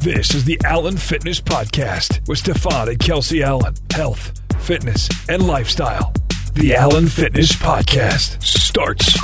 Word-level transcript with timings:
This 0.00 0.34
is 0.34 0.44
the 0.44 0.60
Allen 0.64 0.96
Fitness 0.96 1.40
Podcast 1.40 2.26
with 2.28 2.38
Stefan 2.38 2.88
and 2.88 2.98
Kelsey 2.98 3.42
Allen. 3.42 3.74
Health, 3.92 4.32
fitness, 4.60 5.08
and 5.28 5.46
lifestyle. 5.46 6.12
The 6.54 6.74
Allen 6.74 7.06
Fitness 7.08 7.52
Podcast 7.54 8.42
starts 8.42 9.16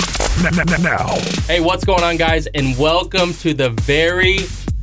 n- 0.45 0.59
n- 0.59 0.81
now. 0.81 1.15
Hey, 1.47 1.59
what's 1.61 1.85
going 1.85 2.03
on, 2.03 2.17
guys? 2.17 2.47
And 2.47 2.77
welcome 2.77 3.33
to 3.35 3.53
the 3.53 3.69
very 3.69 4.39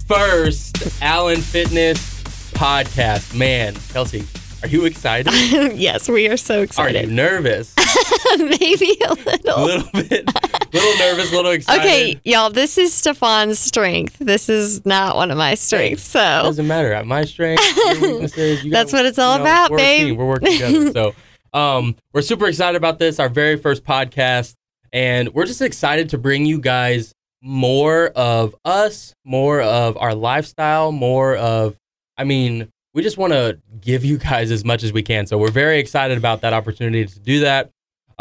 first 0.06 1.02
Allen 1.02 1.40
Fitness 1.40 2.22
podcast. 2.52 3.36
Man, 3.36 3.74
Kelsey, 3.92 4.24
are 4.62 4.68
you 4.68 4.84
excited? 4.86 5.32
yes, 5.76 6.08
we 6.08 6.28
are 6.28 6.36
so 6.36 6.62
excited. 6.62 7.04
Are 7.04 7.06
you 7.08 7.12
nervous? 7.14 7.74
Maybe 8.38 8.96
a 9.04 9.14
little. 9.14 9.56
A 9.56 9.64
little. 9.64 9.90
bit, 9.92 10.28
little 10.72 10.98
nervous, 10.98 11.32
little 11.32 11.50
excited. 11.52 11.80
Okay, 11.80 12.20
y'all, 12.24 12.50
this 12.50 12.78
is 12.78 12.92
Stefan's 12.92 13.58
strength. 13.58 14.18
This 14.18 14.48
is 14.48 14.84
not 14.86 15.16
one 15.16 15.30
of 15.30 15.38
my 15.38 15.54
strengths. 15.54 16.04
So 16.04 16.20
it 16.20 16.42
doesn't 16.42 16.66
matter. 16.66 16.92
At 16.92 17.06
my 17.06 17.24
strength, 17.24 17.62
weaknesses, 18.00 18.64
you 18.64 18.70
That's 18.70 18.92
what 18.92 19.06
it's 19.06 19.18
all 19.18 19.38
you 19.38 19.44
know, 19.44 19.44
about, 19.44 19.70
we're 19.70 19.76
babe. 19.76 20.18
We're 20.18 20.26
working 20.28 20.52
together. 20.52 20.92
So, 20.92 21.14
um, 21.52 21.96
we're 22.12 22.22
super 22.22 22.46
excited 22.46 22.76
about 22.76 22.98
this, 22.98 23.18
our 23.18 23.28
very 23.28 23.56
first 23.56 23.84
podcast, 23.84 24.54
and 24.92 25.34
we're 25.34 25.46
just 25.46 25.60
excited 25.60 26.08
to 26.10 26.18
bring 26.18 26.46
you 26.46 26.58
guys 26.58 27.12
more 27.42 28.06
of 28.08 28.54
us, 28.64 29.14
more 29.24 29.60
of 29.60 29.96
our 29.98 30.14
lifestyle, 30.14 30.92
more 30.92 31.36
of, 31.36 31.76
I 32.16 32.24
mean, 32.24 32.68
we 32.94 33.02
just 33.02 33.18
want 33.18 33.32
to 33.32 33.58
give 33.80 34.04
you 34.04 34.18
guys 34.18 34.50
as 34.50 34.64
much 34.64 34.82
as 34.82 34.92
we 34.92 35.02
can. 35.02 35.26
So 35.26 35.38
we're 35.38 35.50
very 35.50 35.78
excited 35.78 36.18
about 36.18 36.42
that 36.42 36.52
opportunity 36.52 37.04
to 37.06 37.18
do 37.18 37.40
that. 37.40 37.70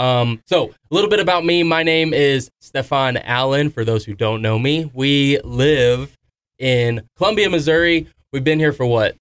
Um, 0.05 0.41
so 0.47 0.69
a 0.71 0.93
little 0.93 1.09
bit 1.11 1.19
about 1.19 1.45
me. 1.45 1.61
My 1.61 1.83
name 1.83 2.11
is 2.11 2.49
Stefan 2.59 3.17
Allen. 3.17 3.69
For 3.69 3.85
those 3.85 4.03
who 4.03 4.15
don't 4.15 4.41
know 4.41 4.57
me, 4.57 4.89
we 4.95 5.39
live 5.43 6.17
in 6.57 7.03
Columbia, 7.17 7.51
Missouri. 7.51 8.07
We've 8.33 8.43
been 8.43 8.57
here 8.57 8.73
for 8.73 8.85
what? 8.85 9.15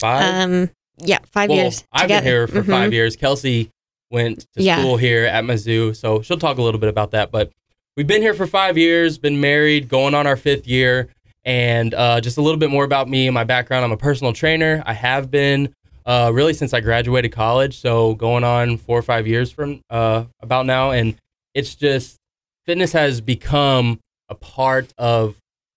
Five? 0.00 0.22
um 0.50 0.70
yeah, 0.96 1.18
5 1.32 1.50
well, 1.50 1.58
years. 1.58 1.84
I've 1.92 2.02
together. 2.02 2.20
been 2.22 2.24
here 2.30 2.46
for 2.46 2.62
Mhm. 2.62 2.70
five 2.70 2.92
years. 2.92 3.16
Kelsey 3.16 3.68
went 4.10 4.46
to 4.56 4.62
Yeah. 4.62 4.78
school 4.78 4.96
here 4.96 5.24
at 5.24 5.44
Mizzou, 5.44 5.94
so 5.94 6.22
she'll 6.22 6.38
talk 6.38 6.56
a 6.56 6.62
little 6.62 6.78
bit 6.80 6.88
about 6.88 7.10
that. 7.10 7.30
But 7.32 7.50
we've 7.96 8.06
been 8.06 8.22
here 8.22 8.32
for 8.34 8.46
five 8.46 8.78
years, 8.78 9.18
been 9.18 9.40
married, 9.40 9.88
going 9.88 10.14
on 10.14 10.26
our 10.26 10.36
fifth 10.36 10.66
year, 10.68 11.08
and 11.44 11.92
uh, 11.94 12.20
just 12.20 12.38
a 12.38 12.42
little 12.42 12.58
bit 12.58 12.70
more 12.70 12.84
about 12.84 13.08
me 13.10 13.26
and 13.26 13.34
my 13.34 13.44
background. 13.44 13.84
I'm 13.84 13.92
a 13.92 13.96
personal 13.96 14.32
trainer. 14.32 14.82
I 14.86 14.94
have 14.94 15.30
been 15.30 15.74
uh, 16.06 16.30
really 16.32 16.54
since 16.54 16.74
I 16.74 16.80
graduated 16.80 17.32
college, 17.32 17.78
so 17.78 18.14
going 18.14 18.44
on 18.44 18.76
four 18.76 18.98
or 18.98 19.02
five 19.02 19.26
years 19.26 19.50
from 19.50 19.80
uh, 19.90 20.24
about 20.40 20.66
now, 20.66 20.90
and 20.90 21.16
it's 21.54 21.74
just 21.74 22.16
fitness 22.66 22.92
has 22.92 23.20
become 23.20 24.00
a 24.28 24.34
part 24.34 24.92
of 24.98 25.36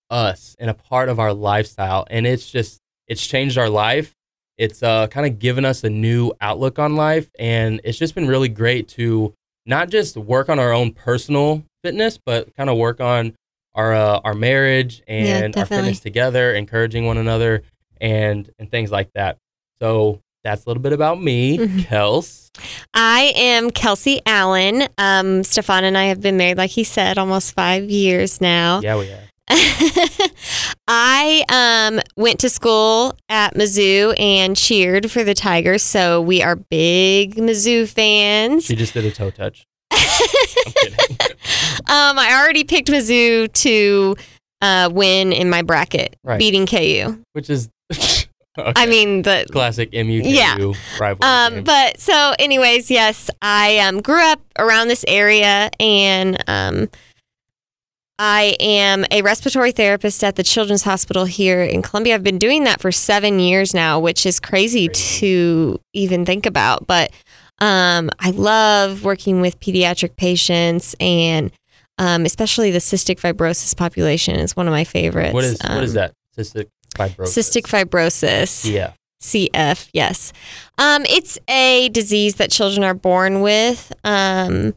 us 0.10 0.56
and 0.60 0.70
a 0.70 0.74
part 0.74 1.10
of 1.10 1.20
our 1.20 1.34
lifestyle, 1.34 2.06
and 2.10 2.28
it's 2.28 2.50
just 2.50 2.80
it's 3.08 3.26
changed 3.26 3.58
our 3.58 3.70
life. 3.70 4.14
It's 4.58 4.82
uh, 4.82 5.08
kind 5.08 5.26
of 5.26 5.40
given 5.40 5.66
us 5.66 5.84
a 5.84 5.90
new 5.90 6.34
outlook 6.42 6.80
on 6.80 6.96
life. 6.96 7.30
And 7.38 7.80
it's 7.84 7.98
just 7.98 8.16
been 8.16 8.28
really 8.28 8.50
great 8.50 8.88
to 8.90 9.34
not 9.68 9.90
just 9.90 10.18
work 10.18 10.50
on 10.50 10.58
our 10.60 10.74
own 10.74 10.94
personal 10.94 11.64
fitness 11.84 12.18
but 12.18 12.54
kind 12.56 12.70
of 12.70 12.78
work 12.78 13.00
on 13.00 13.36
our 13.76 13.94
uh, 13.94 14.20
our 14.24 14.34
marriage 14.34 15.04
and 15.08 15.56
our 15.56 15.64
definitely. 15.64 15.78
fitness 15.78 16.00
together 16.00 16.54
encouraging 16.56 17.06
one 17.06 17.18
another 17.18 17.64
and 18.02 18.50
and 18.58 18.72
things 18.72 18.92
like 18.92 19.12
that 19.14 19.38
so 19.82 20.22
that's 20.44 20.66
a 20.66 20.70
little 20.70 20.82
bit 20.84 20.94
about 20.94 21.22
me 21.22 21.58
Mhm. 21.58 21.86
kels 21.88 22.50
I 22.94 23.34
am 23.36 23.70
Kelsey 23.70 24.22
Allen. 24.26 24.88
Um 24.98 25.44
Stefan 25.44 25.84
and 25.84 25.96
I 25.98 26.06
have 26.06 26.22
been 26.22 26.38
married 26.38 26.58
like 26.58 26.72
he 26.72 26.84
said 26.84 27.18
almost 27.18 27.54
5 27.54 27.90
years 27.90 28.42
now. 28.42 28.80
yeah 28.82 28.98
we 28.98 29.08
have 29.08 29.24
I 30.90 31.44
um, 31.50 32.02
went 32.18 32.40
to 32.42 32.50
school 32.50 33.16
at 33.30 33.54
Mizzou 33.56 34.14
and 34.20 34.58
cheered 34.58 35.10
for 35.10 35.24
the 35.24 35.34
Tigers, 35.34 35.84
so 35.84 36.22
we 36.22 36.42
are 36.42 36.56
big 36.58 37.36
Mizzou 37.36 37.88
fans. 37.88 38.66
she 38.66 38.76
just 38.76 38.94
did 38.94 39.06
a 39.06 39.12
toe 39.12 39.30
touch 39.30 39.66
Um, 41.90 42.20
I 42.20 42.38
already 42.42 42.64
picked 42.66 42.90
Mizzou 42.90 43.52
to 43.54 44.16
uh, 44.62 44.90
win 44.92 45.32
in 45.32 45.50
my 45.50 45.62
bracket, 45.62 46.18
Right. 46.24 46.40
beating 46.40 46.66
KU. 46.66 47.24
which 47.34 47.50
is 47.50 47.70
okay. 48.58 48.74
I 48.76 48.86
mean 48.86 49.22
the. 49.24 49.46
classic 49.52 49.92
mu 49.94 50.22
Yeah. 50.24 50.56
rivalry 51.00 51.20
Um, 51.58 51.64
but 51.64 52.00
so, 52.00 52.34
anyways, 52.40 52.90
yes, 52.92 53.30
I 53.42 53.80
um, 53.80 54.02
grew 54.02 54.22
up 54.22 54.40
around 54.60 54.88
this 54.88 55.06
area, 55.08 55.70
and 55.80 56.44
um, 56.48 56.90
I 58.20 58.56
am 58.60 59.06
a 59.12 59.22
respiratory 59.22 59.72
therapist 59.72 60.24
at 60.24 60.36
the 60.38 60.44
Children's 60.44 60.84
Hospital 60.84 61.26
here 61.26 61.62
in 61.62 61.84
Columbia. 61.84 62.16
I've 62.16 62.24
been 62.24 62.40
doing 62.40 62.64
that 62.64 62.82
for 62.82 62.92
seven 62.92 63.40
years 63.40 63.74
now, 63.76 64.00
which 64.00 64.26
is 64.26 64.40
crazy, 64.40 64.88
Crazy. 64.88 65.20
to 65.20 65.80
even 65.94 66.26
think 66.26 66.46
about. 66.48 66.88
But 66.88 67.12
um, 67.60 68.10
I 68.20 68.32
love 68.32 69.04
working 69.04 69.40
with 69.42 69.60
pediatric 69.60 70.16
patients, 70.16 70.96
and 71.00 71.52
um, 72.00 72.26
especially 72.26 72.72
the 72.72 72.80
cystic 72.80 73.20
fibrosis 73.20 73.76
population 73.78 74.36
is 74.36 74.56
one 74.56 74.68
of 74.68 74.72
my 74.72 74.84
favorites. 74.84 75.34
what 75.34 75.44
is 75.44 75.60
what 75.64 75.84
is 75.84 75.92
Um, 75.92 75.96
that 75.96 76.14
cystic 76.36 76.68
fibrosis 76.98 77.38
Cystic 77.38 77.64
fibrosis. 77.68 78.70
yeah 78.70 78.92
CF, 79.20 79.90
yes. 79.94 80.32
Um, 80.78 81.04
it's 81.10 81.40
a 81.50 81.90
disease 81.90 82.36
that 82.36 82.52
children 82.52 82.84
are 82.84 82.94
born 82.94 83.42
with 83.42 83.92
um, 84.04 84.76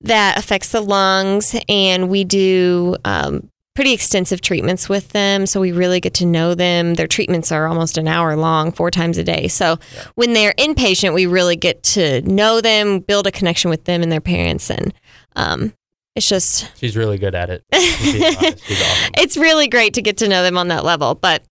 that 0.00 0.36
affects 0.36 0.72
the 0.72 0.80
lungs, 0.80 1.54
and 1.68 2.08
we 2.08 2.24
do 2.24 2.96
um, 3.04 3.48
pretty 3.76 3.92
extensive 3.92 4.40
treatments 4.40 4.88
with 4.88 5.10
them. 5.10 5.46
So 5.46 5.60
we 5.60 5.70
really 5.70 6.00
get 6.00 6.12
to 6.14 6.26
know 6.26 6.56
them. 6.56 6.94
Their 6.94 7.06
treatments 7.06 7.52
are 7.52 7.68
almost 7.68 7.96
an 7.96 8.08
hour 8.08 8.34
long, 8.36 8.72
four 8.72 8.90
times 8.90 9.16
a 9.16 9.22
day. 9.22 9.46
So 9.46 9.78
Yeah. 9.94 10.04
when 10.16 10.32
they're 10.32 10.54
inpatient, 10.58 11.14
we 11.14 11.26
really 11.26 11.54
get 11.54 11.84
to 11.94 12.20
know 12.22 12.60
them, 12.60 12.98
build 12.98 13.28
a 13.28 13.30
connection 13.30 13.70
with 13.70 13.84
them 13.84 14.02
and 14.02 14.10
their 14.10 14.20
parents, 14.20 14.70
and 14.72 14.92
um, 15.36 15.72
it's 16.18 16.28
just 16.28 16.70
She's 16.78 16.96
really 16.96 17.16
good 17.18 17.34
at 17.34 17.48
it. 17.50 17.64
She's 17.74 18.14
honest. 18.36 18.64
She's 18.66 18.82
awesome. 18.82 19.12
it's 19.16 19.36
really 19.36 19.68
great 19.68 19.94
to 19.94 20.02
get 20.02 20.18
to 20.18 20.28
know 20.28 20.42
them 20.42 20.58
on 20.58 20.68
that 20.68 20.84
level. 20.84 21.14
But 21.14 21.42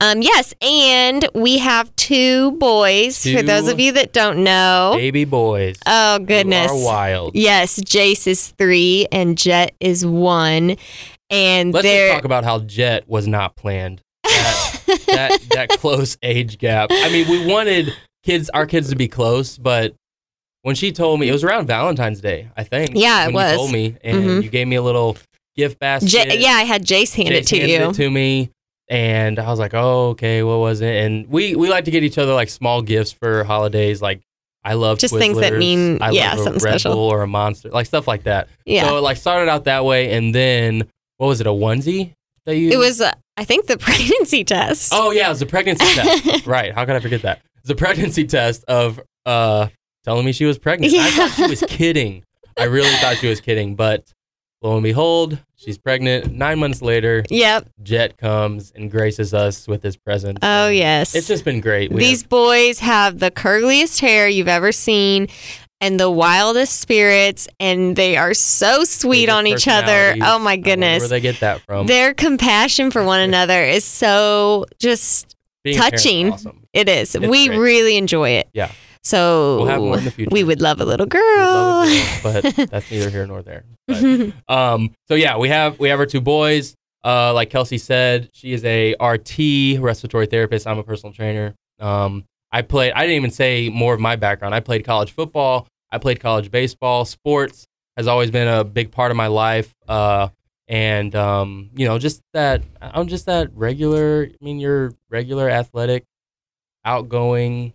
um, 0.00 0.20
yes, 0.22 0.52
and 0.60 1.26
we 1.34 1.58
have 1.58 1.94
two 1.96 2.52
boys. 2.52 3.22
for 3.22 3.42
those 3.42 3.68
of 3.68 3.80
you 3.80 3.92
that 3.92 4.12
don't 4.12 4.44
know, 4.44 4.92
Baby 4.96 5.24
boys. 5.24 5.76
oh 5.86 6.18
goodness, 6.18 6.70
are 6.70 6.84
wild. 6.84 7.34
yes, 7.34 7.78
Jace 7.80 8.26
is 8.26 8.48
three 8.58 9.06
and 9.10 9.38
Jet 9.38 9.74
is 9.80 10.04
one, 10.04 10.76
and 11.30 11.72
Let's 11.72 11.86
just 11.86 12.12
talk 12.12 12.24
about 12.24 12.44
how 12.44 12.58
Jet 12.60 13.08
was 13.08 13.26
not 13.26 13.56
planned. 13.56 14.02
That, 14.24 14.82
that 15.06 15.40
that 15.50 15.68
close 15.78 16.18
age 16.22 16.58
gap. 16.58 16.90
I 16.92 17.10
mean, 17.10 17.28
we 17.30 17.46
wanted 17.50 17.94
kids, 18.22 18.50
our 18.50 18.66
kids, 18.66 18.90
to 18.90 18.96
be 18.96 19.08
close, 19.08 19.56
but 19.56 19.94
when 20.66 20.74
she 20.74 20.90
told 20.90 21.20
me, 21.20 21.28
it 21.28 21.32
was 21.32 21.44
around 21.44 21.66
Valentine's 21.68 22.20
Day, 22.20 22.48
I 22.56 22.64
think. 22.64 22.90
Yeah, 22.94 23.22
it 23.22 23.26
when 23.26 23.34
was. 23.34 23.52
You 23.52 23.56
told 23.58 23.72
me, 23.72 23.96
and 24.02 24.16
Mhm. 24.24 24.42
you 24.42 24.50
gave 24.50 24.66
me 24.66 24.74
a 24.74 24.82
little 24.82 25.16
gift 25.56 25.78
basket. 25.78 26.12
Ja- 26.12 26.34
yeah, 26.34 26.54
I 26.54 26.64
had 26.64 26.84
Jace 26.84 27.14
hand 27.14 27.30
it 27.32 27.46
to 27.46 27.56
you. 27.56 27.76
it 27.88 27.94
to 27.94 28.10
me, 28.10 28.50
and 28.88 29.38
I 29.38 29.48
was 29.48 29.58
like, 29.60 29.74
"Oh, 29.74 30.08
okay, 30.10 30.42
what 30.42 30.58
was 30.58 30.80
it?" 30.80 31.04
And 31.04 31.28
we 31.28 31.54
we 31.54 31.68
like 31.68 31.84
to 31.84 31.90
get 31.92 32.02
each 32.02 32.18
other 32.18 32.34
like 32.34 32.48
small 32.48 32.82
gifts 32.82 33.12
for 33.12 33.44
holidays, 33.44 34.02
like. 34.02 34.20
I 34.64 34.72
love 34.74 34.98
Just 34.98 35.14
things 35.14 35.38
that 35.38 35.52
mean- 35.54 35.98
I 36.00 36.10
yeah, 36.10 36.34
something 36.34 36.54
Red 36.54 36.60
special. 36.80 36.94
Bull 36.94 37.08
or 37.12 37.22
a 37.22 37.28
Monster, 37.28 37.68
like 37.70 37.86
stuff 37.86 38.08
like 38.08 38.24
that. 38.24 38.48
yeah, 38.64 38.88
So 38.88 38.96
it 38.98 39.00
like 39.00 39.16
started 39.16 39.48
out 39.48 39.62
that 39.66 39.84
way, 39.84 40.10
and 40.10 40.34
then 40.34 40.82
what 41.18 41.28
was 41.28 41.40
it? 41.40 41.46
A 41.46 41.50
onesie 41.50 42.14
that 42.46 42.56
you? 42.56 42.70
it 42.72 42.76
was. 42.76 43.00
Uh, 43.00 43.12
I 43.36 43.44
think 43.44 43.66
the 43.68 43.78
pregnancy 43.86 44.42
test. 44.42 44.90
Oh 44.92 45.12
yeah, 45.12 45.26
it 45.26 45.28
was 45.28 45.38
the 45.38 45.46
pregnancy 45.46 45.84
test. 45.94 46.46
right? 46.56 46.74
How 46.74 46.84
could 46.84 46.96
I 46.96 46.98
forget 46.98 47.22
that? 47.22 47.36
It 47.38 47.62
was 47.62 47.70
a 47.70 47.74
pregnancy 47.76 48.24
test 48.24 48.64
of 48.66 49.00
uh 49.24 49.68
telling 50.06 50.24
me 50.24 50.32
she 50.32 50.46
was 50.46 50.56
pregnant. 50.58 50.94
I 50.94 51.10
thought 51.10 51.32
she 51.32 51.46
was 51.46 51.62
kidding. 51.68 52.24
I 52.56 52.64
really 52.64 52.94
thought 52.96 53.16
she 53.18 53.28
was 53.28 53.40
kidding, 53.42 53.74
but 53.74 54.14
lo 54.62 54.74
and 54.74 54.82
behold, 54.82 55.38
she's 55.56 55.76
pregnant. 55.76 56.32
Nine 56.32 56.58
months 56.58 56.80
later, 56.80 57.22
Yep. 57.28 57.68
Jet 57.82 58.16
comes 58.16 58.72
and 58.74 58.90
graces 58.90 59.34
us 59.34 59.68
with 59.68 59.82
his 59.82 59.96
presence. 59.98 60.38
Oh 60.42 60.68
And 60.68 60.76
yes. 60.76 61.14
it's 61.14 61.26
just 61.28 61.44
been 61.44 61.60
great. 61.60 61.92
We 61.92 62.00
These 62.00 62.22
have- 62.22 62.28
boys 62.30 62.78
have 62.78 63.18
the 63.18 63.30
curliest 63.30 64.00
hair 64.00 64.26
you've 64.28 64.48
ever 64.48 64.72
seen 64.72 65.28
and 65.82 66.00
the 66.00 66.10
wildest 66.10 66.80
spirits, 66.80 67.46
and 67.60 67.96
they 67.96 68.16
are 68.16 68.32
so 68.32 68.82
sweet 68.84 69.28
on 69.28 69.46
each 69.46 69.68
other. 69.68 70.16
Oh 70.22 70.38
my 70.38 70.56
goodness! 70.56 71.00
where 71.00 71.08
they 71.10 71.20
get 71.20 71.40
that 71.40 71.60
from? 71.60 71.86
Their 71.86 72.14
compassion 72.14 72.90
for 72.90 73.04
one 73.04 73.20
another 73.20 73.62
is 73.62 73.84
so 73.84 74.64
just, 74.78 75.36
Being 75.64 75.76
touching. 75.76 76.32
Awesome. 76.32 76.62
it 76.72 76.88
is. 76.88 77.14
It's 77.14 77.26
we 77.28 77.48
great. 77.48 77.58
really 77.58 77.96
enjoy 77.98 78.30
it. 78.30 78.48
Yeah. 78.54 78.72
So 79.06 79.58
We'll 79.58 79.66
have 79.66 79.80
more 79.80 79.98
in 79.98 80.04
the 80.04 80.10
future. 80.16 80.30
we 80.32 80.42
would 80.42 80.60
love 80.60 80.80
a 80.80 80.84
little 80.84 81.06
girl. 81.06 81.82
a 81.82 81.86
girl, 81.86 82.04
but 82.24 82.42
that's 82.70 82.90
neither 82.90 83.08
here 83.08 83.26
nor 83.26 83.40
there. 83.42 83.64
But, 83.86 84.32
um, 84.52 84.90
so 85.06 85.14
yeah, 85.14 85.36
we 85.38 85.48
have 85.48 85.78
we 85.78 85.88
have 85.90 86.00
our 86.00 86.06
two 86.06 86.20
boys. 86.20 86.74
Uh, 87.04 87.32
like 87.32 87.50
Kelsey 87.50 87.78
said, 87.78 88.30
she 88.32 88.52
is 88.52 88.64
a 88.64 88.96
RT 89.00 89.80
respiratory 89.80 90.26
therapist. 90.26 90.66
I'm 90.66 90.78
a 90.78 90.82
personal 90.82 91.12
trainer. 91.12 91.54
Um, 91.78 92.24
I 92.50 92.62
played. 92.62 92.92
I 92.94 93.02
didn't 93.02 93.16
even 93.16 93.30
say 93.30 93.68
more 93.68 93.94
of 93.94 94.00
my 94.00 94.16
background. 94.16 94.56
I 94.56 94.60
played 94.60 94.84
college 94.84 95.12
football. 95.12 95.68
I 95.92 95.98
played 95.98 96.18
college 96.18 96.50
baseball. 96.50 97.04
Sports 97.04 97.64
has 97.96 98.08
always 98.08 98.32
been 98.32 98.48
a 98.48 98.64
big 98.64 98.90
part 98.90 99.12
of 99.12 99.16
my 99.16 99.28
life. 99.28 99.72
Uh, 99.86 100.28
and 100.66 101.14
um, 101.14 101.70
you 101.76 101.86
know, 101.86 101.96
just 102.00 102.22
that 102.32 102.62
I'm 102.80 103.06
just 103.06 103.26
that 103.26 103.54
regular. 103.54 104.26
I 104.28 104.44
mean, 104.44 104.58
you're 104.58 104.92
regular, 105.08 105.48
athletic, 105.48 106.02
outgoing. 106.84 107.72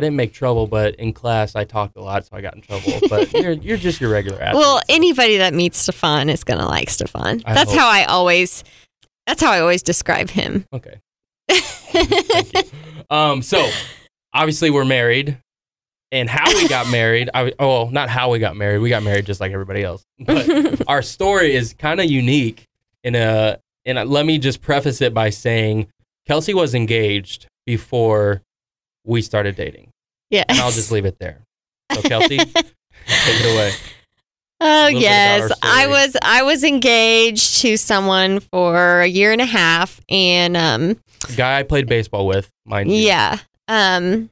I 0.00 0.04
didn't 0.04 0.16
make 0.16 0.32
trouble, 0.32 0.66
but 0.66 0.94
in 0.94 1.12
class 1.12 1.54
I 1.54 1.64
talked 1.64 1.94
a 1.98 2.00
lot, 2.00 2.24
so 2.24 2.34
I 2.34 2.40
got 2.40 2.54
in 2.54 2.62
trouble. 2.62 2.90
But 3.10 3.30
you're 3.34 3.52
you're 3.52 3.76
just 3.76 4.00
your 4.00 4.08
regular 4.10 4.40
athlete. 4.40 4.58
Well, 4.58 4.80
anybody 4.88 5.36
that 5.36 5.52
meets 5.52 5.76
Stefan 5.76 6.30
is 6.30 6.42
gonna 6.42 6.66
like 6.66 6.88
Stefan. 6.88 7.42
I 7.44 7.52
That's 7.52 7.70
hope. 7.70 7.80
how 7.80 7.90
I 7.90 8.04
always. 8.04 8.64
That's 9.26 9.42
how 9.42 9.52
I 9.52 9.60
always 9.60 9.82
describe 9.82 10.30
him. 10.30 10.64
okay. 10.72 11.00
Um, 13.10 13.42
so 13.42 13.68
obviously 14.32 14.70
we're 14.70 14.84
married, 14.84 15.36
and 16.12 16.30
how 16.30 16.46
we 16.54 16.66
got 16.68 16.88
married. 16.90 17.28
I 17.34 17.52
oh, 17.58 17.68
well, 17.68 17.90
not 17.90 18.08
how 18.08 18.30
we 18.30 18.38
got 18.38 18.56
married. 18.56 18.78
We 18.78 18.88
got 18.88 19.02
married 19.02 19.26
just 19.26 19.40
like 19.40 19.52
everybody 19.52 19.82
else. 19.82 20.02
But 20.18 20.88
our 20.88 21.02
story 21.02 21.54
is 21.54 21.74
kind 21.74 22.00
of 22.00 22.06
unique. 22.06 22.64
In 23.02 23.16
a, 23.16 23.58
and 23.84 24.08
let 24.08 24.24
me 24.24 24.38
just 24.38 24.62
preface 24.62 25.02
it 25.02 25.12
by 25.12 25.30
saying 25.30 25.88
Kelsey 26.26 26.54
was 26.54 26.74
engaged 26.74 27.48
before 27.66 28.42
we 29.04 29.22
started 29.22 29.56
dating, 29.56 29.90
yeah. 30.30 30.44
and 30.48 30.58
I'll 30.58 30.70
just 30.70 30.90
leave 30.92 31.04
it 31.06 31.18
there. 31.18 31.40
So 31.92 32.02
Kelsey, 32.02 32.36
take 32.38 32.54
it 33.06 33.54
away. 33.54 33.72
Oh 34.62 34.84
little 34.92 35.00
bit 35.00 35.00
about 35.00 35.00
yes, 35.00 35.52
I 35.62 35.86
was 35.86 36.16
I 36.22 36.42
was 36.42 36.64
engaged 36.64 37.60
to 37.62 37.76
someone 37.78 38.40
for 38.40 39.00
a 39.00 39.06
year 39.06 39.32
and 39.32 39.40
a 39.40 39.46
half, 39.46 40.00
and 40.10 40.56
um 40.56 40.96
The 41.28 41.34
guy 41.36 41.58
I 41.58 41.62
played 41.62 41.86
baseball 41.88 42.26
with, 42.26 42.50
mind 42.66 42.90
you. 42.90 42.96
yeah 42.98 43.38
um 43.68 44.28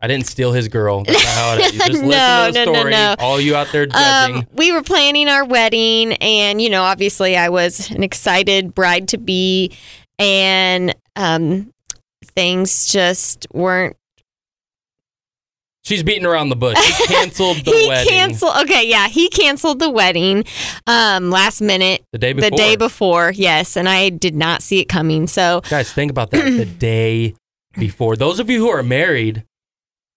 I 0.00 0.06
didn't 0.06 0.26
steal 0.26 0.52
his 0.52 0.68
girl. 0.68 1.02
That's 1.02 1.24
not 1.24 1.32
how 1.34 1.54
it 1.54 1.60
is. 1.60 1.72
You 1.72 1.78
just 1.80 1.92
listen 2.04 2.08
No, 2.08 2.46
to 2.52 2.52
the 2.52 2.64
no, 2.66 2.82
no, 2.84 2.88
no. 2.90 3.14
All 3.18 3.40
you 3.40 3.56
out 3.56 3.66
there 3.72 3.86
judging. 3.86 4.36
um 4.36 4.46
we 4.52 4.70
were 4.70 4.82
planning 4.82 5.28
our 5.28 5.44
wedding, 5.44 6.12
and 6.14 6.60
you 6.60 6.68
know 6.70 6.82
obviously 6.82 7.36
I 7.36 7.48
was 7.48 7.90
an 7.90 8.02
excited 8.04 8.74
bride 8.74 9.08
to 9.08 9.18
be, 9.18 9.72
and 10.18 10.94
um 11.16 11.72
things 12.38 12.86
just 12.92 13.46
weren't. 13.52 13.96
She's 15.84 16.02
beating 16.02 16.26
around 16.26 16.50
the 16.50 16.56
bush. 16.56 16.76
He 16.76 17.06
canceled 17.14 17.58
the 17.64 17.70
he 17.70 17.88
wedding 17.88 18.12
canceled. 18.12 18.56
Okay, 18.62 18.86
yeah, 18.88 19.08
he 19.08 19.28
canceled 19.30 19.78
the 19.78 19.88
wedding 19.90 20.44
um 20.86 21.30
last 21.30 21.60
minute 21.62 22.04
the 22.12 22.18
day 22.18 22.32
before. 22.34 22.50
the 22.50 22.56
day 22.56 22.76
before. 22.76 23.32
Yes, 23.34 23.76
and 23.76 23.88
I 23.88 24.10
did 24.10 24.34
not 24.34 24.62
see 24.62 24.80
it 24.80 24.84
coming. 24.88 25.26
So 25.26 25.62
Guys, 25.70 25.90
think 25.92 26.10
about 26.10 26.30
that. 26.32 26.44
the 26.44 26.64
day 26.78 27.34
before. 27.78 28.16
Those 28.16 28.38
of 28.38 28.50
you 28.50 28.58
who 28.60 28.68
are 28.68 28.82
married, 28.82 29.44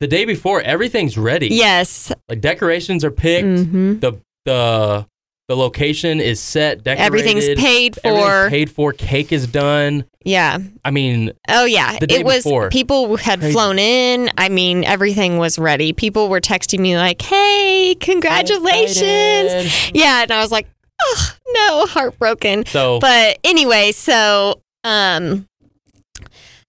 the 0.01 0.07
day 0.07 0.25
before, 0.25 0.61
everything's 0.61 1.17
ready. 1.17 1.47
yes, 1.49 2.11
Like 2.27 2.41
decorations 2.41 3.05
are 3.05 3.11
picked. 3.11 3.45
hmm 3.47 3.99
The 3.99 4.19
the 4.45 5.07
the 5.51 5.57
location 5.57 6.21
is 6.21 6.39
set. 6.39 6.81
Decorated. 6.81 7.03
everything's 7.05 7.59
paid 7.59 7.95
for. 7.97 8.07
Everything's 8.07 8.49
paid 8.51 8.71
for. 8.71 8.93
Cake 8.93 9.33
is 9.33 9.47
done. 9.47 10.05
Yeah. 10.23 10.59
I 10.85 10.91
mean, 10.91 11.33
Oh 11.49 11.65
yeah. 11.65 11.99
The 11.99 12.07
day 12.07 12.19
it 12.19 12.25
was 12.25 12.43
before. 12.45 12.69
people 12.69 13.17
had 13.17 13.39
Crazy. 13.41 13.51
flown 13.51 13.77
in. 13.77 14.29
I 14.37 14.47
mean, 14.47 14.85
everything 14.85 15.37
was 15.39 15.59
ready. 15.59 15.91
People 15.91 16.29
were 16.29 16.39
texting 16.39 16.79
me 16.79 16.95
like, 16.95 17.21
"Hey, 17.21 17.95
congratulations!" 17.99 19.91
Yeah, 19.93 20.21
and 20.23 20.31
I 20.31 20.39
was 20.41 20.53
like, 20.53 20.67
"Oh 21.01 21.31
no, 21.49 21.85
heartbroken." 21.85 22.65
So 22.67 22.99
But 23.01 23.39
anyway, 23.43 23.91
so 23.91 24.61
um, 24.85 25.47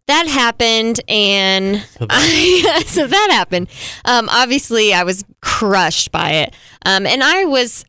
that 0.08 0.26
happened, 0.26 1.00
and 1.08 1.76
So 1.98 2.06
that- 2.06 2.08
I, 2.10 2.82
so 2.86 3.06
that 3.06 3.28
happened. 3.30 3.68
Um, 4.04 4.28
obviously, 4.30 4.92
I 4.92 5.04
was 5.04 5.24
crushed 5.40 6.10
by 6.10 6.30
it, 6.32 6.54
um, 6.84 7.06
and 7.06 7.22
I 7.22 7.44
was 7.44 7.84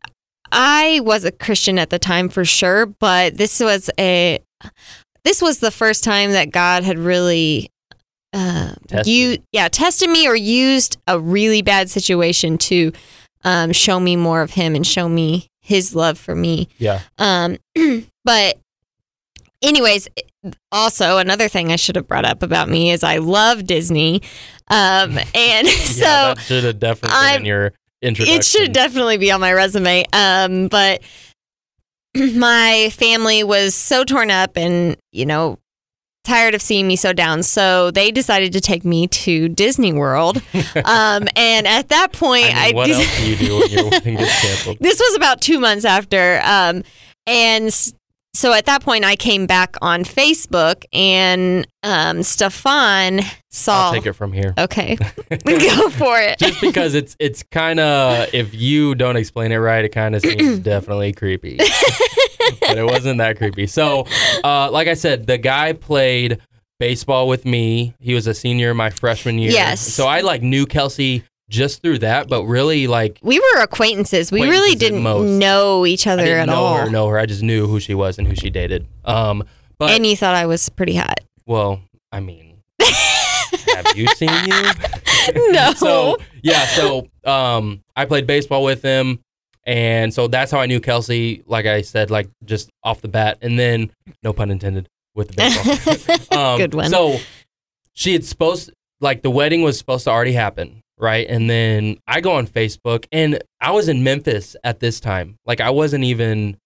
I 0.54 1.00
was 1.00 1.24
a 1.24 1.32
Christian 1.32 1.78
at 1.78 1.90
the 1.90 1.98
time 1.98 2.28
for 2.28 2.44
sure, 2.44 2.86
but 2.86 3.36
this 3.36 3.60
was 3.60 3.90
a 3.98 4.38
this 5.24 5.42
was 5.42 5.58
the 5.58 5.70
first 5.70 6.04
time 6.04 6.32
that 6.32 6.50
God 6.50 6.84
had 6.84 6.98
really. 6.98 7.70
Uh, 8.32 8.74
Tested. 8.88 9.06
you 9.06 9.38
yeah 9.52 9.68
tested 9.68 10.10
me 10.10 10.26
or 10.26 10.34
used 10.34 10.96
a 11.06 11.20
really 11.20 11.62
bad 11.62 11.88
situation 11.88 12.58
to 12.58 12.90
um, 13.44 13.70
show 13.70 14.00
me 14.00 14.16
more 14.16 14.42
of 14.42 14.50
him 14.50 14.74
and 14.74 14.84
show 14.84 15.08
me 15.08 15.46
his 15.60 15.94
love 15.94 16.18
for 16.18 16.34
me 16.34 16.66
yeah. 16.78 17.02
um, 17.18 17.56
but 18.24 18.58
anyways, 19.64 20.08
also 20.70 21.18
another 21.18 21.48
thing 21.48 21.72
I 21.72 21.76
should 21.76 21.96
have 21.96 22.06
brought 22.06 22.24
up 22.24 22.42
about 22.42 22.68
me 22.68 22.90
is 22.90 23.02
I 23.02 23.18
love 23.18 23.64
Disney. 23.64 24.22
Um, 24.68 25.18
and 25.34 25.68
so 25.68 26.04
yeah, 26.04 26.34
that 26.34 26.38
should 26.40 26.64
have 26.64 26.78
definitely 26.78 27.16
been 27.16 27.24
I'm- 27.24 27.40
in 27.40 27.46
your 27.46 27.72
introduction. 28.04 28.38
it 28.38 28.44
should 28.44 28.72
definitely 28.72 29.16
be 29.18 29.30
on 29.30 29.40
my 29.40 29.52
resume. 29.52 30.04
Um, 30.12 30.68
but 30.68 31.02
my 32.16 32.90
family 32.92 33.42
was 33.44 33.74
so 33.74 34.04
torn 34.04 34.30
up 34.30 34.56
and, 34.56 34.96
you 35.12 35.26
know, 35.26 35.58
tired 36.24 36.54
of 36.54 36.62
seeing 36.62 36.86
me 36.88 36.96
so 36.96 37.12
down. 37.12 37.42
So 37.42 37.90
they 37.90 38.10
decided 38.10 38.52
to 38.54 38.60
take 38.60 38.84
me 38.84 39.06
to 39.08 39.48
Disney 39.48 39.92
World. 39.92 40.42
Um, 40.86 41.28
and 41.36 41.66
at 41.68 41.88
that 41.90 42.12
point, 42.12 42.46
I 42.54 42.66
mean, 42.66 42.76
what 42.76 42.88
just- 42.88 43.00
else 43.00 43.18
do 43.20 43.30
you 43.30 43.36
do 43.36 43.58
when 43.60 43.70
your 43.70 43.90
wedding 43.90 44.16
gets 44.16 44.40
canceled? 44.42 44.78
this 44.80 44.98
was 44.98 45.16
about 45.16 45.40
two 45.40 45.60
months 45.60 45.84
after. 45.84 46.40
Um, 46.44 46.82
and 47.26 47.72
so 48.34 48.52
at 48.52 48.66
that 48.66 48.82
point, 48.82 49.04
I 49.04 49.14
came 49.14 49.46
back 49.46 49.76
on 49.80 50.02
Facebook, 50.02 50.84
and 50.92 51.66
um, 51.84 52.22
Stefan 52.24 53.20
saw. 53.50 53.86
I'll 53.86 53.92
take 53.92 54.06
it 54.06 54.14
from 54.14 54.32
here. 54.32 54.54
Okay, 54.58 54.98
We 55.30 55.36
go 55.76 55.88
for 55.90 56.20
it. 56.20 56.38
Just 56.38 56.60
because 56.60 56.94
it's 56.94 57.16
it's 57.20 57.44
kind 57.44 57.78
of 57.78 58.34
if 58.34 58.52
you 58.52 58.96
don't 58.96 59.16
explain 59.16 59.52
it 59.52 59.58
right, 59.58 59.84
it 59.84 59.90
kind 59.90 60.16
of 60.16 60.22
seems 60.22 60.58
definitely 60.60 61.12
creepy. 61.12 61.56
but 62.60 62.76
it 62.76 62.84
wasn't 62.84 63.18
that 63.18 63.38
creepy. 63.38 63.68
So, 63.68 64.06
uh, 64.42 64.70
like 64.70 64.88
I 64.88 64.94
said, 64.94 65.26
the 65.26 65.38
guy 65.38 65.72
played 65.72 66.38
baseball 66.80 67.28
with 67.28 67.44
me. 67.44 67.94
He 68.00 68.14
was 68.14 68.26
a 68.26 68.34
senior 68.34 68.74
my 68.74 68.90
freshman 68.90 69.38
year. 69.38 69.52
Yes. 69.52 69.80
So 69.80 70.06
I 70.06 70.20
like 70.22 70.42
knew 70.42 70.66
Kelsey 70.66 71.22
just 71.54 71.82
through 71.82 71.98
that, 72.00 72.28
but 72.28 72.44
really 72.44 72.86
like 72.86 73.18
we 73.22 73.38
were 73.38 73.62
acquaintances. 73.62 74.32
We 74.32 74.42
really 74.42 74.74
didn't 74.74 75.02
know 75.38 75.86
each 75.86 76.06
I 76.06 76.12
other 76.12 76.24
didn't 76.24 76.40
at 76.40 76.46
know 76.48 76.54
all. 76.56 76.76
her, 76.78 76.90
know 76.90 77.06
her. 77.08 77.18
I 77.18 77.26
just 77.26 77.42
knew 77.42 77.66
who 77.66 77.78
she 77.80 77.94
was 77.94 78.18
and 78.18 78.26
who 78.26 78.34
she 78.34 78.50
dated. 78.50 78.86
Um, 79.04 79.44
but 79.78 79.90
and 79.92 80.04
you 80.06 80.16
thought 80.16 80.34
I 80.34 80.46
was 80.46 80.68
pretty 80.68 80.96
hot. 80.96 81.20
well, 81.46 81.80
I 82.12 82.20
mean, 82.20 82.58
have 82.80 83.96
you 83.96 84.06
seen 84.08 84.30
you? 84.46 84.62
No. 85.36 85.72
so 85.72 86.18
yeah, 86.42 86.66
so 86.66 87.08
um, 87.24 87.82
I 87.96 88.04
played 88.04 88.26
baseball 88.26 88.62
with 88.62 88.82
him, 88.82 89.20
and 89.64 90.12
so 90.12 90.28
that's 90.28 90.52
how 90.52 90.58
I 90.60 90.66
knew 90.66 90.80
Kelsey. 90.80 91.42
Like 91.46 91.64
I 91.64 91.80
said, 91.80 92.10
like 92.10 92.28
just 92.44 92.68
off 92.82 93.00
the 93.00 93.08
bat, 93.08 93.38
and 93.40 93.58
then 93.58 93.90
no 94.22 94.34
pun 94.34 94.50
intended 94.50 94.86
with 95.14 95.28
the 95.28 95.34
baseball. 95.36 96.38
um, 96.38 96.58
Good 96.58 96.74
one. 96.74 96.90
So 96.90 97.16
she 97.94 98.12
had 98.12 98.22
supposed 98.22 98.70
like 99.00 99.22
the 99.22 99.30
wedding 99.30 99.62
was 99.62 99.78
supposed 99.78 100.04
to 100.04 100.10
already 100.10 100.34
happen, 100.34 100.82
right? 100.98 101.26
And 101.28 101.48
then 101.50 101.96
I 102.06 102.20
go 102.20 102.32
on 102.32 102.46
Facebook, 102.46 103.06
and 103.12 103.38
I 103.60 103.70
was 103.72 103.88
in 103.88 104.02
Memphis 104.04 104.56
at 104.64 104.80
this 104.80 105.00
time. 105.00 105.36
Like 105.46 105.60
I 105.60 105.70
wasn't 105.70 106.04
even 106.04 106.56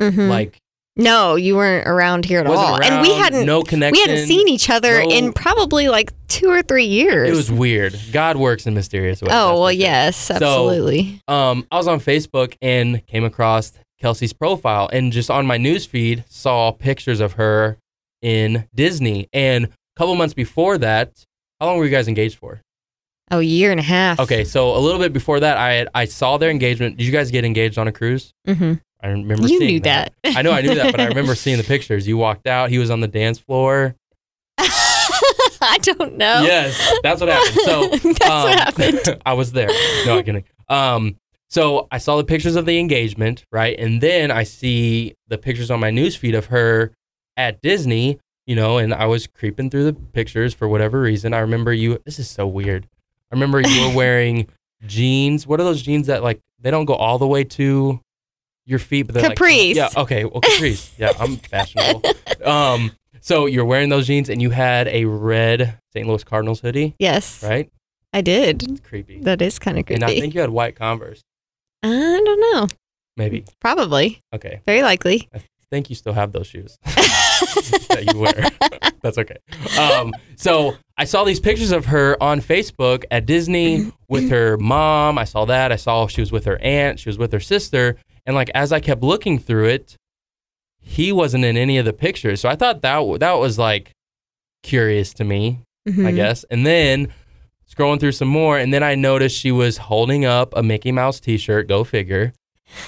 Mhm. 0.00 0.28
like 0.28 0.58
no, 0.96 1.34
you 1.34 1.56
weren't 1.56 1.88
around 1.88 2.24
here 2.24 2.38
at 2.38 2.46
all, 2.46 2.80
and 2.80 3.02
we 3.02 3.12
hadn't 3.14 3.46
no 3.46 3.62
connection. 3.62 3.92
we 4.00 4.00
hadn't 4.12 4.28
seen 4.28 4.46
each 4.48 4.70
other 4.70 5.02
no- 5.02 5.10
in 5.10 5.32
probably 5.32 5.88
like 5.88 6.12
two 6.28 6.48
or 6.48 6.62
three 6.62 6.84
years. 6.86 7.28
It 7.28 7.34
was 7.34 7.50
weird. 7.50 7.98
God 8.12 8.36
works 8.36 8.64
in 8.66 8.74
mysterious 8.74 9.20
ways. 9.20 9.32
oh 9.32 9.60
well, 9.60 9.72
yes, 9.72 10.30
absolutely. 10.30 11.20
um, 11.26 11.66
I 11.72 11.78
was 11.78 11.88
on 11.88 11.98
Facebook 11.98 12.54
and 12.62 13.04
came 13.08 13.24
across 13.24 13.72
Kelsey's 14.00 14.32
profile 14.32 14.88
and 14.92 15.10
just 15.12 15.30
on 15.30 15.46
my 15.46 15.56
news 15.56 15.84
feed 15.84 16.24
saw 16.28 16.70
pictures 16.70 17.18
of 17.20 17.32
her 17.34 17.76
in 18.22 18.68
Disney. 18.74 19.26
And 19.32 19.64
a 19.64 19.70
couple 19.96 20.14
months 20.14 20.34
before 20.34 20.78
that, 20.78 21.24
how 21.60 21.66
long 21.66 21.78
were 21.78 21.84
you 21.86 21.90
guys 21.90 22.06
engaged 22.06 22.36
for? 22.38 22.60
Oh, 23.30 23.38
a 23.38 23.42
year 23.42 23.70
and 23.70 23.80
a 23.80 23.84
half. 23.84 24.20
Okay, 24.20 24.44
so 24.44 24.76
a 24.76 24.78
little 24.78 25.00
bit 25.00 25.12
before 25.12 25.40
that, 25.40 25.56
I 25.56 25.72
had, 25.74 25.88
I 25.94 26.04
saw 26.04 26.36
their 26.36 26.50
engagement. 26.50 26.98
Did 26.98 27.04
you 27.04 27.12
guys 27.12 27.30
get 27.30 27.44
engaged 27.44 27.78
on 27.78 27.88
a 27.88 27.92
cruise? 27.92 28.32
hmm 28.46 28.74
I 29.02 29.08
remember 29.08 29.42
You 29.42 29.58
seeing 29.58 29.70
knew 29.70 29.80
that. 29.80 30.14
I 30.24 30.40
know 30.42 30.52
I 30.52 30.62
knew 30.62 30.74
that, 30.76 30.90
but 30.90 31.00
I 31.00 31.06
remember 31.06 31.34
seeing 31.34 31.58
the 31.58 31.64
pictures. 31.64 32.06
You 32.08 32.16
walked 32.16 32.46
out. 32.46 32.70
He 32.70 32.78
was 32.78 32.90
on 32.90 33.00
the 33.00 33.08
dance 33.08 33.38
floor. 33.38 33.94
I 34.58 35.78
don't 35.82 36.16
know. 36.16 36.42
Yes, 36.42 36.98
that's 37.02 37.20
what 37.20 37.28
happened. 37.30 37.60
So 37.64 37.88
That's 38.12 38.18
what 38.18 38.58
happened. 38.58 39.22
I 39.26 39.32
was 39.34 39.52
there. 39.52 39.68
No, 40.06 40.18
I'm 40.18 40.24
kidding. 40.24 40.44
Um, 40.68 41.16
so 41.50 41.86
I 41.90 41.98
saw 41.98 42.16
the 42.16 42.24
pictures 42.24 42.56
of 42.56 42.66
the 42.66 42.78
engagement, 42.78 43.44
right? 43.52 43.78
And 43.78 44.00
then 44.00 44.30
I 44.30 44.42
see 44.42 45.14
the 45.28 45.38
pictures 45.38 45.70
on 45.70 45.80
my 45.80 45.90
newsfeed 45.90 46.36
of 46.36 46.46
her 46.46 46.92
at 47.36 47.60
Disney, 47.62 48.18
you 48.46 48.56
know, 48.56 48.78
and 48.78 48.92
I 48.92 49.06
was 49.06 49.26
creeping 49.26 49.70
through 49.70 49.84
the 49.84 49.92
pictures 49.94 50.52
for 50.54 50.68
whatever 50.68 51.00
reason. 51.00 51.32
I 51.34 51.38
remember 51.40 51.72
you, 51.72 51.98
this 52.04 52.18
is 52.18 52.28
so 52.28 52.46
weird. 52.46 52.88
I 53.34 53.36
remember 53.36 53.60
you 53.60 53.88
were 53.88 53.94
wearing 53.96 54.46
jeans. 54.86 55.44
What 55.44 55.58
are 55.58 55.64
those 55.64 55.82
jeans 55.82 56.06
that, 56.06 56.22
like, 56.22 56.38
they 56.60 56.70
don't 56.70 56.84
go 56.84 56.94
all 56.94 57.18
the 57.18 57.26
way 57.26 57.42
to 57.42 58.00
your 58.64 58.78
feet, 58.78 59.02
but 59.08 59.14
they're 59.16 59.24
like- 59.28 59.36
Capris. 59.36 59.74
yeah, 59.74 59.88
okay. 59.96 60.24
Well, 60.24 60.40
Caprice. 60.40 60.92
yeah, 60.98 61.12
I'm 61.18 61.36
fashionable. 61.36 62.02
Um, 62.44 62.92
so 63.20 63.46
you're 63.46 63.64
wearing 63.64 63.88
those 63.88 64.06
jeans 64.06 64.28
and 64.30 64.40
you 64.40 64.50
had 64.50 64.86
a 64.86 65.06
red 65.06 65.80
St. 65.92 66.06
Louis 66.06 66.22
Cardinals 66.22 66.60
hoodie, 66.60 66.94
Yes, 67.00 67.42
right? 67.42 67.68
I 68.12 68.20
did. 68.20 68.82
Creepy. 68.84 69.18
That 69.22 69.42
is 69.42 69.58
kind 69.58 69.78
of 69.80 69.86
creepy. 69.86 69.96
And 69.96 70.04
I 70.04 70.20
think 70.20 70.32
you 70.34 70.40
had 70.40 70.50
white 70.50 70.76
Converse. 70.76 71.22
I 71.82 71.88
don't 71.88 72.40
know. 72.40 72.68
Maybe. 73.16 73.44
Probably. 73.60 74.20
Okay. 74.32 74.60
Very 74.64 74.82
likely. 74.84 75.28
I 75.34 75.40
think 75.70 75.90
you 75.90 75.96
still 75.96 76.12
have 76.12 76.30
those 76.30 76.46
shoes 76.46 76.78
that 77.88 78.10
you 78.12 78.18
wear. 78.18 78.90
That's 79.02 79.18
okay. 79.18 79.36
Um, 79.78 80.12
so 80.36 80.76
I 80.96 81.04
saw 81.04 81.24
these 81.24 81.40
pictures 81.40 81.72
of 81.72 81.86
her 81.86 82.20
on 82.22 82.40
Facebook 82.40 83.04
at 83.10 83.26
Disney 83.26 83.92
with 84.08 84.30
her 84.30 84.56
mom. 84.56 85.18
I 85.18 85.24
saw 85.24 85.44
that. 85.44 85.72
I 85.72 85.76
saw 85.76 86.06
she 86.06 86.20
was 86.22 86.32
with 86.32 86.44
her 86.46 86.58
aunt. 86.62 87.00
She 87.00 87.08
was 87.08 87.18
with 87.18 87.32
her 87.32 87.40
sister. 87.40 87.96
And 88.26 88.34
like 88.34 88.50
as 88.54 88.72
I 88.72 88.80
kept 88.80 89.02
looking 89.02 89.38
through 89.38 89.66
it, 89.66 89.96
he 90.80 91.12
wasn't 91.12 91.44
in 91.44 91.56
any 91.56 91.78
of 91.78 91.84
the 91.84 91.92
pictures. 91.92 92.40
So 92.40 92.48
I 92.48 92.56
thought 92.56 92.80
that 92.82 93.20
that 93.20 93.32
was 93.32 93.58
like 93.58 93.90
curious 94.62 95.12
to 95.14 95.24
me, 95.24 95.60
I 95.86 95.90
Mhm. 95.90 96.14
guess. 96.16 96.44
And 96.50 96.66
then 96.66 97.08
scrolling 97.70 98.00
through 98.00 98.12
some 98.12 98.28
more, 98.28 98.58
and 98.58 98.72
then 98.72 98.82
I 98.82 98.94
noticed 98.94 99.36
she 99.38 99.50
was 99.52 99.76
holding 99.78 100.24
up 100.24 100.52
a 100.56 100.62
Mickey 100.62 100.92
Mouse 100.92 101.20
T-shirt. 101.20 101.66
Go 101.68 101.84
figure. 101.84 102.32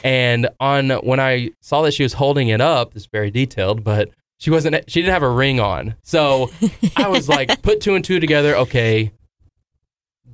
And 0.04 0.48
on 0.60 0.90
when 0.90 1.20
I 1.20 1.50
saw 1.60 1.82
that 1.82 1.92
she 1.92 2.02
was 2.02 2.14
holding 2.14 2.48
it 2.48 2.60
up, 2.60 2.94
it's 2.96 3.06
very 3.06 3.30
detailed, 3.30 3.84
but 3.84 4.10
she 4.38 4.50
wasn't. 4.50 4.90
She 4.90 5.00
didn't 5.00 5.12
have 5.14 5.22
a 5.22 5.30
ring 5.30 5.60
on, 5.60 5.94
so 6.02 6.50
I 6.96 7.08
was 7.08 7.28
like, 7.28 7.62
put 7.62 7.80
two 7.80 7.94
and 7.94 8.04
two 8.04 8.20
together. 8.20 8.56
Okay, 8.56 9.12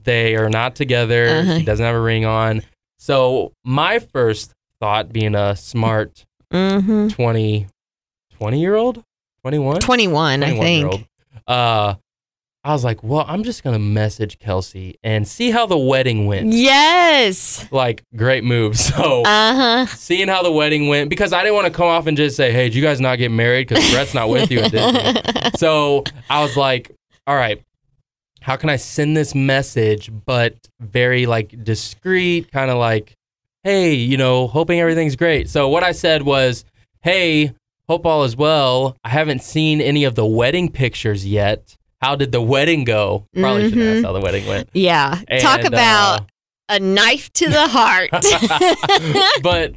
they 0.05 0.37
are 0.37 0.49
not 0.51 0.75
together. 0.75 1.29
Uh-huh. 1.29 1.59
She 1.59 1.65
doesn't 1.65 1.85
have 1.85 1.95
a 1.95 2.01
ring 2.01 2.25
on. 2.25 2.63
So 2.99 3.53
my 3.65 3.99
first 3.99 4.53
thought, 4.81 5.13
being 5.13 5.35
a 5.35 5.55
smart 5.57 6.25
Mhm. 6.53 7.11
20, 7.13 7.67
20 8.37 8.61
year 8.61 8.75
old, 8.75 9.03
21, 9.43 9.81
21, 9.81 10.43
I 10.43 10.47
21 10.51 10.67
year 10.67 10.81
think. 10.91 10.93
old. 10.93 11.05
Uh, 11.47 11.95
I 12.65 12.73
was 12.73 12.85
like, 12.85 13.03
well, 13.03 13.25
I'm 13.27 13.43
just 13.43 13.65
gonna 13.65 13.79
message 13.81 14.39
Kelsey 14.39 14.97
and 15.03 15.27
see 15.27 15.51
how 15.51 15.67
the 15.67 15.77
wedding 15.77 16.27
went. 16.27 16.53
Yes. 16.53 17.67
Like, 17.73 18.05
great 18.15 18.45
move. 18.45 18.77
So, 18.93 19.23
Uh 19.25 19.55
huh. 19.55 19.87
seeing 19.87 20.29
how 20.29 20.43
the 20.43 20.53
wedding 20.53 20.87
went, 20.89 21.11
because 21.11 21.33
I 21.33 21.43
didn't 21.43 21.55
want 21.57 21.67
to 21.67 21.73
come 21.73 21.87
off 21.89 22.07
and 22.07 22.17
just 22.17 22.37
say, 22.37 22.53
hey, 22.53 22.65
did 22.69 22.75
you 22.77 22.83
guys 22.83 23.01
not 23.01 23.19
get 23.19 23.31
married? 23.31 23.67
Because 23.69 23.91
Brett's 23.91 24.15
not 24.15 24.29
with 24.29 24.51
you 24.51 24.61
at 24.61 25.57
so 25.59 26.05
I 26.31 26.43
was 26.43 26.57
like, 26.57 26.93
all 27.27 27.35
right, 27.37 27.61
how 28.41 28.57
can 28.57 28.71
I 28.71 28.77
send 28.77 29.17
this 29.17 29.35
message, 29.35 30.11
but 30.25 30.55
very 30.81 31.27
like 31.27 31.65
discreet, 31.65 32.51
kind 32.53 32.71
of 32.71 32.79
like, 32.79 33.15
hey, 33.65 33.95
you 33.95 34.17
know, 34.17 34.47
hoping 34.47 34.79
everything's 34.81 35.17
great. 35.17 35.49
So 35.49 35.69
what 35.69 35.83
I 35.83 35.93
said 35.93 36.23
was, 36.23 36.65
hey, 37.03 37.53
hope 37.89 38.07
all 38.07 38.23
is 38.25 38.37
well. 38.37 38.97
I 39.05 39.09
haven't 39.09 39.43
seen 39.43 39.81
any 39.81 40.05
of 40.05 40.15
the 40.15 40.27
wedding 40.27 40.69
pictures 40.71 41.27
yet. 41.27 41.77
How 42.03 42.17
did 42.17 42.33
the 42.33 42.43
wedding 42.43 42.85
go? 42.85 43.27
Probably 43.35 43.71
should 43.71 43.79
Mhm. 43.79 43.97
ask 43.99 44.05
how 44.05 44.13
the 44.13 44.21
wedding 44.21 44.47
went. 44.47 44.69
Yeah. 44.75 45.21
Talk 45.41 45.61
And, 45.61 45.69
about 45.69 46.27
a 46.69 46.81
knife 46.81 47.33
to 47.35 47.49
the 47.49 47.69
heart. 47.69 48.11
uh, 48.13 49.31
but 49.43 49.73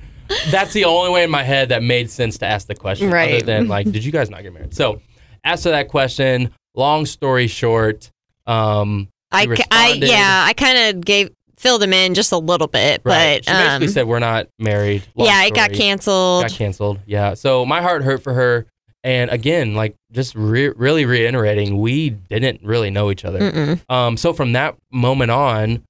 that's 0.49 0.73
the 0.73 0.85
only 0.85 1.11
way 1.11 1.23
in 1.23 1.29
my 1.29 1.43
head 1.43 1.69
that 1.69 1.83
made 1.83 2.09
sense 2.09 2.39
to 2.39 2.45
ask 2.47 2.67
the 2.67 2.73
question. 2.75 3.07
Other 3.07 3.15
Right. 3.15 3.45
than 3.45 3.67
like, 3.67 3.91
did 3.91 4.03
you 4.03 4.11
guys 4.11 4.29
not 4.31 4.41
get 4.43 4.53
married? 4.53 4.73
So, 4.73 5.01
answer 5.43 5.69
that 5.69 5.87
question. 5.87 6.49
Long 6.75 7.05
story 7.05 7.47
short, 7.47 8.09
um, 8.47 9.07
I, 9.31 9.47
I- 9.71 9.93
yeah, 9.93 10.43
I 10.47 10.53
kind 10.53 10.77
of 10.97 11.05
gave 11.05 11.29
filled 11.57 11.81
him 11.83 11.93
in 11.93 12.13
just 12.13 12.31
a 12.31 12.37
little 12.37 12.67
bit, 12.67 13.01
right. 13.05 13.41
but 13.43 13.45
she 13.45 13.51
basically 13.51 13.87
um, 13.87 13.93
said 13.93 14.07
we're 14.07 14.19
not 14.19 14.47
married. 14.59 15.03
Long 15.15 15.27
yeah, 15.27 15.45
it 15.45 15.53
got 15.55 15.71
canceled. 15.71 16.43
Got 16.43 16.51
canceled. 16.51 16.99
Yeah. 17.05 17.33
So 17.33 17.65
my 17.65 17.81
heart 17.81 18.03
hurt 18.03 18.21
for 18.23 18.33
her. 18.33 18.65
And 19.05 19.29
again, 19.29 19.75
like 19.75 19.95
just 20.11 20.33
re- 20.35 20.69
really 20.69 21.05
reiterating, 21.05 21.79
we 21.79 22.09
didn't 22.09 22.61
really 22.63 22.89
know 22.89 23.11
each 23.11 23.23
other. 23.23 23.79
Um, 23.87 24.17
so 24.17 24.33
from 24.33 24.53
that 24.53 24.75
moment 24.91 25.29
on, 25.29 25.83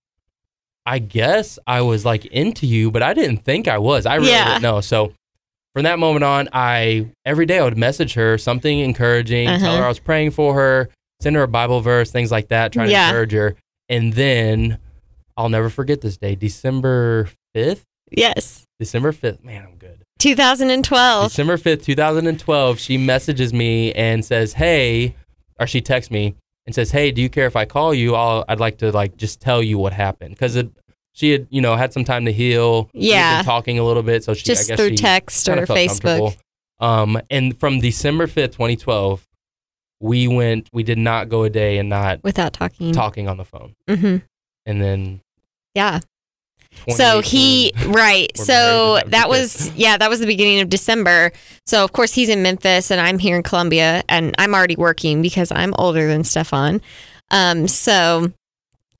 I 0.85 0.99
guess 0.99 1.57
I 1.65 1.79
was 1.81 2.03
like 2.03 2.25
into 2.25 2.67
you, 2.67 2.91
but 2.91 3.01
I 3.01 3.13
didn't 3.13 3.37
think 3.37 3.67
I 3.69 3.77
was. 3.77 4.05
I 4.05 4.15
really 4.15 4.31
Yeah. 4.31 4.49
didn't 4.49 4.63
know. 4.63 4.81
So 4.81 5.13
from 5.73 5.83
that 5.83 5.97
moment 5.97 6.25
on, 6.25 6.49
I 6.51 7.07
every 7.25 7.45
day 7.45 7.59
I 7.59 7.63
would 7.63 7.77
message 7.77 8.15
her 8.15 8.37
something 8.37 8.79
encouraging, 8.79 9.47
tell 9.47 9.55
Uh-huh. 9.69 9.77
her 9.77 9.85
I 9.85 9.87
was 9.87 9.99
praying 9.99 10.31
for 10.31 10.53
her, 10.53 10.89
send 11.21 11.37
her 11.37 11.43
a 11.43 11.47
Bible 11.47 11.79
verse, 11.79 12.11
things 12.11 12.31
like 12.31 12.49
that, 12.49 12.73
trying 12.73 12.89
Yeah. 12.91 13.03
to 13.03 13.07
encourage 13.07 13.31
her. 13.31 13.55
And 13.87 14.11
then 14.13 14.77
I'll 15.37 15.49
never 15.49 15.69
forget 15.69 16.01
this 16.01 16.17
day, 16.17 16.35
December 16.35 17.29
fifth. 17.53 17.85
Yes, 18.11 18.65
December 18.77 19.11
fifth. 19.13 19.41
Man. 19.43 19.74
2012. 20.19 21.29
December 21.29 21.57
5th, 21.57 21.83
2012, 21.83 22.79
she 22.79 22.97
messages 22.97 23.53
me 23.53 23.91
and 23.93 24.23
says, 24.23 24.53
"Hey," 24.53 25.15
or 25.59 25.67
she 25.67 25.81
texts 25.81 26.11
me 26.11 26.35
and 26.65 26.73
says, 26.73 26.91
"Hey, 26.91 27.11
do 27.11 27.21
you 27.21 27.29
care 27.29 27.45
if 27.47 27.55
I 27.55 27.65
call 27.65 27.93
you? 27.93 28.15
I'll, 28.15 28.43
I'd 28.47 28.59
like 28.59 28.77
to 28.79 28.91
like 28.91 29.17
just 29.17 29.39
tell 29.41 29.61
you 29.61 29.77
what 29.77 29.93
happened 29.93 30.31
because 30.35 30.61
she 31.13 31.31
had, 31.31 31.47
you 31.49 31.61
know, 31.61 31.75
had 31.75 31.93
some 31.93 32.03
time 32.03 32.25
to 32.25 32.31
heal. 32.33 32.89
Yeah. 32.93 33.37
been 33.39 33.45
talking 33.45 33.79
a 33.79 33.83
little 33.83 34.03
bit, 34.03 34.23
so 34.23 34.33
she 34.33 34.43
just 34.43 34.65
I 34.65 34.75
guess 34.75 34.79
through 34.79 34.95
text 34.97 35.47
or 35.47 35.55
Facebook. 35.65 36.37
Um, 36.79 37.21
and 37.29 37.57
from 37.57 37.79
December 37.79 38.27
5th, 38.27 38.51
2012, 38.51 39.25
we 40.01 40.27
went. 40.27 40.69
We 40.73 40.83
did 40.83 40.97
not 40.97 41.29
go 41.29 41.43
a 41.43 41.49
day 41.49 41.77
and 41.77 41.87
not 41.87 42.21
Without 42.23 42.51
talking. 42.51 42.91
talking 42.91 43.29
on 43.29 43.37
the 43.37 43.45
phone. 43.45 43.75
hmm 43.87 44.17
And 44.65 44.81
then 44.81 45.21
Yeah. 45.73 45.99
So 46.89 47.21
he 47.21 47.71
right. 47.87 48.35
So 48.37 48.53
married 48.53 48.87
and 48.87 48.97
have 48.99 49.11
that 49.11 49.29
was 49.29 49.71
yeah, 49.75 49.97
that 49.97 50.09
was 50.09 50.19
the 50.19 50.27
beginning 50.27 50.61
of 50.61 50.69
December. 50.69 51.31
So 51.65 51.83
of 51.83 51.93
course 51.93 52.13
he's 52.13 52.29
in 52.29 52.43
Memphis 52.43 52.91
and 52.91 53.01
I'm 53.01 53.19
here 53.19 53.35
in 53.35 53.43
Columbia 53.43 54.03
and 54.07 54.35
I'm 54.37 54.53
already 54.53 54.75
working 54.75 55.21
because 55.21 55.51
I'm 55.51 55.73
older 55.77 56.07
than 56.07 56.23
Stefan. 56.23 56.81
Um 57.31 57.67
so 57.67 58.31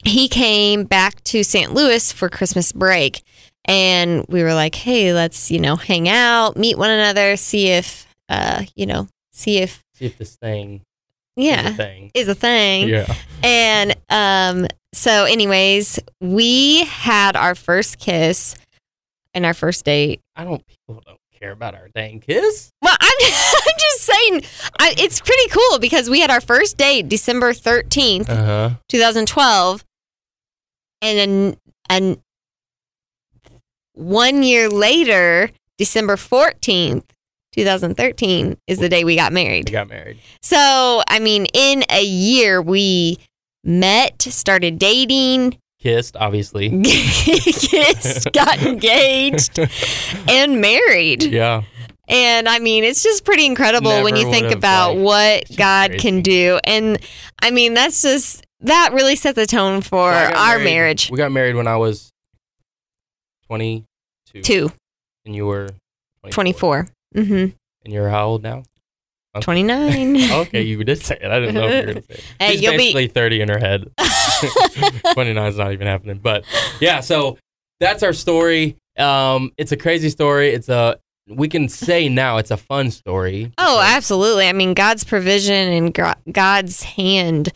he 0.03 0.27
came 0.27 0.85
back 0.85 1.23
to 1.25 1.43
St. 1.43 1.73
Louis 1.73 2.11
for 2.11 2.29
Christmas 2.29 2.71
break 2.71 3.23
and 3.65 4.25
we 4.29 4.43
were 4.43 4.53
like, 4.53 4.75
"Hey, 4.75 5.13
let's, 5.13 5.51
you 5.51 5.59
know, 5.59 5.75
hang 5.75 6.07
out, 6.07 6.55
meet 6.55 6.77
one 6.77 6.91
another, 6.91 7.35
see 7.35 7.69
if 7.69 8.07
uh, 8.29 8.63
you 8.75 8.85
know, 8.85 9.07
see 9.31 9.57
if 9.57 9.83
see 9.93 10.05
if 10.05 10.17
this 10.17 10.35
thing 10.35 10.81
is 11.35 11.43
a 11.43 11.49
yeah, 11.49 11.69
thing. 11.71 12.11
is 12.13 12.27
a 12.27 12.35
thing." 12.35 12.89
Yeah. 12.89 13.13
And 13.43 13.95
um, 14.09 14.67
so, 14.95 15.25
anyways, 15.25 15.99
we 16.21 16.85
had 16.85 17.35
our 17.35 17.55
first 17.55 17.99
kiss 17.99 18.55
and 19.33 19.45
our 19.45 19.53
first 19.53 19.85
date. 19.85 20.21
I 20.35 20.43
don't. 20.45 20.65
People 20.67 21.03
don't 21.05 21.19
care 21.39 21.51
about 21.51 21.75
our 21.75 21.89
dang 21.93 22.21
kiss. 22.21 22.69
Well, 22.81 22.95
I'm, 22.99 23.17
I'm 23.21 23.73
just 23.77 24.01
saying, 24.01 24.41
I, 24.79 24.95
it's 24.97 25.19
pretty 25.21 25.49
cool 25.49 25.79
because 25.79 26.09
we 26.09 26.21
had 26.21 26.31
our 26.31 26.41
first 26.41 26.77
date 26.77 27.09
December 27.09 27.51
13th, 27.53 28.29
Uh 28.29 28.35
huh. 28.45 28.69
2012. 28.89 29.83
And 31.01 31.17
then 31.19 31.57
and 31.89 32.17
one 33.93 34.43
year 34.43 34.69
later, 34.69 35.51
December 35.77 36.15
14th, 36.15 37.03
2013, 37.53 38.57
is 38.67 38.79
the 38.79 38.89
day 38.89 39.03
we 39.03 39.15
got 39.15 39.31
married. 39.33 39.69
We 39.69 39.73
got 39.73 39.89
married. 39.89 40.17
So, 40.41 41.01
I 41.07 41.19
mean, 41.19 41.45
in 41.53 41.83
a 41.89 42.03
year, 42.03 42.61
we 42.61 43.17
met, 43.65 44.21
started 44.21 44.77
dating, 44.79 45.57
Kissed, 45.79 46.15
obviously. 46.17 46.69
kissed, 46.83 48.31
got 48.33 48.59
engaged, 48.63 49.59
and 50.27 50.59
married. 50.61 51.23
yeah. 51.23 51.63
And 52.07 52.47
I 52.47 52.59
mean, 52.59 52.83
it's 52.83 53.03
just 53.03 53.23
pretty 53.25 53.45
incredible 53.45 54.03
when 54.03 54.15
you 54.15 54.29
think 54.31 54.51
about 54.51 54.95
like, 54.95 55.03
what 55.05 55.45
just 55.47 55.57
God 55.59 55.89
crazy. 55.91 56.01
can 56.01 56.21
do. 56.21 56.59
And 56.63 56.97
I 57.41 57.49
mean, 57.51 57.73
that's 57.73 58.01
just, 58.01 58.45
that 58.61 58.93
really 58.93 59.15
set 59.15 59.35
the 59.35 59.45
tone 59.47 59.81
for 59.81 60.11
So 60.13 60.17
our 60.17 60.57
married- 60.57 60.63
marriage. 60.63 61.09
We 61.11 61.17
got 61.17 61.31
married 61.31 61.55
when 61.55 61.67
I 61.67 61.77
was 61.77 62.11
22. 63.47 64.41
Two, 64.41 64.71
And 65.25 65.35
you 65.35 65.45
were 65.45 65.69
24. 66.31 66.33
24. 66.33 66.87
Mm-hmm. 67.15 67.33
And 67.85 67.93
you're 67.93 68.09
how 68.09 68.27
old 68.27 68.43
now? 68.43 68.63
29. 69.41 70.31
okay, 70.31 70.61
you 70.61 70.83
did 70.83 71.01
say 71.01 71.17
it. 71.21 71.29
I 71.31 71.39
didn't 71.39 71.55
know 71.55 71.67
if 71.67 71.71
you 71.71 71.79
were 71.79 71.93
going 71.93 72.01
to 72.03 72.07
say 72.07 72.13
it. 72.15 72.23
Hey, 72.39 72.51
She's 72.53 72.61
you'll 72.61 72.71
be- 72.73 72.77
basically 72.77 73.07
30 73.07 73.41
in 73.41 73.49
her 73.49 73.57
head. 73.59 73.91
29 75.13 75.47
is 75.47 75.57
not 75.57 75.71
even 75.73 75.87
happening. 75.87 76.19
But 76.21 76.45
yeah, 76.79 76.99
so 76.99 77.37
that's 77.79 78.03
our 78.03 78.13
story. 78.13 78.77
Um, 78.97 79.51
it's 79.57 79.71
a 79.71 79.77
crazy 79.77 80.09
story. 80.09 80.49
It's 80.49 80.69
a, 80.69 80.97
we 81.27 81.47
can 81.47 81.67
say 81.69 82.07
now 82.09 82.37
it's 82.37 82.51
a 82.51 82.57
fun 82.57 82.91
story. 82.91 83.51
Oh, 83.57 83.81
absolutely. 83.83 84.47
I 84.47 84.53
mean, 84.53 84.73
God's 84.73 85.03
provision 85.03 85.93
and 85.95 86.33
God's 86.33 86.83
hand 86.83 87.51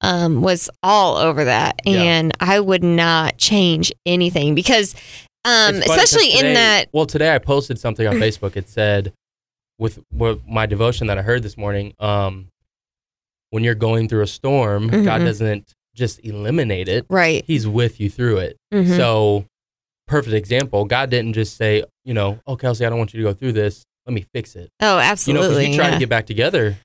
um, 0.00 0.42
was 0.42 0.68
all 0.82 1.16
over 1.16 1.44
that. 1.44 1.80
Yeah. 1.84 2.02
And 2.02 2.32
I 2.40 2.58
would 2.60 2.82
not 2.82 3.38
change 3.38 3.92
anything 4.04 4.54
because, 4.54 4.94
um, 5.44 5.76
It's 5.76 5.86
funny 5.86 5.98
'cause 6.00 6.12
especially 6.12 6.38
in 6.48 6.54
that, 6.54 6.88
Well, 6.92 7.06
today 7.06 7.34
I 7.34 7.38
posted 7.38 7.78
something 7.78 8.06
on 8.06 8.14
Facebook. 8.16 8.56
It 8.56 8.68
said, 8.68 9.12
with, 9.78 9.98
with 10.12 10.40
my 10.46 10.66
devotion 10.66 11.06
that 11.08 11.18
I 11.18 11.22
heard 11.22 11.42
this 11.42 11.56
morning, 11.56 11.94
um, 11.98 12.48
when 13.50 13.64
you're 13.64 13.74
going 13.74 14.08
through 14.08 14.22
a 14.22 14.26
storm, 14.26 14.88
God 14.88 15.20
Mhm. 15.20 15.24
doesn't 15.26 15.72
just 15.94 16.24
eliminate 16.24 16.88
it; 16.88 17.04
right. 17.10 17.44
He's 17.46 17.66
with 17.68 18.00
you 18.00 18.08
through 18.08 18.38
it. 18.38 18.56
Mhm. 18.72 18.96
So, 18.96 19.44
perfect 20.06 20.34
example. 20.34 20.84
God 20.86 21.10
didn't 21.10 21.34
just 21.34 21.56
say, 21.56 21.84
you 22.04 22.14
know, 22.14 22.38
oh 22.46 22.56
Kelsey, 22.56 22.86
I 22.86 22.88
don't 22.88 22.98
want 22.98 23.12
you 23.12 23.18
to 23.22 23.24
go 23.28 23.34
through 23.34 23.52
this. 23.52 23.84
Let 24.06 24.14
me 24.14 24.24
fix 24.32 24.56
it. 24.56 24.70
oh, 24.80 24.98
absolutely. 24.98 25.46
You 25.46 25.50
know, 25.50 25.54
because 25.54 25.68
we 25.70 25.76
tried 25.76 25.88
yeah. 25.88 25.94
to 25.94 25.98
get 26.00 26.08
back 26.08 26.26
together 26.26 26.76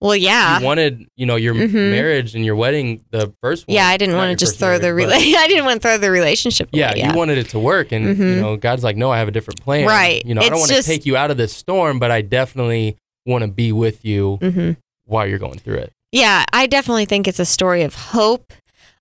Well, 0.00 0.16
yeah. 0.16 0.58
You 0.58 0.64
wanted, 0.64 1.06
you 1.16 1.26
know, 1.26 1.36
your 1.36 1.54
Mhm. 1.54 1.90
marriage 1.90 2.34
and 2.34 2.44
your 2.44 2.56
wedding, 2.56 3.04
the 3.10 3.32
first 3.42 3.68
one. 3.68 3.74
yeah, 3.74 3.86
I 3.86 3.96
didn't 3.98 4.16
want 4.16 4.30
to 4.30 4.36
just 4.44 4.58
throw 4.58 4.78
the 4.78 4.86
rela- 4.88 5.12
I 5.36 5.46
didn't 5.46 5.66
want 5.66 5.82
to 5.82 5.86
throw 5.88 5.98
the 5.98 6.10
relationship 6.10 6.70
Yeah, 6.72 6.92
away. 6.92 7.02
you 7.06 7.12
wanted 7.12 7.36
it 7.38 7.50
to 7.50 7.58
work, 7.58 7.92
and 7.92 8.06
you 8.06 8.14
Mhm. 8.14 8.40
know, 8.40 8.56
God's 8.56 8.82
like, 8.82 8.96
no, 8.96 9.10
I 9.10 9.18
have 9.18 9.28
a 9.28 9.30
different 9.32 9.60
plan. 9.60 9.86
Right. 9.86 10.24
You 10.24 10.34
know, 10.34 10.40
I 10.40 10.44
don't 10.48 10.54
It's 10.60 10.70
want 10.70 10.82
to 10.82 10.88
take 10.88 11.04
you 11.04 11.16
out 11.16 11.30
of 11.30 11.36
this 11.36 11.52
storm, 11.54 11.98
but 11.98 12.10
I 12.10 12.22
definitely 12.22 12.96
want 13.26 13.42
to 13.42 13.48
be 13.48 13.72
with 13.72 14.04
you 14.04 14.36
hmm 14.40 14.72
while 15.06 15.26
you're 15.26 15.38
going 15.38 15.58
through 15.58 15.76
it. 15.78 15.92
Yeah, 16.12 16.44
I 16.52 16.66
definitely 16.66 17.04
think 17.04 17.28
it's 17.28 17.38
a 17.40 17.44
story 17.44 17.82
of 17.82 17.94
hope. 17.94 18.52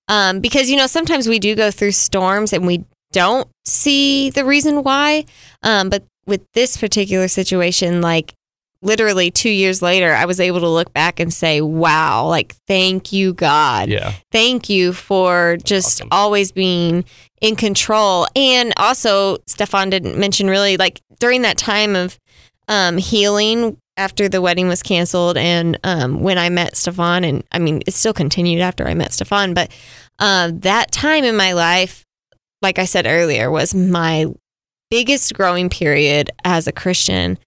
Um, 0.10 0.40
because 0.40 0.70
you 0.72 0.76
know 0.76 0.88
sometimes 0.88 1.28
we 1.30 1.38
do 1.40 1.56
go 1.56 1.70
through 1.72 1.92
storms 1.92 2.52
and 2.52 2.66
we 2.68 2.84
don't 3.14 3.48
see 3.66 4.32
the 4.32 4.44
reason 4.44 4.84
why. 4.84 5.26
Um, 5.64 5.90
but 5.90 6.04
with 6.26 6.42
this 6.56 6.78
particular 6.78 7.28
situation, 7.28 8.02
like 8.02 8.34
literally 8.82 9.32
two 9.32 9.50
years 9.50 9.82
later, 9.82 10.14
I 10.14 10.26
was 10.26 10.40
able 10.40 10.60
to 10.62 10.70
look 10.70 10.94
back 10.94 11.20
and 11.20 11.34
say, 11.34 11.62
"Wow! 11.62 12.28
Like, 12.28 12.56
thank 12.68 13.12
you, 13.12 13.34
God. 13.34 13.90
Yeah. 13.90 14.14
Thank 14.32 14.70
you 14.70 14.94
for 14.94 15.58
just 15.64 16.02
awesome. 16.02 16.08
always 16.12 16.52
being 16.52 17.06
in 17.42 17.56
control." 17.56 18.28
And 18.36 18.74
also, 18.78 19.38
Stefan 19.48 19.90
didn't 19.90 20.18
mention 20.18 20.50
really 20.50 20.78
like 20.78 21.02
during 21.20 21.42
that 21.44 21.58
time 21.58 21.96
of 21.96 22.18
um, 22.68 22.98
healing 22.98 23.78
after 23.98 24.30
the 24.30 24.42
wedding 24.42 24.70
was 24.70 24.82
canceled 24.82 25.36
and 25.36 25.78
um, 25.84 26.22
when 26.22 26.38
I 26.38 26.48
met 26.48 26.78
Stefan, 26.78 27.26
and 27.26 27.44
I 27.52 27.60
mean, 27.60 27.82
it 27.86 27.94
still 27.94 28.14
continued 28.14 28.62
after 28.62 28.88
I 28.88 28.94
met 28.94 29.12
Stefan, 29.12 29.54
but 29.54 29.70
uh, 30.20 30.52
that 30.54 30.92
time 30.92 31.26
in 31.26 31.36
my 31.36 31.52
life, 31.52 32.06
like 32.62 32.80
I 32.80 32.86
said 32.86 33.06
earlier, 33.06 33.52
was 33.52 33.76
my 33.76 34.28
biggest 34.90 35.34
growing 35.34 35.70
period 35.70 36.32
as 36.44 36.66
a 36.66 36.72
Christian. 36.72 37.38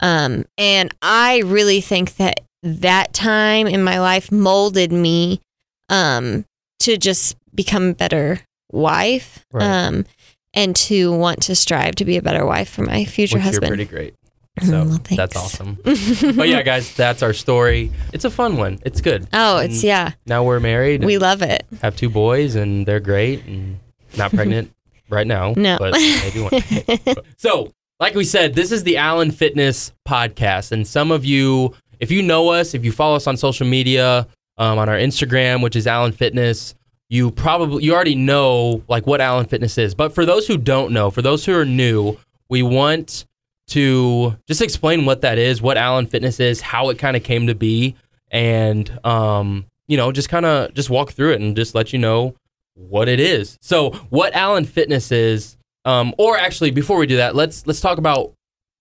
Um, 0.00 0.44
and 0.58 0.92
I 1.02 1.38
really 1.44 1.80
think 1.80 2.16
that 2.16 2.40
that 2.62 3.12
time 3.12 3.66
in 3.66 3.82
my 3.82 4.00
life 4.00 4.30
molded 4.32 4.92
me 4.92 5.40
um, 5.88 6.44
to 6.80 6.96
just 6.96 7.36
become 7.54 7.90
a 7.90 7.94
better 7.94 8.40
wife 8.72 9.44
Right. 9.52 9.64
um, 9.64 10.04
and 10.52 10.74
to 10.76 11.12
want 11.12 11.42
to 11.44 11.54
strive 11.54 11.94
to 11.96 12.04
be 12.04 12.16
a 12.16 12.22
better 12.22 12.44
wife 12.44 12.68
for 12.70 12.82
my 12.82 13.04
future 13.04 13.36
Which 13.36 13.44
you're 13.44 13.52
husband. 13.52 13.68
pretty 13.68 13.84
great. 13.84 14.14
So 14.64 14.84
well, 14.86 14.98
that's 15.14 15.36
awesome. 15.36 15.76
but 15.84 16.48
yeah, 16.48 16.62
guys, 16.62 16.94
that's 16.96 17.22
our 17.22 17.34
story. 17.34 17.92
It's 18.14 18.24
a 18.24 18.30
fun 18.30 18.56
one. 18.56 18.78
It's 18.86 19.02
good. 19.02 19.28
Oh, 19.34 19.58
it's 19.58 19.74
And 19.74 19.84
yeah. 19.84 20.12
Now 20.24 20.44
we're 20.44 20.60
married. 20.60 21.04
We 21.04 21.18
love 21.18 21.42
it. 21.42 21.66
have 21.82 21.94
two 21.94 22.08
boys, 22.08 22.54
and 22.54 22.86
they're 22.86 22.98
great. 22.98 23.44
And 23.44 23.78
not 24.16 24.30
pregnant 24.34 24.72
right 25.10 25.26
now. 25.26 25.52
No. 25.58 25.76
but 25.78 25.92
maybe 25.92 26.40
one. 26.40 27.16
So, 27.36 27.70
like 27.98 28.14
we 28.14 28.24
said, 28.24 28.54
this 28.54 28.72
is 28.72 28.84
the 28.84 28.96
Allen 28.96 29.30
Fitness 29.30 29.92
podcast, 30.06 30.72
and 30.72 30.86
some 30.86 31.10
of 31.10 31.24
you, 31.24 31.74
if 32.00 32.10
you 32.10 32.22
know 32.22 32.50
us, 32.50 32.74
if 32.74 32.84
you 32.84 32.92
follow 32.92 33.16
us 33.16 33.26
on 33.26 33.36
social 33.36 33.66
media, 33.66 34.26
um, 34.58 34.78
on 34.78 34.88
our 34.88 34.96
Instagram, 34.96 35.62
which 35.62 35.76
is 35.76 35.86
Allen 35.86 36.12
Fitness, 36.12 36.74
you 37.08 37.30
probably 37.30 37.84
you 37.84 37.94
already 37.94 38.14
know 38.14 38.82
like 38.88 39.06
what 39.06 39.20
Allen 39.20 39.46
Fitness 39.46 39.78
is. 39.78 39.94
But 39.94 40.14
for 40.14 40.26
those 40.26 40.46
who 40.46 40.56
don't 40.56 40.92
know, 40.92 41.10
for 41.10 41.22
those 41.22 41.44
who 41.44 41.54
are 41.54 41.64
new, 41.64 42.16
we 42.48 42.62
want 42.62 43.24
to 43.68 44.36
just 44.46 44.62
explain 44.62 45.04
what 45.06 45.22
that 45.22 45.38
is, 45.38 45.62
what 45.62 45.76
Allen 45.76 46.06
Fitness 46.06 46.40
is, 46.40 46.60
how 46.60 46.90
it 46.90 46.98
kind 46.98 47.16
of 47.16 47.22
came 47.22 47.46
to 47.46 47.54
be, 47.54 47.96
and 48.30 48.98
um, 49.04 49.66
you 49.88 49.96
know, 49.96 50.12
just 50.12 50.28
kind 50.28 50.46
of 50.46 50.74
just 50.74 50.90
walk 50.90 51.12
through 51.12 51.32
it 51.32 51.40
and 51.40 51.56
just 51.56 51.74
let 51.74 51.92
you 51.92 51.98
know 51.98 52.34
what 52.74 53.08
it 53.08 53.20
is. 53.20 53.58
So, 53.60 53.90
what 54.10 54.34
Allen 54.34 54.64
Fitness 54.64 55.10
is, 55.10 55.56
um, 55.86 56.14
or 56.18 56.36
actually, 56.36 56.70
before 56.72 56.98
we 56.98 57.06
do 57.06 57.16
that, 57.16 57.34
let's 57.34 57.66
let's 57.66 57.80
talk 57.80 57.96
about 57.98 58.32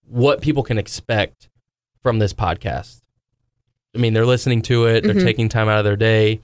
what 0.08 0.42
people 0.42 0.64
can 0.64 0.78
expect 0.78 1.50
from 2.04 2.20
this 2.20 2.34
podcast. 2.34 3.00
I 3.96 4.00
mean, 4.00 4.14
they're 4.14 4.26
listening 4.26 4.62
to 4.64 4.86
it, 4.88 5.04
they're 5.06 5.16
Mhm. 5.16 5.24
taking 5.24 5.48
time 5.48 5.70
out 5.70 5.78
of 5.78 5.86
their 5.86 5.96
day. 5.96 6.42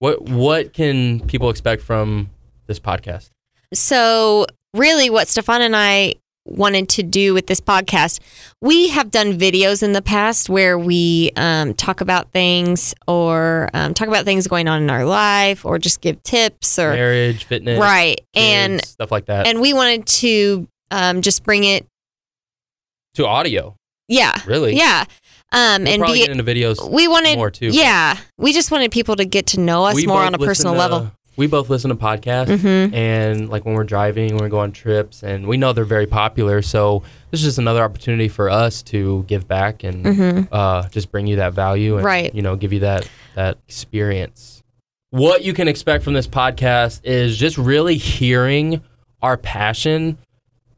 What 0.00 0.22
what 0.22 0.72
can 0.74 1.20
people 1.26 1.48
expect 1.48 1.82
from 1.82 2.28
this 2.66 2.78
podcast? 2.78 3.30
So, 3.72 4.46
really, 4.74 5.08
what 5.08 5.28
Stefan 5.28 5.62
and 5.62 5.74
I 5.74 6.16
wanted 6.44 6.88
to 6.90 7.02
do 7.02 7.34
with 7.34 7.46
this 7.46 7.60
podcast, 7.60 8.18
we 8.60 8.88
have 8.88 9.10
done 9.10 9.38
videos 9.38 9.82
in 9.82 9.92
the 9.92 10.02
past 10.02 10.48
where 10.48 10.78
we 10.78 11.30
um, 11.36 11.72
talk 11.74 12.00
about 12.00 12.32
things 12.32 12.94
or 13.06 13.68
um, 13.74 13.94
talk 13.94 14.08
about 14.08 14.24
things 14.24 14.46
going 14.48 14.66
on 14.68 14.82
in 14.82 14.90
our 14.90 15.04
life 15.04 15.64
or 15.64 15.78
just 15.78 16.00
give 16.00 16.22
tips 16.22 16.78
or 16.78 16.92
Marriage, 16.92 17.44
fitness, 17.44 17.78
right. 17.80 18.16
kids, 18.16 18.26
And 18.34 18.84
stuff 18.84 19.12
like 19.12 19.26
that 19.26 19.46
and 19.46 19.60
we 19.60 19.72
wanted 19.72 20.06
to 20.06 20.66
um, 20.90 21.22
just 21.22 21.44
bring 21.44 21.64
it, 21.64 21.86
to 23.14 23.26
audio. 23.26 23.76
yeah, 24.08 24.40
Really? 24.46 24.74
yeah, 24.76 25.04
um, 25.52 25.84
We'll 25.84 25.92
and 25.94 26.02
be. 26.06 26.14
get 26.20 26.30
into 26.30 26.44
videos 26.44 26.90
We 26.90 27.06
wanted, 27.08 27.36
more 27.36 27.50
too. 27.50 27.68
yeah, 27.68 28.16
we 28.38 28.52
just 28.52 28.70
wanted 28.70 28.90
people 28.90 29.16
to 29.16 29.24
get 29.24 29.46
to 29.48 29.60
know 29.60 29.84
us 29.84 30.04
more 30.06 30.22
on 30.22 30.34
a 30.34 30.38
personal 30.38 30.72
to- 30.74 30.78
level. 30.78 31.12
We 31.36 31.46
both 31.46 31.70
listen 31.70 31.88
to 31.88 31.94
podcasts. 31.96 32.60
hmm 32.60 32.94
and 32.94 33.48
like 33.48 33.64
when 33.64 33.74
we're 33.74 33.84
driving, 33.84 34.34
when 34.34 34.44
we 34.44 34.50
go 34.50 34.58
on 34.58 34.72
trips, 34.72 35.22
and 35.22 35.46
we 35.46 35.56
know 35.56 35.72
they're 35.72 35.84
very 35.84 36.06
popular. 36.06 36.60
So 36.62 37.02
this 37.30 37.40
is 37.40 37.46
just 37.46 37.58
another 37.58 37.82
opportunity 37.82 38.28
for 38.28 38.50
us 38.50 38.82
to 38.84 39.24
give 39.28 39.48
back 39.48 39.82
and 39.84 40.06
hmm 40.06 40.40
uh, 40.52 40.88
just 40.88 41.10
bring 41.10 41.26
you 41.26 41.36
that 41.36 41.54
value 41.54 41.96
and 41.96 42.04
Right. 42.04 42.34
you 42.34 42.42
know 42.42 42.56
give 42.56 42.72
you 42.72 42.80
that 42.80 43.08
that 43.34 43.58
experience. 43.68 44.62
What 45.10 45.42
you 45.44 45.52
can 45.52 45.68
expect 45.68 46.04
from 46.04 46.14
this 46.14 46.26
podcast 46.26 47.00
is 47.04 47.36
just 47.36 47.58
really 47.58 47.96
hearing 47.96 48.82
our 49.20 49.36
passion 49.36 50.18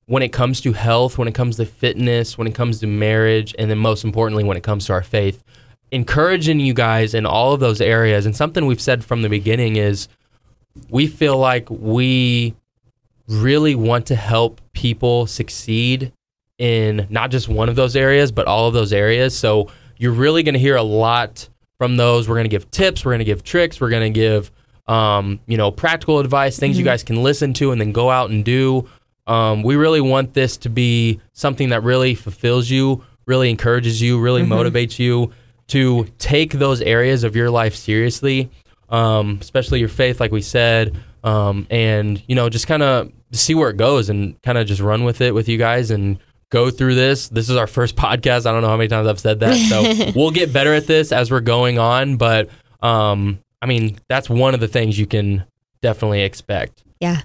when 0.06 0.22
it 0.22 0.32
comes 0.32 0.60
to 0.62 0.72
health, 0.72 1.16
when 1.18 1.28
it 1.28 1.34
comes 1.34 1.56
to 1.56 1.64
fitness, 1.64 2.36
when 2.36 2.46
it 2.46 2.54
comes 2.54 2.80
to 2.80 2.86
marriage, 2.86 3.54
and 3.58 3.70
then 3.70 3.78
most 3.78 4.04
importantly 4.04 4.44
when 4.44 4.56
it 4.56 4.62
comes 4.62 4.86
to 4.86 4.92
our 4.92 5.02
faith. 5.02 5.42
Encouraging 5.92 6.58
you 6.60 6.74
guys 6.74 7.14
in 7.14 7.24
all 7.26 7.52
of 7.52 7.60
those 7.60 7.80
areas. 7.80 8.26
And 8.26 8.34
something 8.34 8.66
we've 8.66 8.80
said 8.80 9.04
from 9.04 9.22
the 9.22 9.28
beginning 9.28 9.76
is 9.76 10.08
we 10.88 11.06
feel 11.06 11.38
like 11.38 11.68
we 11.70 12.54
really 13.28 13.74
want 13.74 14.06
to 14.06 14.14
help 14.14 14.60
people 14.72 15.26
succeed 15.26 16.12
in 16.58 17.06
not 17.10 17.30
just 17.30 17.48
one 17.48 17.68
of 17.68 17.76
those 17.76 17.96
areas, 17.96 18.30
but 18.32 18.46
all 18.46 18.68
of 18.68 18.74
those 18.74 18.92
areas. 18.92 19.36
So 19.36 19.68
you're 19.98 20.12
really 20.12 20.42
going 20.42 20.54
to 20.54 20.58
hear 20.58 20.76
a 20.76 20.82
lot 20.82 21.48
from 21.78 21.96
those. 21.96 22.28
We're 22.28 22.36
going 22.36 22.44
to 22.44 22.50
give 22.50 22.70
tips, 22.70 23.04
we're 23.04 23.12
going 23.12 23.20
to 23.20 23.24
give 23.24 23.42
tricks, 23.42 23.80
we're 23.80 23.90
going 23.90 24.12
to 24.12 24.18
give 24.18 24.50
um, 24.86 25.40
you 25.46 25.56
know, 25.56 25.70
practical 25.70 26.18
advice, 26.18 26.58
things 26.58 26.78
you 26.78 26.84
guys 26.84 27.02
can 27.02 27.22
listen 27.22 27.52
to 27.54 27.72
and 27.72 27.80
then 27.80 27.92
go 27.92 28.10
out 28.10 28.30
and 28.30 28.44
do. 28.44 28.88
Um, 29.26 29.62
we 29.62 29.76
really 29.76 30.02
want 30.02 30.34
this 30.34 30.56
to 30.58 30.68
be 30.68 31.20
something 31.32 31.70
that 31.70 31.82
really 31.82 32.14
fulfills 32.14 32.68
you, 32.68 33.02
really 33.26 33.48
encourages 33.48 34.02
you, 34.02 34.20
really 34.20 34.42
motivates 34.42 34.98
you 34.98 35.32
to 35.68 36.04
take 36.18 36.52
those 36.52 36.82
areas 36.82 37.24
of 37.24 37.34
your 37.34 37.50
life 37.50 37.74
seriously, 37.74 38.50
um, 38.88 39.38
especially 39.40 39.80
your 39.80 39.88
faith, 39.88 40.20
like 40.20 40.32
we 40.32 40.42
said, 40.42 40.96
um, 41.22 41.66
and 41.70 42.22
you 42.28 42.34
know, 42.34 42.48
just 42.48 42.66
kind 42.66 42.82
of 42.82 43.10
see 43.32 43.54
where 43.54 43.70
it 43.70 43.76
goes 43.76 44.08
and 44.08 44.40
kind 44.42 44.58
of 44.58 44.66
just 44.66 44.80
run 44.80 45.04
with 45.04 45.20
it 45.20 45.34
with 45.34 45.48
you 45.48 45.58
guys 45.58 45.90
and 45.90 46.18
go 46.50 46.70
through 46.70 46.94
this. 46.94 47.28
This 47.28 47.50
is 47.50 47.56
our 47.56 47.66
first 47.66 47.96
podcast. 47.96 48.46
I 48.46 48.52
don't 48.52 48.62
know 48.62 48.68
how 48.68 48.76
many 48.76 48.88
times 48.88 49.08
I've 49.08 49.20
said 49.20 49.40
that, 49.40 49.56
so 49.56 50.12
we'll 50.16 50.30
get 50.30 50.52
better 50.52 50.74
at 50.74 50.86
this 50.86 51.12
as 51.12 51.30
we're 51.30 51.40
going 51.40 51.78
on. 51.78 52.16
But 52.16 52.48
um, 52.82 53.40
I 53.60 53.66
mean, 53.66 53.98
that's 54.08 54.28
one 54.28 54.54
of 54.54 54.60
the 54.60 54.68
things 54.68 54.98
you 54.98 55.06
can 55.06 55.44
definitely 55.82 56.22
expect. 56.22 56.82
Yeah. 57.00 57.22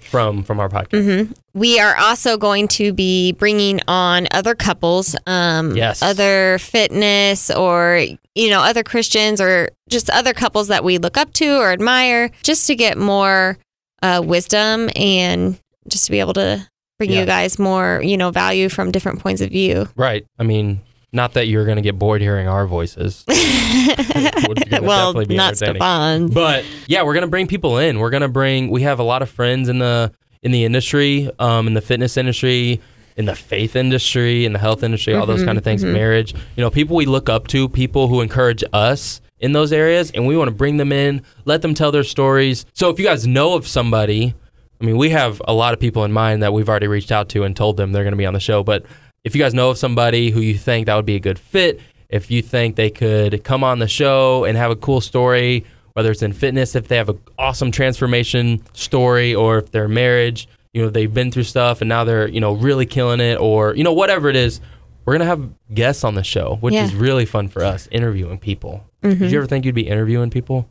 From 0.00 0.42
from 0.44 0.60
our 0.60 0.68
podcast. 0.68 1.26
hmm 1.26 1.32
We 1.54 1.80
are 1.80 1.96
also 1.96 2.36
going 2.36 2.68
to 2.68 2.92
be 2.92 3.32
bringing 3.32 3.80
on 3.88 4.28
other 4.30 4.54
couples, 4.54 5.16
um, 5.26 5.74
Yes. 5.76 6.02
other 6.02 6.58
fitness 6.60 7.50
or 7.50 8.00
you 8.34 8.50
know 8.50 8.60
other 8.60 8.82
Christians 8.84 9.40
or 9.40 9.70
just 9.88 10.08
other 10.10 10.32
couples 10.32 10.68
that 10.68 10.84
we 10.84 10.98
look 10.98 11.16
up 11.16 11.32
to 11.34 11.56
or 11.58 11.72
admire, 11.72 12.30
just 12.42 12.66
to 12.68 12.74
get 12.76 12.98
more 12.98 13.58
uh, 14.02 14.22
wisdom 14.24 14.90
and 14.94 15.58
just 15.88 16.04
to 16.06 16.10
be 16.12 16.20
able 16.20 16.34
to 16.34 16.68
bring 16.98 17.10
Yeah. 17.10 17.20
you 17.20 17.26
guys 17.26 17.58
more 17.58 18.00
you 18.04 18.16
know 18.16 18.30
value 18.30 18.68
from 18.68 18.92
different 18.92 19.18
points 19.20 19.40
of 19.40 19.50
view. 19.50 19.88
Right. 19.96 20.24
I 20.38 20.44
mean, 20.44 20.82
not 21.16 21.32
that 21.32 21.48
you're 21.48 21.64
going 21.64 21.76
to 21.76 21.82
get 21.82 21.98
bored 21.98 22.20
hearing 22.20 22.46
our 22.46 22.66
voices. 22.66 23.24
well, 24.82 25.12
not. 25.28 25.56
Stefan. 25.56 26.28
but 26.28 26.64
yeah, 26.86 27.02
we're 27.02 27.14
gonna 27.14 27.26
bring 27.26 27.46
people 27.46 27.78
in. 27.78 27.98
We're 27.98 28.10
gonna 28.10 28.28
bring. 28.28 28.70
We 28.70 28.82
have 28.82 28.98
a 28.98 29.02
lot 29.02 29.22
of 29.22 29.30
friends 29.30 29.68
in 29.68 29.78
the 29.78 30.12
in 30.42 30.52
the 30.52 30.64
industry, 30.64 31.30
um, 31.38 31.66
in 31.66 31.74
the 31.74 31.80
fitness 31.80 32.16
industry, 32.16 32.80
in 33.16 33.24
the 33.24 33.34
faith 33.34 33.74
industry, 33.74 34.44
in 34.44 34.52
the 34.52 34.58
health 34.58 34.82
industry, 34.82 35.14
all 35.14 35.26
those 35.26 35.42
Mhm, 35.42 35.46
kind 35.46 35.58
of 35.58 35.64
things. 35.64 35.82
mhm. 35.82 35.92
Marriage, 35.92 36.34
you 36.56 36.62
know, 36.62 36.70
people 36.70 36.94
we 36.94 37.06
look 37.06 37.28
up 37.28 37.48
to, 37.48 37.68
people 37.68 38.06
who 38.08 38.20
encourage 38.20 38.62
us 38.72 39.20
in 39.40 39.52
those 39.52 39.72
areas, 39.72 40.10
and 40.12 40.26
we 40.26 40.36
want 40.36 40.48
to 40.48 40.54
bring 40.54 40.76
them 40.76 40.92
in, 40.92 41.22
let 41.46 41.62
them 41.62 41.74
tell 41.74 41.90
their 41.90 42.04
stories. 42.04 42.64
So 42.74 42.90
if 42.90 42.98
you 43.00 43.04
guys 43.04 43.26
know 43.26 43.54
of 43.54 43.66
somebody, 43.66 44.34
I 44.80 44.84
mean, 44.84 44.98
we 44.98 45.10
have 45.10 45.40
a 45.48 45.52
lot 45.54 45.72
of 45.74 45.80
people 45.80 46.04
in 46.04 46.12
mind 46.12 46.42
that 46.42 46.52
we've 46.52 46.68
already 46.68 46.86
reached 46.86 47.10
out 47.10 47.28
to 47.30 47.42
and 47.44 47.56
told 47.56 47.76
them 47.76 47.92
they're 47.92 48.04
going 48.04 48.12
to 48.12 48.18
be 48.18 48.26
on 48.26 48.34
the 48.34 48.40
show. 48.40 48.62
But 48.62 48.84
if 49.26 49.34
you 49.34 49.42
guys 49.42 49.52
know 49.54 49.70
of 49.70 49.76
somebody 49.76 50.30
who 50.30 50.40
you 50.40 50.56
think 50.56 50.86
that 50.86 50.94
would 50.94 51.04
be 51.04 51.16
a 51.16 51.20
good 51.20 51.36
fit, 51.38 51.80
if 52.08 52.30
you 52.30 52.40
think 52.42 52.76
they 52.76 52.90
could 52.90 53.42
come 53.42 53.64
on 53.64 53.80
the 53.80 53.88
show 53.88 54.44
and 54.44 54.56
have 54.56 54.70
a 54.70 54.76
cool 54.76 55.00
story, 55.00 55.64
whether 55.94 56.12
it's 56.12 56.22
in 56.22 56.32
fitness, 56.32 56.76
if 56.76 56.86
they 56.86 56.96
have 56.96 57.08
an 57.08 57.18
awesome 57.36 57.72
transformation 57.72 58.62
story, 58.72 59.34
or 59.34 59.58
if 59.58 59.72
their 59.72 59.88
marriage, 59.88 60.48
you 60.72 60.80
know, 60.80 60.88
they've 60.90 61.12
been 61.12 61.32
through 61.32 61.42
stuff 61.42 61.80
and 61.80 61.88
now 61.88 62.04
they're, 62.04 62.28
you 62.28 62.38
know, 62.38 62.52
really 62.52 62.86
killing 62.86 63.18
it, 63.18 63.36
or, 63.40 63.74
you 63.74 63.82
know, 63.82 63.92
whatever 63.92 64.28
it 64.28 64.36
is, 64.36 64.60
we're 65.04 65.14
gonna 65.14 65.24
have 65.24 65.48
guests 65.74 66.04
on 66.04 66.14
the 66.14 66.22
show, 66.22 66.58
which 66.60 66.74
Yeah. 66.74 66.84
is 66.84 66.94
really 66.94 67.24
fun 67.26 67.48
for 67.48 67.64
us 67.64 67.88
interviewing 67.90 68.38
people. 68.38 68.84
Mhm. 69.02 69.18
Did 69.18 69.32
you 69.32 69.38
ever 69.38 69.46
think 69.48 69.64
you'd 69.64 69.74
be 69.74 69.88
interviewing 69.88 70.30
people? 70.30 70.68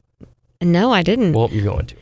No, 0.61 0.93
I 0.93 1.03
didn't. 1.03 1.33
Well, 1.33 1.49
you're 1.51 1.65
going 1.65 1.87
to. 1.87 1.95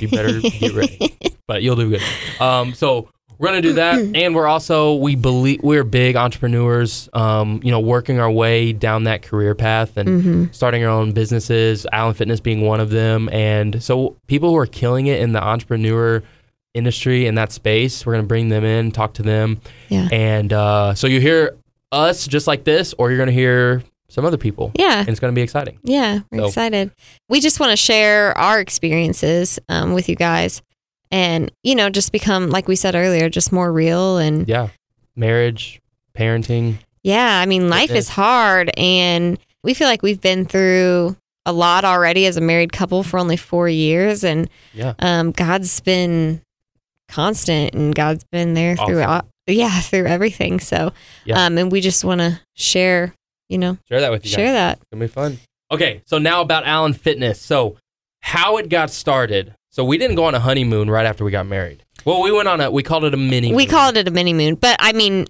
You 0.00 0.08
better 0.08 0.40
get 0.40 0.74
ready, 0.74 1.14
but 1.46 1.62
you'll 1.62 1.76
do 1.76 1.88
good. 1.90 2.02
Um, 2.40 2.74
so 2.74 3.08
we're 3.40 3.48
gonna 3.48 3.62
do 3.62 3.72
that, 3.72 3.98
and 4.14 4.34
we're 4.34 4.46
also 4.46 4.94
we 4.94 5.16
believe 5.16 5.60
we're 5.62 5.82
big 5.82 6.14
entrepreneurs. 6.14 7.08
Um, 7.12 7.60
you 7.64 7.70
know, 7.70 7.80
working 7.80 8.20
our 8.20 8.30
way 8.30 8.72
down 8.72 9.04
that 9.04 9.22
career 9.22 9.54
path 9.54 9.96
and 9.96 10.22
hmm 10.22 10.44
starting 10.52 10.84
our 10.84 10.90
own 10.90 11.12
businesses. 11.12 11.86
Allen 11.92 12.14
Fitness 12.14 12.38
being 12.40 12.60
one 12.60 12.80
of 12.80 12.90
them, 12.90 13.28
and 13.30 13.82
so 13.82 14.16
people 14.26 14.50
who 14.50 14.56
are 14.56 14.66
killing 14.66 15.06
it 15.06 15.20
in 15.20 15.32
the 15.32 15.42
entrepreneur 15.42 16.22
industry 16.74 17.26
in 17.26 17.34
that 17.36 17.50
space, 17.50 18.04
we're 18.06 18.12
gonna 18.12 18.26
bring 18.26 18.48
them 18.50 18.64
in, 18.64 18.92
talk 18.92 19.14
to 19.14 19.22
them, 19.22 19.60
Yeah. 19.88 20.08
and 20.12 20.52
uh, 20.52 20.94
so 20.94 21.06
you 21.06 21.20
hear 21.20 21.56
us 21.92 22.26
just 22.26 22.46
like 22.46 22.64
this, 22.64 22.94
or 22.98 23.10
you're 23.10 23.18
gonna 23.18 23.32
hear 23.32 23.82
some 24.08 24.24
other 24.24 24.36
people, 24.36 24.70
Yeah. 24.76 24.98
and 25.00 25.08
it's 25.08 25.18
gonna 25.20 25.32
be 25.32 25.40
exciting. 25.42 25.78
Yeah, 25.82 26.20
we're 26.30 26.40
So- 26.40 26.46
excited. 26.46 26.90
We 27.28 27.40
just 27.40 27.58
want 27.58 27.70
to 27.70 27.76
share 27.76 28.36
our 28.38 28.60
experiences 28.60 29.58
um, 29.68 29.94
with 29.94 30.08
you 30.08 30.16
guys 30.16 30.62
and, 31.10 31.50
you 31.62 31.74
know, 31.74 31.90
just 31.90 32.12
become, 32.12 32.50
like 32.50 32.68
we 32.68 32.76
said 32.76 32.94
earlier, 32.94 33.28
just 33.28 33.52
more 33.52 33.72
real. 33.72 34.18
And 34.18 34.48
yeah, 34.48 34.68
marriage, 35.16 35.80
parenting. 36.16 36.78
Yeah. 37.02 37.40
I 37.40 37.46
mean, 37.46 37.68
life 37.68 37.90
is 37.90 38.08
hard. 38.08 38.70
And 38.76 39.38
we 39.62 39.74
feel 39.74 39.88
like 39.88 40.02
we've 40.02 40.20
been 40.20 40.44
through 40.44 41.16
a 41.46 41.52
lot 41.52 41.84
already 41.84 42.26
as 42.26 42.36
a 42.36 42.40
married 42.40 42.72
couple 42.72 43.02
for 43.02 43.18
only 43.18 43.36
four 43.36 43.68
years. 43.68 44.22
And 44.24 44.48
Yeah. 44.74 44.94
um, 44.98 45.32
God's 45.32 45.80
been 45.80 46.42
constant 47.08 47.74
and 47.74 47.94
God's 47.94 48.24
been 48.30 48.54
there 48.54 48.76
Awesome. 48.78 48.86
through, 49.46 49.54
yeah, 49.54 49.80
through 49.80 50.06
everything. 50.06 50.60
So, 50.60 50.92
Yeah. 51.24 51.44
um, 51.44 51.58
and 51.58 51.72
we 51.72 51.80
just 51.80 52.04
want 52.04 52.20
to 52.20 52.40
share, 52.54 53.14
you 53.48 53.58
know, 53.58 53.78
Share 53.88 54.00
that 54.00 54.10
with 54.10 54.24
you 54.24 54.30
guys. 54.30 54.36
share 54.36 54.52
that. 54.52 54.76
It's 54.78 54.86
gonna 54.92 55.04
be 55.04 55.08
fun. 55.08 55.38
Okay, 55.72 56.02
so 56.06 56.18
now 56.18 56.40
about 56.40 56.66
Allen 56.66 56.92
Fitness. 56.92 57.40
So 57.40 57.76
how 58.22 58.58
it 58.58 58.68
got 58.68 58.90
started. 58.90 59.54
So 59.70 59.84
we 59.84 59.98
didn't 59.98 60.16
go 60.16 60.24
on 60.24 60.34
a 60.34 60.40
honeymoon 60.40 60.90
right 60.90 61.06
after 61.06 61.24
we 61.24 61.30
got 61.30 61.46
married. 61.46 61.84
Well, 62.04 62.22
we 62.22 62.32
went 62.32 62.48
on 62.48 62.60
a 62.60 62.70
we 62.70 62.82
called 62.82 63.04
it 63.04 63.14
a 63.14 63.16
mini. 63.16 63.48
We 63.54 63.64
moon. 63.64 63.70
called 63.70 63.96
it 63.96 64.08
a 64.08 64.10
mini 64.10 64.32
moon, 64.32 64.54
but 64.56 64.76
I 64.80 64.92
mean, 64.92 65.26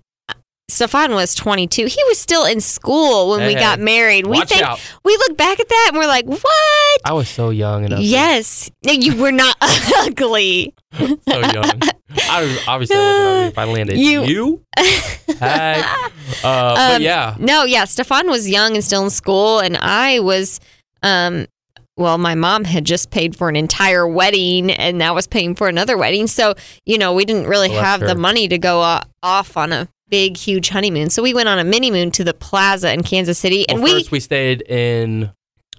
Stefan 0.68 1.12
was 1.14 1.34
22. 1.34 1.86
He 1.86 2.02
was 2.04 2.18
still 2.18 2.44
in 2.46 2.60
school 2.60 3.30
when 3.30 3.44
we 3.46 3.54
got 3.54 3.80
married. 3.80 4.26
We 4.26 4.38
Watch 4.38 4.50
think 4.50 4.62
out! 4.62 4.80
we 5.04 5.16
look 5.16 5.36
back 5.36 5.58
at 5.60 5.68
that 5.68 5.86
and 5.88 5.98
we're 5.98 6.06
like, 6.06 6.26
"What?" 6.26 7.00
I 7.04 7.12
was 7.12 7.28
so 7.28 7.50
young 7.50 7.84
and 7.84 7.94
ugly. 7.94 8.06
Yes, 8.06 8.70
you 8.82 9.16
were 9.20 9.32
not 9.32 9.56
ugly. 9.98 10.72
so 10.96 11.06
young. 11.28 11.80
I 12.30 12.42
was 12.42 12.58
obviously 12.68 12.96
I 12.96 13.46
if 13.48 13.58
I 13.58 13.64
landed 13.64 13.98
You- 13.98 14.24
you. 14.24 14.64
Hey. 15.40 15.80
Uh, 15.82 15.94
but 16.42 16.96
Um, 16.96 17.02
yeah, 17.02 17.34
No, 17.38 17.64
yeah, 17.64 17.84
Stefan 17.84 18.28
was 18.28 18.48
young 18.48 18.74
and 18.74 18.84
still 18.84 19.02
in 19.04 19.10
school, 19.10 19.58
and 19.60 19.76
I 19.78 20.20
was, 20.20 20.60
um, 21.02 21.46
well, 22.00 22.16
my 22.16 22.34
mom 22.34 22.64
had 22.64 22.84
just 22.86 23.10
paid 23.10 23.36
for 23.36 23.48
an 23.48 23.56
entire 23.56 24.08
wedding, 24.08 24.70
and 24.70 25.02
I 25.02 25.12
was 25.12 25.26
paying 25.26 25.54
for 25.54 25.68
another 25.68 25.98
wedding. 25.98 26.26
So, 26.26 26.54
you 26.86 26.96
know, 26.96 27.12
we 27.12 27.26
didn't 27.26 27.46
really 27.46 27.68
Bless 27.68 27.84
have 27.84 28.00
the 28.00 28.14
money 28.14 28.48
to 28.48 28.56
go 28.56 28.80
uh, 28.80 29.04
off 29.22 29.56
on 29.58 29.70
a 29.72 29.86
big, 30.08 30.36
huge 30.36 30.70
honeymoon. 30.70 31.10
So 31.10 31.22
we 31.22 31.34
went 31.34 31.48
on 31.48 31.58
a 31.58 31.64
mini 31.64 31.90
moon 31.90 32.10
to 32.12 32.24
the 32.24 32.32
plaza 32.32 32.92
in 32.92 33.02
Kansas 33.02 33.38
City, 33.38 33.66
well, 33.68 33.76
and 33.76 33.84
we 33.84 33.90
first 33.92 34.10
we 34.10 34.18
stayed 34.18 34.62
in 34.62 35.30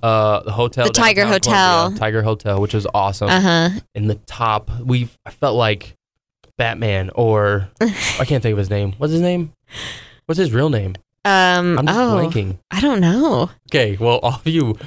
uh, 0.04 0.42
the 0.42 0.52
hotel, 0.52 0.86
The 0.86 0.94
Tiger 0.94 1.26
Hotel. 1.26 1.80
Columbia, 1.80 2.00
Tiger 2.00 2.22
Hotel, 2.22 2.62
which 2.62 2.76
was 2.76 2.86
awesome. 2.94 3.30
Uh 3.30 3.42
huh. 3.42 3.70
in 3.96 4.08
the 4.08 4.16
top. 4.16 4.70
We 4.80 5.10
I 5.26 5.32
felt 5.32 5.56
like 5.56 5.96
Batman 6.58 7.10
or 7.16 7.70
I 7.82 8.26
can't 8.26 8.44
think 8.44 8.54
of 8.54 8.58
his 8.60 8.70
name. 8.70 8.94
What's 9.00 9.12
his 9.12 9.22
name? 9.22 9.54
What's 10.28 10.38
his 10.38 10.52
real 10.52 10.70
name? 10.70 10.96
Um. 11.26 11.80
I'm 11.80 11.88
just 11.88 12.00
oh, 12.00 12.18
blanking. 12.18 12.60
I 12.70 12.80
don't 12.80 13.00
know. 13.00 13.50
Okay, 13.70 13.98
well 14.00 14.20
all 14.24 14.36
of 14.36 14.48
you. 14.48 14.78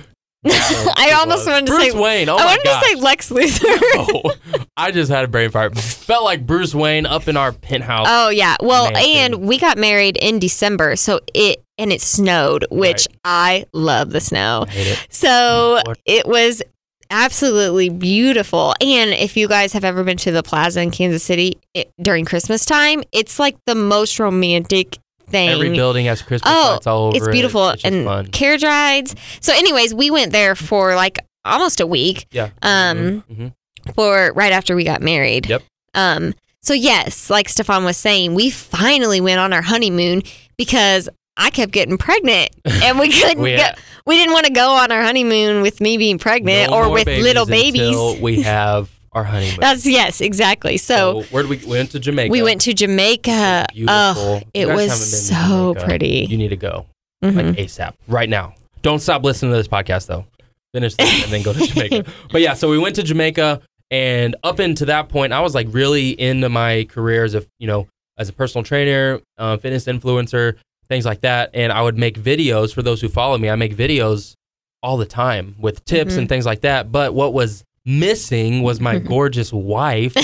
I 0.97 1.15
almost 1.19 1.47
wanted 1.47 1.67
to 1.67 1.73
Bruce 1.73 1.93
say. 1.93 1.99
Wayne. 1.99 2.29
Oh 2.29 2.37
I 2.37 2.45
wanted 2.45 2.65
gosh. 2.65 2.83
to 2.83 2.89
say 2.89 2.95
Lex 2.97 3.31
Luthor. 3.31 3.79
Oh, 3.95 4.33
I 4.77 4.91
just 4.91 5.11
had 5.11 5.25
a 5.25 5.29
brain 5.29 5.51
fart. 5.51 5.77
Felt 5.79 6.25
like 6.25 6.47
Bruce 6.47 6.75
Wayne 6.75 7.07
up 7.07 7.29
in 7.29 7.37
our 7.37 7.53
penthouse. 7.53 8.07
Oh 8.09 8.29
yeah. 8.29 8.57
Well, 8.61 8.91
Mansion. 8.91 9.11
and 9.11 9.49
we 9.49 9.59
got 9.59 9.79
married 9.79 10.19
in 10.21 10.39
December, 10.39 10.97
so 10.97 11.21
it 11.33 11.65
and 11.79 11.93
it 11.93 12.01
snowed, 12.01 12.67
which 12.71 13.09
I 13.25 13.65
love 13.73 14.11
the 14.11 14.21
snow. 14.21 14.67
It. 14.69 15.07
So 15.11 15.81
it 16.05 16.27
was 16.27 16.63
absolutely 17.11 17.89
beautiful. 17.91 18.75
And 18.81 19.11
if 19.11 19.37
you 19.37 19.49
guys 19.49 19.73
have 19.73 19.85
ever 19.85 20.05
been 20.05 20.17
to 20.19 20.33
the 20.33 20.43
plaza 20.43 20.81
in 20.81 20.91
Kansas 20.91 21.23
City 21.23 21.59
it, 21.73 21.93
during 22.01 22.25
Christmas 22.25 22.65
time, 22.65 23.03
it's 23.13 23.39
like 23.39 23.57
the 23.67 23.75
most 23.75 24.19
romantic 24.19 24.99
thing. 25.27 25.49
Every 25.51 25.71
building 25.71 26.07
has 26.07 26.23
Christmas 26.23 26.53
Oh, 26.55 26.71
lights 26.75 26.87
all 26.87 27.05
over 27.09 27.17
it's 27.17 27.27
it. 27.29 27.33
beautiful 27.33 27.69
It's 27.71 27.85
and 27.85 28.05
fun. 28.05 28.27
carriage 28.29 28.65
rides. 28.65 29.15
So, 29.41 29.53
anyways, 29.53 29.95
we 29.95 30.11
went 30.11 30.33
there 30.33 30.55
for 30.55 30.95
like 30.95 31.19
almost 31.45 31.81
a 31.81 31.87
week 31.87 32.27
Yeah. 32.33 32.51
um, 32.63 33.23
Mhm. 33.33 33.53
for 33.95 34.33
right 34.35 34.53
after 34.53 34.75
we 34.77 34.85
got 34.85 35.03
married. 35.03 35.49
Yep. 35.49 35.63
Um. 35.95 36.35
So 36.63 36.73
yes, 36.73 37.29
like 37.29 37.49
Stefan 37.51 37.85
was 37.85 37.97
saying, 37.99 38.35
we 38.35 38.49
finally 38.49 39.21
went 39.21 39.39
on 39.39 39.53
our 39.53 39.61
honeymoon 39.61 40.23
because 40.57 41.09
I 41.37 41.51
kept 41.51 41.73
getting 41.73 41.99
pregnant, 41.99 42.51
and 42.65 42.99
we 42.99 43.11
couldn't. 43.13 43.43
We 43.43 43.57
go, 43.57 43.67
we 44.07 44.17
didn't 44.17 44.33
want 44.33 44.47
to 44.47 44.53
go 44.53 44.71
on 44.71 44.91
our 44.91 45.03
honeymoon 45.03 45.61
with 45.63 45.81
me 45.83 45.99
being 45.99 46.17
pregnant 46.17 46.71
No 46.71 46.77
or 46.79 46.91
with 46.91 47.07
little 47.07 47.45
babies. 47.45 47.97
we 48.21 48.41
have 48.43 48.89
our 49.15 49.25
honeymoon. 49.25 49.59
That's 49.61 49.87
yes, 49.87 50.21
exactly. 50.21 50.77
So, 50.77 51.23
where 51.31 51.43
did 51.43 51.51
we, 51.51 51.57
we 51.59 51.67
went 51.67 51.91
to 51.93 52.01
Jamaica? 52.01 52.31
we 52.33 52.43
went 52.43 52.61
to 52.63 52.75
Jamaica. 52.75 53.67
It 53.75 53.85
was 53.87 54.15
beautiful. 54.17 54.23
Oh, 54.25 54.41
it 54.55 54.67
was 54.67 55.29
haven't 55.31 55.75
been 55.75 55.75
to 55.75 55.81
so 55.81 55.87
pretty. 55.87 56.27
You 56.29 56.37
need 56.37 56.49
to 56.49 56.57
go. 56.57 56.87
Mhm. 57.25 57.57
like 57.57 57.57
ASAP 57.57 57.95
right 58.09 58.29
now. 58.29 58.55
Don't 58.83 58.99
stop 58.99 59.23
listening 59.25 59.53
to 59.53 59.57
this 59.57 59.69
podcast 59.69 60.07
though. 60.09 60.27
Finish 60.75 60.95
this 60.97 61.25
and 61.25 61.33
then 61.33 61.43
go 61.43 61.53
to 61.53 61.67
Jamaica. 61.67 62.05
But 62.31 62.41
yeah, 62.43 62.55
so 62.55 62.69
we 62.69 62.79
went 62.79 62.97
to 62.97 63.03
Jamaica 63.03 63.63
and 63.91 64.35
up 64.43 64.61
into 64.61 64.87
that 64.87 65.09
point, 65.09 65.33
I 65.33 65.41
was 65.41 65.55
like 65.55 65.69
really 65.71 66.11
into 66.21 66.49
my 66.49 66.85
career 66.91 67.25
as 67.25 67.35
a 67.35 67.45
you 67.59 67.67
know 67.67 67.87
as 68.19 68.29
a 68.29 68.33
personal 68.33 68.63
trainer, 68.65 69.21
uh, 69.39 69.57
fitness 69.57 69.87
influencer, 69.87 70.57
things 70.89 71.05
like 71.07 71.21
that. 71.23 71.51
And 71.55 71.73
I 71.73 71.83
would 71.83 71.97
make 71.97 72.19
videos 72.21 72.75
for 72.75 72.83
those 72.83 73.01
who 73.01 73.09
follow 73.09 73.39
me. 73.39 73.49
I 73.49 73.57
make 73.57 73.75
videos 73.77 74.35
all 74.83 74.97
the 74.99 75.07
time 75.07 75.55
with 75.59 75.85
tips 75.85 76.15
Mhm. 76.15 76.19
and 76.19 76.29
things 76.29 76.45
like 76.45 76.61
that. 76.61 76.93
But 76.93 77.15
what 77.15 77.33
was 77.33 77.65
missing 77.87 78.63
was 78.63 78.81
my 78.81 78.99
gorgeous 79.13 79.53
wife. 79.53 80.15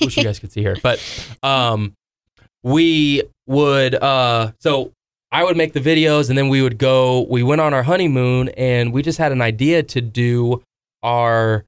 Wish 0.00 0.16
you 0.16 0.24
guys 0.24 0.38
could 0.38 0.52
see 0.52 0.62
her. 0.64 0.76
But 0.82 1.00
um, 1.42 1.92
we 2.62 3.22
would 3.46 3.94
uh, 3.94 4.52
so 4.60 4.92
I 5.32 5.44
would 5.44 5.56
make 5.56 5.72
the 5.72 5.80
videos, 5.80 6.28
and 6.28 6.38
then 6.38 6.48
we 6.48 6.62
would 6.62 6.78
go. 6.78 7.22
We 7.28 7.42
went 7.42 7.60
on 7.60 7.74
our 7.74 7.82
honeymoon, 7.82 8.50
and 8.50 8.92
we 8.92 9.02
just 9.02 9.18
had 9.18 9.32
an 9.32 9.42
idea 9.42 9.82
to 9.82 10.00
do 10.00 10.62
our. 11.02 11.64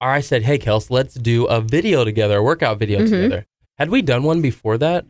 Or 0.00 0.08
I 0.08 0.20
said, 0.20 0.42
"Hey, 0.42 0.58
Kels, 0.58 0.90
let's 0.90 1.14
do 1.14 1.44
a 1.44 1.60
video 1.60 2.04
together, 2.04 2.38
a 2.38 2.42
workout 2.42 2.78
video 2.78 3.00
Mhm. 3.00 3.10
together." 3.10 3.46
Had 3.78 3.90
we 3.90 4.02
done 4.02 4.22
one 4.22 4.40
before 4.42 4.78
that? 4.78 5.04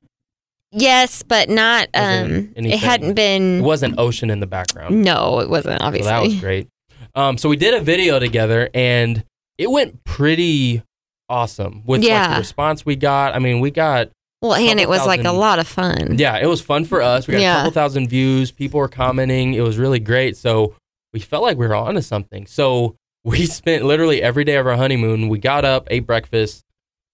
yes, 0.74 1.22
but 1.22 1.50
not. 1.50 1.88
Um, 1.92 2.52
it 2.56 2.78
hadn't 2.78 3.10
It 3.10 3.14
been. 3.16 3.62
wasn't 3.62 3.98
ocean 3.98 4.30
in 4.30 4.40
the 4.40 4.46
background. 4.46 5.02
No, 5.04 5.40
it 5.40 5.50
wasn't. 5.50 5.80
So 5.80 5.86
Obviously, 5.86 6.10
that 6.10 6.22
was 6.22 6.34
great. 6.40 6.68
Um, 7.14 7.36
so 7.36 7.48
we 7.50 7.56
did 7.56 7.74
a 7.74 7.80
video 7.80 8.18
together, 8.18 8.70
and 8.72 9.22
it 9.58 9.70
went 9.70 10.04
pretty 10.04 10.82
awesome 11.28 11.82
with 11.86 12.04
like 12.04 12.30
the 12.34 12.38
response 12.38 12.84
we 12.84 12.96
got. 12.96 13.34
I 13.34 13.38
mean, 13.38 13.60
we 13.60 13.70
got 13.70 14.10
well, 14.40 14.54
and 14.54 14.80
it 14.80 14.88
was 14.88 15.06
like 15.06 15.24
a 15.24 15.32
lot 15.32 15.58
of 15.58 15.68
fun. 15.68 16.18
Yeah, 16.18 16.36
it 16.38 16.46
was 16.46 16.60
fun 16.60 16.84
for 16.84 17.00
us. 17.00 17.26
We 17.28 17.32
got 17.32 17.40
Yeah. 17.40 17.54
a 17.54 17.56
couple 17.58 17.72
thousand 17.72 18.08
views. 18.08 18.50
People 18.50 18.80
were 18.80 18.88
commenting. 18.88 19.54
It 19.54 19.60
was 19.62 19.78
really 19.78 20.00
great. 20.00 20.36
So 20.36 20.74
we 21.12 21.20
felt 21.20 21.42
like 21.42 21.56
we 21.58 21.66
were 21.66 21.74
onto 21.74 22.00
something. 22.00 22.46
So 22.46 22.96
we 23.24 23.46
spent 23.46 23.84
literally 23.84 24.20
every 24.22 24.42
day 24.44 24.56
of 24.56 24.66
our 24.66 24.76
honeymoon. 24.76 25.28
We 25.28 25.38
got 25.38 25.64
up, 25.64 25.86
ate 25.90 26.06
breakfast, 26.06 26.64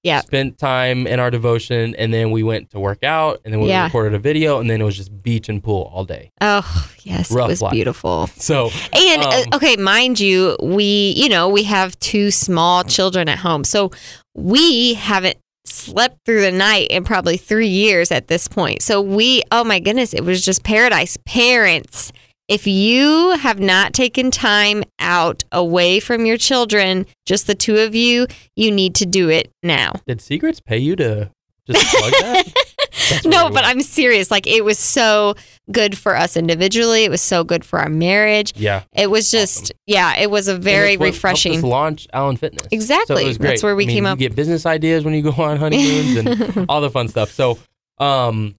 Yeah. 0.05 0.21
spent 0.21 0.59
time 0.59 1.07
in 1.07 1.19
our 1.21 1.31
devotion, 1.31 1.95
and 1.97 2.15
then 2.15 2.31
we 2.31 2.43
went 2.43 2.71
to 2.71 2.79
work 2.81 3.03
out, 3.03 3.41
and 3.45 3.53
then 3.53 3.61
we 3.61 3.69
Yeah. 3.69 3.85
recorded 3.85 4.15
a 4.15 4.19
video, 4.19 4.61
and 4.61 4.71
then 4.71 4.81
it 4.81 4.85
was 4.85 4.97
just 4.97 5.23
beach 5.23 5.49
and 5.49 5.63
pool 5.63 5.91
all 5.93 6.05
day. 6.05 6.31
Oh 6.41 6.91
yes, 7.03 7.31
Rough 7.33 7.49
it 7.49 7.51
was 7.51 7.63
life. 7.63 7.73
beautiful. 7.73 8.29
So 8.37 8.71
And 8.93 9.23
Um, 9.23 9.29
uh, 9.53 9.57
okay, 9.57 9.77
mind 9.77 10.21
you, 10.21 10.57
we 10.63 11.13
you 11.17 11.29
know 11.29 11.49
we 11.49 11.65
have 11.65 11.99
two 12.01 12.31
small 12.31 12.85
children 12.85 13.29
at 13.29 13.39
home, 13.39 13.65
so 13.65 13.91
we 14.35 14.95
haven't 14.95 15.37
slept 15.67 16.19
through 16.25 16.41
the 16.41 16.53
night 16.53 16.87
in 16.89 17.05
probably 17.05 17.37
three 17.37 17.69
years 17.69 18.11
at 18.11 18.29
this 18.29 18.49
point. 18.49 18.81
So 18.83 19.03
we, 19.03 19.43
oh 19.53 19.65
my 19.65 19.81
goodness, 19.81 20.15
it 20.15 20.25
was 20.25 20.43
just 20.45 20.63
paradise. 20.65 21.19
Parents, 21.27 22.11
if 22.49 22.67
you 22.67 23.31
have 23.39 23.61
not 23.61 23.93
taken 23.93 24.31
time 24.31 24.83
out 24.99 25.45
away 25.53 26.01
from 26.01 26.25
your 26.27 26.37
children, 26.39 27.07
just 27.27 27.47
the 27.47 27.55
two 27.55 27.77
of 27.77 27.95
you, 27.95 28.27
you 28.57 28.71
need 28.71 28.95
to 28.97 29.07
do 29.07 29.29
it 29.29 29.51
now. 29.63 29.93
did 30.07 30.21
Secrets 30.21 30.61
pay 30.61 30.79
you 30.79 30.97
to 30.97 31.31
just 31.71 31.87
plug 31.97 32.13
that? 32.13 32.53
No, 33.25 33.49
but. 33.51 33.65
I'm 33.65 33.81
serious. 33.81 34.31
Like 34.31 34.47
it 34.47 34.65
was 34.65 34.79
so 34.79 35.35
good 35.73 35.97
for 35.97 36.15
us 36.17 36.37
individually. 36.37 37.05
It 37.05 37.11
was 37.11 37.23
so 37.23 37.43
good 37.45 37.65
for 37.65 37.79
our 37.79 37.89
marriage. 37.89 38.53
yeah. 38.57 38.83
It 38.95 39.11
was 39.11 39.31
just, 39.31 39.65
Awesome. 39.65 39.77
yeah, 39.87 40.17
it 40.17 40.31
was 40.31 40.49
a 40.49 40.59
very 40.59 40.97
refreshing. 40.99 41.63
launch 41.63 42.07
Allen 42.13 42.37
Fitness. 42.37 42.63
So 42.65 42.69
Exactly. 42.73 43.25
great. 43.25 43.39
That's 43.41 43.63
where 43.63 43.77
we 43.77 43.85
I 43.85 43.87
mean, 43.87 43.97
came 43.97 44.05
you 44.05 44.11
up. 44.11 44.19
get 44.19 44.35
business 44.35 44.67
ideas 44.67 45.05
when 45.05 45.15
you 45.15 45.23
go 45.23 45.31
on 45.43 45.57
honeymoons 45.59 46.17
and 46.17 46.67
all 46.69 46.81
the 46.83 46.91
fun 46.91 47.09
stuff. 47.09 47.31
So, 47.31 47.59
um, 47.99 48.57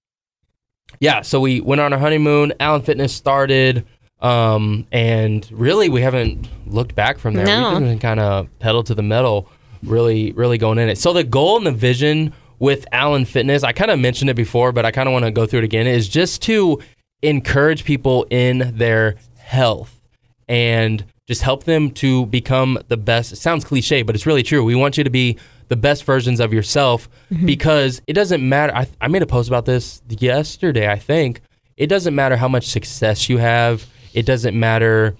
yeah, 1.00 1.22
so 1.22 1.40
we 1.40 1.60
went 1.60 1.80
on 1.80 1.92
our 1.92 1.98
honeymoon. 1.98 2.52
Allen 2.60 2.82
Fitness 2.82 3.12
started, 3.14 3.86
um, 4.20 4.86
and 4.92 5.50
really 5.50 5.88
we 5.88 6.02
haven't 6.02 6.48
looked 6.66 6.94
back 6.94 7.18
from 7.18 7.34
there. 7.34 7.46
No. 7.46 7.70
We've 7.70 7.80
been 7.80 7.98
kind 7.98 8.20
of 8.20 8.48
pedal 8.58 8.82
to 8.84 8.94
the 8.94 9.02
metal, 9.02 9.48
really, 9.82 10.32
really 10.32 10.58
going 10.58 10.78
in 10.78 10.88
it. 10.90 10.98
So 10.98 11.12
the 11.12 11.24
goal 11.24 11.56
and 11.56 11.66
the 11.66 11.72
vision 11.72 12.34
with 12.58 12.86
Allen 12.92 13.24
Fitness, 13.24 13.64
I 13.64 13.72
kind 13.72 13.90
of 13.90 13.98
mentioned 13.98 14.28
it 14.30 14.36
before, 14.36 14.72
but 14.72 14.84
I 14.84 14.90
kind 14.90 15.08
of 15.08 15.14
want 15.14 15.24
to 15.24 15.30
go 15.30 15.46
through 15.46 15.60
it 15.60 15.64
again, 15.64 15.86
is 15.86 16.08
just 16.08 16.42
to 16.42 16.78
encourage 17.22 17.84
people 17.84 18.26
in 18.30 18.76
their 18.76 19.16
health 19.38 20.00
and 20.48 21.04
just 21.30 21.42
help 21.42 21.62
them 21.62 21.92
to 21.92 22.26
become 22.26 22.76
the 22.88 22.96
best. 22.96 23.30
It 23.30 23.36
sounds 23.36 23.64
cliche, 23.64 24.02
but 24.02 24.16
it's 24.16 24.26
really 24.26 24.42
true. 24.42 24.64
We 24.64 24.74
want 24.74 24.98
you 24.98 25.04
to 25.04 25.10
be 25.10 25.38
the 25.68 25.76
best 25.76 26.02
versions 26.02 26.40
of 26.40 26.52
yourself 26.52 27.08
because 27.46 28.02
it 28.08 28.14
doesn't 28.14 28.46
matter. 28.46 28.74
I, 28.74 28.88
I 29.00 29.06
made 29.06 29.22
a 29.22 29.26
post 29.26 29.48
about 29.48 29.64
this 29.64 30.02
yesterday, 30.08 30.90
I 30.90 30.98
think. 30.98 31.40
It 31.76 31.86
doesn't 31.86 32.16
matter 32.16 32.34
how 32.36 32.48
much 32.48 32.66
success 32.66 33.28
you 33.28 33.38
have, 33.38 33.86
it 34.12 34.26
doesn't 34.26 34.58
matter 34.58 35.14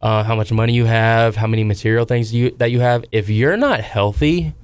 uh, 0.00 0.22
how 0.22 0.36
much 0.36 0.52
money 0.52 0.72
you 0.72 0.84
have, 0.84 1.34
how 1.34 1.48
many 1.48 1.64
material 1.64 2.04
things 2.04 2.32
you 2.32 2.52
that 2.58 2.70
you 2.70 2.78
have. 2.78 3.04
If 3.10 3.28
you're 3.28 3.56
not 3.56 3.80
healthy, 3.80 4.54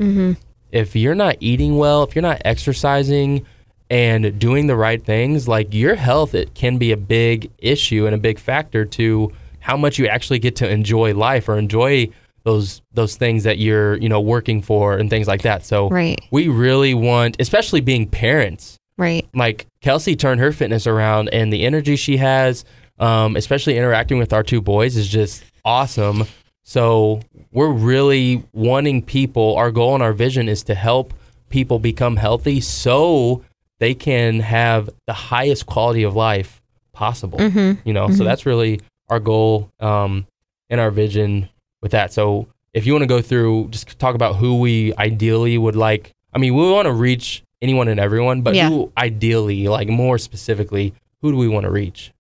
if 0.71 0.95
you're 0.95 1.17
not 1.17 1.37
eating 1.41 1.79
well, 1.79 2.05
if 2.05 2.15
you're 2.15 2.23
not 2.23 2.41
exercising 2.45 3.45
and 3.91 4.39
doing 4.39 4.69
the 4.69 4.77
right 4.77 5.05
things, 5.05 5.49
like 5.49 5.75
your 5.75 5.97
health, 5.97 6.33
it 6.33 6.55
can 6.55 6.79
be 6.79 6.93
a 6.93 6.97
big 6.97 7.51
issue 7.59 8.07
and 8.07 8.15
a 8.15 8.19
big 8.19 8.39
factor 8.39 8.85
to 8.85 9.33
how 9.67 9.77
much 9.77 9.99
you 9.99 10.07
actually 10.07 10.39
get 10.39 10.55
to 10.55 10.71
enjoy 10.71 11.13
life 11.13 11.49
or 11.49 11.59
enjoy 11.59 12.09
those 12.45 12.81
those 12.93 13.17
things 13.17 13.43
that 13.43 13.59
you're 13.59 13.97
you 13.97 14.09
know 14.09 14.21
working 14.21 14.63
for 14.63 14.97
and 14.97 15.11
things 15.11 15.27
like 15.27 15.43
that. 15.43 15.65
So 15.67 15.89
Right. 15.89 16.21
we 16.31 16.47
really 16.47 16.95
want, 16.95 17.37
especially 17.41 17.81
being 17.81 18.07
parents, 18.07 18.77
Right. 18.97 19.27
like 19.35 19.67
Kelsey 19.83 20.15
turned 20.15 20.41
her 20.41 20.53
fitness 20.53 20.87
around 20.87 21.29
and 21.31 21.53
the 21.53 21.65
energy 21.67 21.97
she 21.97 22.19
has, 22.19 22.65
um, 23.01 23.35
especially 23.35 23.77
interacting 23.77 24.19
with 24.19 24.33
our 24.33 24.45
two 24.45 24.61
boys, 24.61 24.97
is 24.97 25.09
just 25.09 25.43
awesome. 25.65 26.25
So 26.63 27.21
we're 27.53 27.73
really 27.73 28.45
wanting 28.53 29.03
people. 29.03 29.57
Our 29.57 29.73
goal 29.73 29.95
and 29.95 30.03
our 30.03 30.13
vision 30.13 30.49
is 30.49 30.63
to 30.65 30.77
help 30.77 31.13
people 31.49 31.81
become 31.81 32.17
healthy 32.17 32.61
so 32.61 33.43
they 33.81 33.95
can 33.95 34.39
have 34.41 34.89
the 35.09 35.13
highest 35.13 35.67
quality 35.67 36.05
of 36.05 36.15
life 36.15 36.63
possible. 36.93 37.41
You 37.85 37.93
know, 37.93 38.11
so 38.11 38.23
that's 38.25 38.47
really 38.47 38.81
our 39.09 39.21
goal 39.21 39.71
um, 39.81 40.27
and 40.69 40.81
our 40.81 40.91
vision 40.91 41.49
with 41.83 41.93
that. 41.93 42.13
So 42.13 42.49
if 42.73 42.87
you 42.87 42.93
want 42.93 43.03
to 43.03 43.07
go 43.09 43.23
through, 43.23 43.69
just 43.69 43.99
talk 43.99 44.15
about 44.15 44.37
who 44.37 44.59
we 44.59 44.95
ideally 44.97 45.57
would 45.59 45.77
like. 45.77 46.13
I 46.33 46.39
mean, 46.39 46.55
we 46.55 46.71
want 46.71 46.87
to 46.87 46.93
reach 46.93 47.43
anyone 47.63 47.89
and 47.89 47.99
everyone, 48.01 48.43
but 48.43 48.55
Yeah. 48.55 48.69
who 48.69 48.93
ideally, 48.99 49.69
like 49.69 49.89
more 49.89 50.19
specifically, 50.19 50.93
who 51.23 51.31
do 51.33 51.39
we 51.39 51.49
want 51.49 51.65
to 51.65 51.71
reach? 51.71 52.13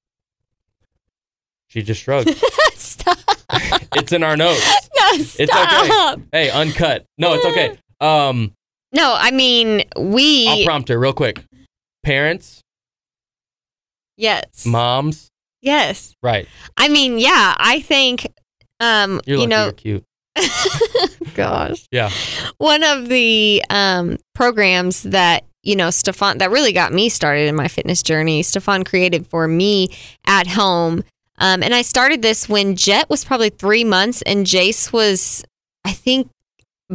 She 1.68 1.82
just 1.82 2.02
shrugged. 2.02 2.30
stop. 2.74 3.18
it's 3.96 4.12
in 4.12 4.22
our 4.22 4.36
notes. 4.36 4.64
No, 4.96 5.04
It's 5.12 5.40
okay. 5.40 6.22
Hey, 6.32 6.50
uncut. 6.50 7.04
No, 7.18 7.34
it's 7.34 7.44
okay. 7.44 7.76
Um, 8.00 8.52
No, 8.92 9.14
I 9.16 9.30
mean 9.30 9.84
we. 9.98 10.48
I'll 10.48 10.64
prompt 10.64 10.88
her 10.88 10.98
real 10.98 11.12
quick. 11.12 11.44
Parents, 12.02 12.62
yes. 14.16 14.64
moms, 14.64 15.28
Yes. 15.66 16.14
right? 16.22 16.48
I 16.78 16.88
mean, 16.88 17.18
yeah. 17.18 17.54
I 17.58 17.80
think. 17.80 18.26
Um, 18.80 19.20
You're 19.26 19.38
you 19.40 19.46
know, 19.46 19.64
you're 19.64 19.72
cute. 19.72 20.04
gosh. 21.34 21.86
Yeah. 21.90 22.10
one 22.58 22.82
of 22.82 23.08
the 23.08 23.62
um, 23.70 24.18
programs 24.34 25.02
that 25.04 25.44
you 25.62 25.74
know 25.76 25.90
Stefan 25.90 26.38
that 26.38 26.50
really 26.50 26.72
got 26.72 26.92
me 26.92 27.08
started 27.08 27.48
in 27.48 27.54
my 27.54 27.68
fitness 27.68 28.02
journey. 28.02 28.42
Stefan 28.42 28.84
created 28.84 29.26
for 29.26 29.48
me 29.48 29.88
at 30.26 30.46
home, 30.46 31.02
um, 31.38 31.62
and 31.62 31.74
I 31.74 31.82
started 31.82 32.22
this 32.22 32.48
when 32.48 32.76
Jet 32.76 33.08
was 33.10 33.24
probably 33.24 33.50
three 33.50 33.82
months 33.84 34.22
and 34.22 34.46
Jace 34.46 34.92
was, 34.92 35.42
I 35.84 35.92
think, 35.92 36.28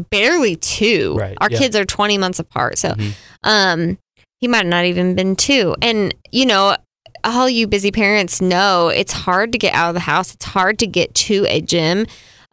barely 0.10 0.56
two. 0.56 1.16
Right, 1.18 1.38
Our 1.42 1.50
yeah. 1.52 1.58
kids 1.58 1.76
are 1.76 1.84
twenty 1.86 2.18
months 2.18 2.40
apart, 2.40 2.78
so 2.78 2.90
Mhm. 2.94 3.14
um, 3.44 3.98
he 4.40 4.48
might 4.48 4.58
have 4.60 4.68
not 4.68 4.86
even 4.86 5.16
been 5.16 5.36
two. 5.36 5.76
And 5.82 6.14
you 6.32 6.46
know. 6.46 6.76
All 7.24 7.50
you 7.50 7.68
busy 7.68 7.92
parents 7.92 8.42
know 8.42 8.88
it's 8.90 9.14
hard 9.14 9.52
to 9.52 9.58
get 9.58 9.74
out 9.74 9.90
of 9.90 9.94
the 9.96 10.00
house. 10.02 10.34
It's 10.34 10.46
hard 10.46 10.80
to 10.80 10.88
get 10.88 11.14
to 11.16 11.46
a 11.48 11.62
gym. 11.62 12.00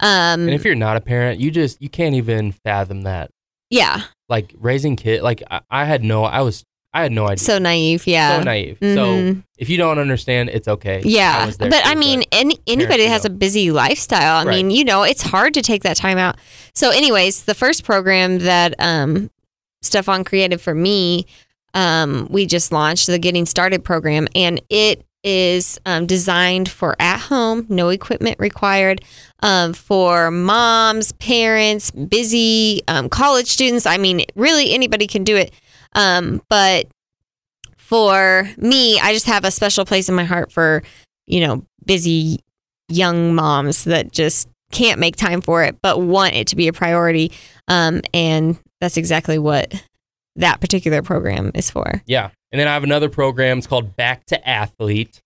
Um, 0.00 0.42
And 0.42 0.50
if 0.50 0.64
you're 0.64 0.74
not 0.74 0.96
a 0.96 1.00
parent, 1.00 1.40
you 1.40 1.50
just 1.50 1.80
you 1.82 1.88
can't 1.88 2.14
even 2.14 2.52
fathom 2.52 3.02
that. 3.02 3.30
yeah, 3.70 4.02
Like 4.28 4.54
raising 4.58 4.96
kid, 4.96 5.22
like 5.22 5.42
I, 5.50 5.60
I 5.70 5.84
had 5.84 6.02
no, 6.04 6.24
I 6.24 6.40
was, 6.42 6.64
I 6.94 7.02
had 7.02 7.12
no 7.12 7.26
idea. 7.26 7.38
so 7.44 7.58
naive. 7.58 8.06
Yeah, 8.06 8.38
so 8.38 8.42
naive. 8.44 8.78
So 8.80 8.96
Mhm. 9.18 9.42
if 9.58 9.68
you 9.68 9.76
don't 9.76 9.98
understand, 9.98 10.50
it's 10.50 10.68
okay. 10.68 11.02
Yeah, 11.04 11.46
there 11.50 11.68
but 11.68 11.82
too, 11.82 11.90
I 11.90 11.94
mean, 11.96 12.22
any, 12.32 12.58
anybody 12.66 13.04
that 13.04 13.10
has 13.10 13.24
you 13.24 13.28
a 13.28 13.30
busy 13.30 13.70
lifestyle, 13.70 14.36
I 14.38 14.44
Right. 14.44 14.56
mean, 14.56 14.70
you 14.70 14.84
know, 14.84 15.02
it's 15.02 15.22
hard 15.22 15.52
to 15.54 15.62
take 15.62 15.82
that 15.82 15.96
time 15.96 16.16
out. 16.18 16.36
So, 16.74 16.90
anyways, 16.90 17.42
the 17.42 17.54
first 17.54 17.84
program 17.84 18.38
that 18.40 18.74
um, 18.78 19.30
Stefan 19.82 20.24
created 20.24 20.60
for 20.60 20.74
me, 20.74 21.26
um, 21.74 22.26
we 22.30 22.46
just 22.46 22.72
launched 22.72 23.06
the 23.06 23.18
Getting 23.18 23.46
Started 23.46 23.84
program, 23.84 24.28
and 24.34 24.60
it 24.68 25.04
is 25.24 25.78
um, 25.84 26.06
designed 26.06 26.68
for 26.68 26.96
at 27.00 27.18
home, 27.18 27.66
no 27.68 27.88
equipment 27.88 28.38
required, 28.38 29.04
um, 29.42 29.72
for 29.72 30.30
moms, 30.30 31.12
parents, 31.12 31.90
busy 31.90 32.82
um, 32.88 33.08
college 33.08 33.46
students. 33.46 33.86
I 33.86 33.98
mean, 33.98 34.22
really, 34.34 34.72
anybody 34.72 35.06
can 35.06 35.24
do 35.24 35.36
it. 35.36 35.52
Um, 35.94 36.42
but 36.48 36.86
for 37.76 38.48
me, 38.56 39.00
I 39.00 39.12
just 39.12 39.26
have 39.26 39.44
a 39.44 39.50
special 39.50 39.84
place 39.84 40.08
in 40.08 40.14
my 40.14 40.24
heart 40.24 40.52
for, 40.52 40.82
you 41.26 41.40
know, 41.40 41.64
busy 41.84 42.40
young 42.88 43.34
moms 43.34 43.84
that 43.84 44.12
just 44.12 44.48
can't 44.70 45.00
make 45.00 45.16
time 45.16 45.40
for 45.40 45.64
it, 45.64 45.80
but 45.82 46.00
want 46.00 46.34
it 46.34 46.46
to 46.48 46.56
be 46.56 46.68
a 46.68 46.72
priority. 46.72 47.32
Um, 47.66 48.02
and 48.12 48.58
that's 48.80 48.96
exactly 48.96 49.38
what 49.38 49.82
that 50.38 50.60
particular 50.60 51.02
program 51.02 51.50
is 51.54 51.70
for. 51.70 52.02
Yeah. 52.06 52.30
And 52.50 52.58
then 52.60 52.66
I 52.68 52.72
have 52.74 52.84
another 52.84 53.08
program. 53.08 53.58
It's 53.58 53.66
called 53.66 53.94
Back 53.96 54.24
to 54.26 54.48
Athlete. 54.48 55.20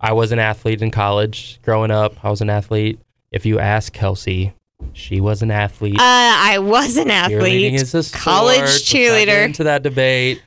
I 0.00 0.12
was 0.12 0.32
an 0.32 0.38
athlete 0.38 0.82
in 0.82 0.90
college 0.90 1.60
growing 1.62 1.90
up. 1.90 2.24
I 2.24 2.30
was 2.30 2.40
an 2.40 2.50
athlete. 2.50 2.98
If 3.30 3.46
you 3.46 3.58
ask 3.58 3.92
Kelsey, 3.92 4.54
she 4.94 5.20
was 5.20 5.42
an 5.42 5.50
athlete. 5.50 5.96
Uh, 5.96 6.02
I 6.02 6.58
was 6.58 6.96
an 6.96 7.08
Cheerleading 7.08 7.36
athlete. 7.36 7.74
is 7.74 7.94
a 7.94 8.02
sport. 8.02 8.20
college 8.22 8.58
Let's 8.60 8.92
not 8.92 8.98
get 8.98 9.28
cheerleader. 9.28 9.44
Into 9.44 9.64
that 9.64 9.82
debate. 9.82 10.42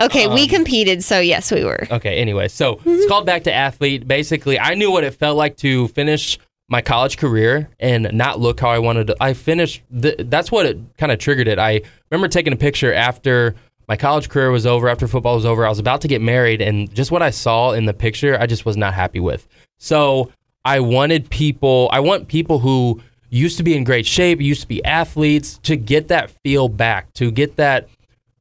Okay, 0.00 0.26
we 0.28 0.42
um, 0.42 0.48
competed, 0.48 1.02
so 1.04 1.20
yes, 1.20 1.50
we 1.52 1.64
were. 1.64 1.86
Okay, 1.90 2.16
anyway, 2.18 2.48
so 2.48 2.76
Mm-hmm. 2.76 2.90
it's 2.90 3.06
called 3.06 3.24
Back 3.26 3.44
to 3.44 3.52
Athlete. 3.52 4.06
Basically, 4.08 4.58
I 4.58 4.74
knew 4.74 4.90
what 4.90 5.04
it 5.04 5.14
felt 5.14 5.36
like 5.38 5.56
to 5.58 5.88
finish 5.88 6.38
my 6.68 6.80
college 6.80 7.16
career 7.16 7.70
and 7.78 8.10
not 8.12 8.40
look 8.40 8.60
how 8.60 8.70
I 8.70 8.78
wanted 8.78 9.08
to. 9.08 9.16
I 9.20 9.34
finished, 9.34 9.82
th- 10.00 10.16
that's 10.18 10.50
what 10.50 10.66
it 10.66 10.78
kind 10.98 11.12
of 11.12 11.18
triggered 11.18 11.48
it. 11.48 11.58
I 11.58 11.82
remember 12.10 12.28
taking 12.28 12.52
a 12.52 12.56
picture 12.56 12.92
after 12.92 13.54
my 13.88 13.96
college 13.96 14.28
career 14.28 14.50
was 14.50 14.66
over, 14.66 14.88
after 14.88 15.06
football 15.06 15.36
was 15.36 15.46
over. 15.46 15.64
I 15.64 15.68
was 15.68 15.78
about 15.78 16.00
to 16.00 16.08
get 16.08 16.20
married, 16.20 16.60
and 16.60 16.92
just 16.92 17.12
what 17.12 17.22
I 17.22 17.30
saw 17.30 17.70
in 17.70 17.84
the 17.84 17.94
picture, 17.94 18.36
I 18.40 18.46
just 18.46 18.64
was 18.64 18.76
not 18.76 18.94
happy 18.94 19.20
with. 19.20 19.46
So 19.78 20.32
I 20.64 20.80
wanted 20.80 21.30
people, 21.30 21.88
I 21.92 22.00
want 22.00 22.26
people 22.26 22.58
who 22.58 23.00
used 23.30 23.58
to 23.58 23.62
be 23.62 23.76
in 23.76 23.84
great 23.84 24.06
shape, 24.06 24.40
used 24.40 24.62
to 24.62 24.68
be 24.68 24.84
athletes, 24.84 25.58
to 25.58 25.76
get 25.76 26.08
that 26.08 26.30
feel 26.42 26.68
back, 26.68 27.12
to 27.14 27.30
get 27.30 27.56
that 27.56 27.88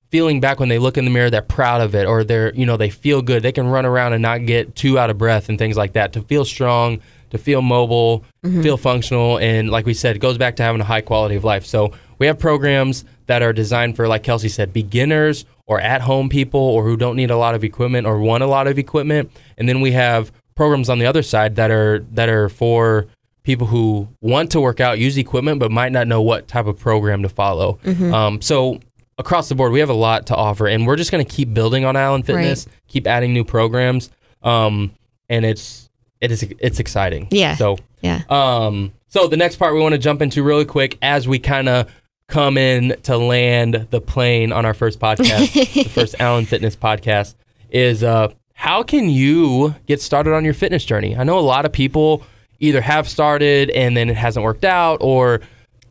feeling 0.10 0.40
back 0.40 0.60
when 0.60 0.70
they 0.70 0.80
look 0.80 0.98
in 0.98 1.04
the 1.04 1.12
mirror 1.12 1.30
they're 1.30 1.42
proud 1.42 1.82
of 1.82 1.94
it 1.94 2.06
or 2.06 2.24
they're 2.24 2.54
you 2.54 2.66
know 2.66 2.78
they 2.78 2.90
feel 2.90 3.22
good 3.22 3.44
they 3.44 3.52
can 3.52 3.68
run 3.68 3.86
around 3.86 4.14
and 4.14 4.22
not 4.22 4.46
get 4.46 4.74
too 4.74 4.98
out 4.98 5.10
of 5.10 5.18
breath 5.18 5.50
and 5.50 5.58
things 5.58 5.76
like 5.76 5.92
that 5.94 6.14
to 6.14 6.22
feel 6.22 6.46
strong 6.46 7.02
to 7.32 7.38
feel 7.38 7.62
mobile 7.62 8.24
feel 8.62 8.78
functional 8.78 9.38
and 9.40 9.70
like 9.70 9.86
we 9.86 9.94
said 9.94 10.16
it 10.16 10.20
goes 10.20 10.38
back 10.38 10.56
to 10.56 10.64
having 10.64 10.80
a 10.82 10.86
high 10.86 11.02
quality 11.02 11.36
of 11.36 11.44
life. 11.44 11.66
So 11.66 11.92
we 12.20 12.28
have 12.28 12.38
programs 12.40 13.04
that 13.28 13.42
are 13.42 13.54
designed 13.54 13.96
for 13.96 14.08
like 14.08 14.24
kelsey 14.24 14.50
said 14.50 14.72
beginners 14.72 15.46
or 15.66 15.80
at 15.80 16.02
home 16.02 16.30
people 16.30 16.60
or 16.60 16.84
who 16.84 16.96
don't 16.96 17.16
need 17.16 17.32
a 17.32 17.38
lot 17.38 17.56
of 17.56 17.64
equipment 17.64 18.06
or 18.06 18.20
want 18.20 18.44
a 18.44 18.48
lot 18.48 18.68
of 18.68 18.78
equipment. 18.78 19.32
And 19.58 19.68
then 19.68 19.82
we 19.82 19.92
have 19.94 20.32
programs 20.56 20.90
on 20.90 21.00
the 21.00 21.06
other 21.08 21.24
side 21.24 21.56
that 21.56 21.72
are 21.72 22.00
that 22.12 22.30
are 22.30 22.50
for 22.50 23.08
people 23.44 23.68
who 23.68 24.08
want 24.22 24.52
to 24.52 24.60
work 24.62 24.80
out 24.80 24.98
use 25.00 25.18
equipment 25.18 25.60
but 25.60 25.72
might 25.72 25.92
not 25.92 26.08
know 26.08 26.22
what 26.22 26.48
type 26.48 26.66
of 26.68 26.80
program 26.80 27.22
to 27.24 27.30
follow. 27.30 27.80
Um, 28.14 28.42
so 28.42 28.80
across 29.18 29.50
the 29.50 29.56
board, 29.56 29.72
we 29.72 29.80
have 29.80 29.90
a 29.90 29.94
lot 29.94 30.26
to 30.28 30.36
offer, 30.36 30.68
and 30.68 30.86
we're 30.86 30.96
just 30.98 31.12
going 31.12 31.24
to 31.26 31.32
keep 31.32 31.54
building 31.54 31.86
on 31.86 31.96
Allen 31.96 32.22
Fitness, 32.24 32.68
keep 32.88 33.08
adding 33.08 33.34
new 33.34 33.44
programs, 33.46 34.10
um, 34.44 34.92
and 35.30 35.46
it's 35.46 35.85
it 36.22 36.32
is 36.32 36.44
it's 36.60 36.80
exciting. 36.80 37.28
Yeah. 37.32 37.56
So 37.56 37.78
Yeah. 38.02 38.22
um, 38.30 38.94
so 39.08 39.28
the 39.28 39.38
next 39.38 39.58
part 39.58 39.74
we 39.74 39.80
want 39.80 39.94
to 39.94 40.00
jump 40.00 40.22
into 40.22 40.44
really 40.44 40.66
quick 40.66 40.98
as 41.02 41.28
we 41.28 41.40
kind 41.40 41.70
of 41.70 41.90
come 42.28 42.58
in 42.58 42.96
to 43.04 43.18
land 43.18 43.88
the 43.92 44.02
plane 44.02 44.52
on 44.52 44.66
our 44.66 44.74
first 44.74 45.00
podcast, 45.00 45.54
the 45.74 45.90
first 45.90 46.16
Allen 46.20 46.46
Fitness 46.46 46.76
podcast, 46.76 47.36
is 47.70 48.04
uh, 48.04 48.30
how 48.54 48.82
can 48.84 49.10
you 49.10 49.76
get 49.86 50.02
started 50.02 50.34
on 50.34 50.44
your 50.44 50.54
fitness 50.54 50.84
journey? 50.86 51.16
I 51.16 51.24
know 51.24 51.38
a 51.38 51.42
lot 51.42 51.66
of 51.66 51.72
people 51.72 52.24
either 52.60 52.82
have 52.82 53.08
started 53.08 53.70
and 53.72 53.96
then 53.96 54.10
it 54.10 54.16
hasn't 54.16 54.44
worked 54.44 54.66
out, 54.66 54.98
or 55.02 55.42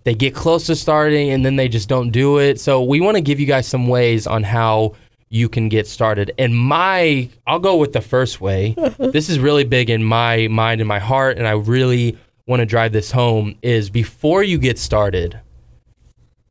they 0.04 0.14
get 0.14 0.34
close 0.34 0.66
to 0.66 0.74
starting 0.76 1.30
and 1.30 1.44
then 1.46 1.56
they 1.56 1.68
just 1.68 1.88
don't 1.88 2.10
do 2.10 2.38
it. 2.38 2.58
So 2.60 2.82
we 2.82 3.00
want 3.00 3.16
to 3.16 3.20
give 3.22 3.38
you 3.38 3.46
guys 3.46 3.66
some 3.66 3.86
ways 3.86 4.26
on 4.26 4.42
how 4.42 4.94
you 5.34 5.48
can 5.48 5.68
get 5.68 5.88
started. 5.88 6.30
And 6.38 6.56
my, 6.56 7.28
I'll 7.44 7.58
go 7.58 7.76
with 7.76 7.92
the 7.92 8.00
first 8.00 8.40
way. 8.40 8.76
this 8.98 9.28
is 9.28 9.40
really 9.40 9.64
big 9.64 9.90
in 9.90 10.04
my 10.04 10.46
mind 10.46 10.80
and 10.80 10.86
my 10.86 11.00
heart, 11.00 11.38
and 11.38 11.48
I 11.48 11.52
really 11.52 12.16
want 12.46 12.60
to 12.60 12.66
drive 12.66 12.92
this 12.92 13.10
home 13.10 13.56
is 13.60 13.90
before 13.90 14.44
you 14.44 14.58
get 14.58 14.78
started, 14.78 15.40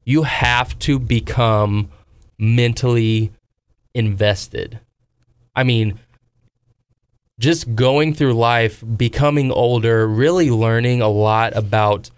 you 0.04 0.24
have 0.24 0.78
to 0.80 1.00
become 1.00 1.92
mentally 2.38 3.32
invested. 3.94 4.82
I 5.56 5.64
mean, 5.64 5.98
just 7.40 7.76
going 7.76 8.14
through 8.14 8.34
life, 8.34 8.84
becoming 8.98 9.50
older, 9.50 10.06
really 10.06 10.52
learning 10.52 11.02
a 11.02 11.08
lot 11.08 11.56
about 11.56 12.10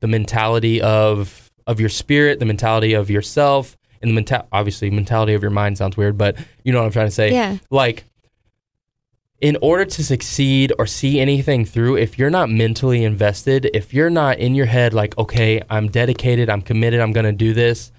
the 0.00 0.06
mentality 0.06 0.82
of 0.82 1.50
of 1.66 1.80
your 1.80 1.88
spirit, 1.88 2.40
the 2.40 2.44
mentality 2.44 2.94
of 2.94 3.08
yourself, 3.10 3.76
and 4.00 4.10
the 4.10 4.14
mental 4.14 4.46
obviously 4.52 4.90
mentality 4.90 5.34
of 5.34 5.42
your 5.42 5.50
mind 5.50 5.78
sounds 5.78 5.96
weird, 5.96 6.16
but 6.16 6.36
you 6.64 6.72
know 6.72 6.80
what 6.80 6.86
I'm 6.86 6.92
trying 6.92 7.08
to 7.08 7.12
say. 7.12 7.32
Yeah. 7.32 7.58
Like 7.70 8.04
in 9.40 9.56
order 9.62 9.84
to 9.84 10.04
succeed 10.04 10.72
or 10.78 10.86
see 10.86 11.18
anything 11.18 11.64
through, 11.64 11.96
if 11.96 12.18
you're 12.18 12.30
not 12.30 12.50
mentally 12.50 13.04
invested, 13.04 13.70
if 13.72 13.94
you're 13.94 14.10
not 14.10 14.38
in 14.38 14.54
your 14.54 14.66
head 14.66 14.92
like, 14.92 15.16
okay, 15.16 15.62
I'm 15.70 15.88
dedicated, 15.88 16.50
I'm 16.50 16.62
committed, 16.62 17.00
I'm 17.00 17.12
gonna 17.12 17.32
do 17.32 17.54
this, 17.54 17.90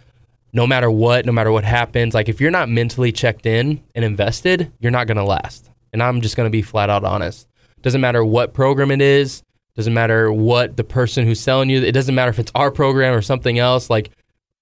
no 0.54 0.68
matter 0.68 0.92
what, 0.92 1.26
no 1.26 1.32
matter 1.32 1.52
what 1.52 1.64
happens, 1.64 2.14
like 2.14 2.30
if 2.30 2.40
you're 2.40 2.52
not 2.52 2.70
mentally 2.70 3.12
checked 3.12 3.46
in 3.46 3.84
and 3.96 4.06
invested, 4.06 4.72
you're 4.80 4.92
not 4.92 5.08
gonna 5.08 5.26
last. 5.26 5.70
And 5.94 6.02
I'm 6.04 6.22
just 6.22 6.38
gonna 6.38 6.50
be 6.50 6.62
flat 6.62 6.90
out 6.90 7.04
honest. 7.04 7.48
Doesn't 7.82 8.02
matter 8.02 8.24
what 8.24 8.54
program 8.54 8.92
it 8.92 9.02
is, 9.02 9.44
doesn't 9.76 9.94
matter 9.94 10.32
what 10.32 10.78
the 10.78 10.84
person 10.84 11.26
who's 11.26 11.40
selling 11.40 11.70
you, 11.70 11.82
it 11.82 11.94
doesn't 11.94 12.14
matter 12.14 12.30
if 12.30 12.38
it's 12.38 12.52
our 12.54 12.70
program 12.70 13.16
or 13.16 13.22
something 13.22 13.58
else. 13.58 13.90
Like 13.90 14.12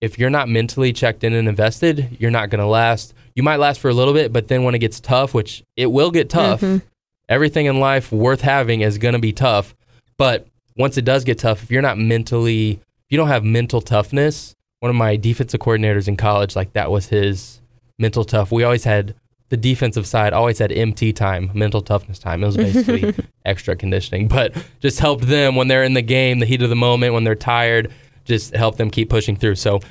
if 0.01 0.17
you're 0.17 0.29
not 0.29 0.47
mentally 0.49 0.93
checked 0.93 1.23
in 1.23 1.33
and 1.33 1.47
invested, 1.47 2.17
you're 2.19 2.31
not 2.31 2.49
gonna 2.49 2.67
last 2.67 3.13
you 3.35 3.43
might 3.43 3.57
last 3.57 3.79
for 3.79 3.89
a 3.89 3.93
little 3.93 4.13
bit, 4.13 4.33
but 4.33 4.49
then 4.49 4.63
when 4.63 4.75
it 4.75 4.79
gets 4.79 4.99
tough, 4.99 5.33
which 5.33 5.63
it 5.77 5.85
will 5.91 6.11
get 6.11 6.29
tough, 6.29 6.59
Mhm. 6.59 6.81
everything 7.29 7.67
in 7.67 7.79
life 7.79 8.11
worth 8.11 8.41
having 8.41 8.81
is 8.81 8.97
going 8.97 9.13
to 9.13 9.19
be 9.19 9.31
tough. 9.31 9.73
But 10.17 10.47
once 10.75 10.97
it 10.97 11.05
does 11.05 11.23
get 11.23 11.37
tough, 11.37 11.63
if 11.63 11.71
you're 11.71 11.81
not 11.81 11.97
mentally, 11.97 12.71
if 12.71 12.79
you 13.11 13.17
don't 13.17 13.29
have 13.29 13.45
mental 13.45 13.79
toughness, 13.79 14.55
one 14.81 14.89
of 14.89 14.95
my 14.97 15.15
defensive 15.15 15.61
coordinators 15.61 16.09
in 16.09 16.17
college, 16.17 16.53
like 16.55 16.73
that 16.73 16.91
was 16.91 17.07
his 17.07 17.61
mental 17.97 18.25
tough. 18.25 18.51
We 18.51 18.63
always 18.63 18.83
had 18.83 19.15
the 19.49 19.57
defensive 19.57 20.05
side 20.05 20.33
always 20.33 20.59
had 20.59 20.71
MT 20.73 21.13
time, 21.13 21.49
mental 21.53 21.81
toughness 21.81 22.19
time. 22.19 22.43
It 22.43 22.47
was 22.47 22.57
basically 22.57 23.13
extra 23.45 23.75
conditioning, 23.77 24.27
but 24.27 24.53
just 24.81 24.99
helped 24.99 25.27
them 25.27 25.55
when 25.55 25.69
they're 25.69 25.83
in 25.83 25.93
the 25.93 26.01
game, 26.01 26.39
the 26.39 26.45
heat 26.45 26.61
of 26.61 26.69
the 26.69 26.75
moment, 26.75 27.13
when 27.13 27.23
they're 27.23 27.35
tired, 27.35 27.89
just 28.29 28.55
help 28.55 28.77
them 28.77 28.89
keep 28.89 29.09
pushing 29.09 29.35
through. 29.35 29.55
So 29.55 29.81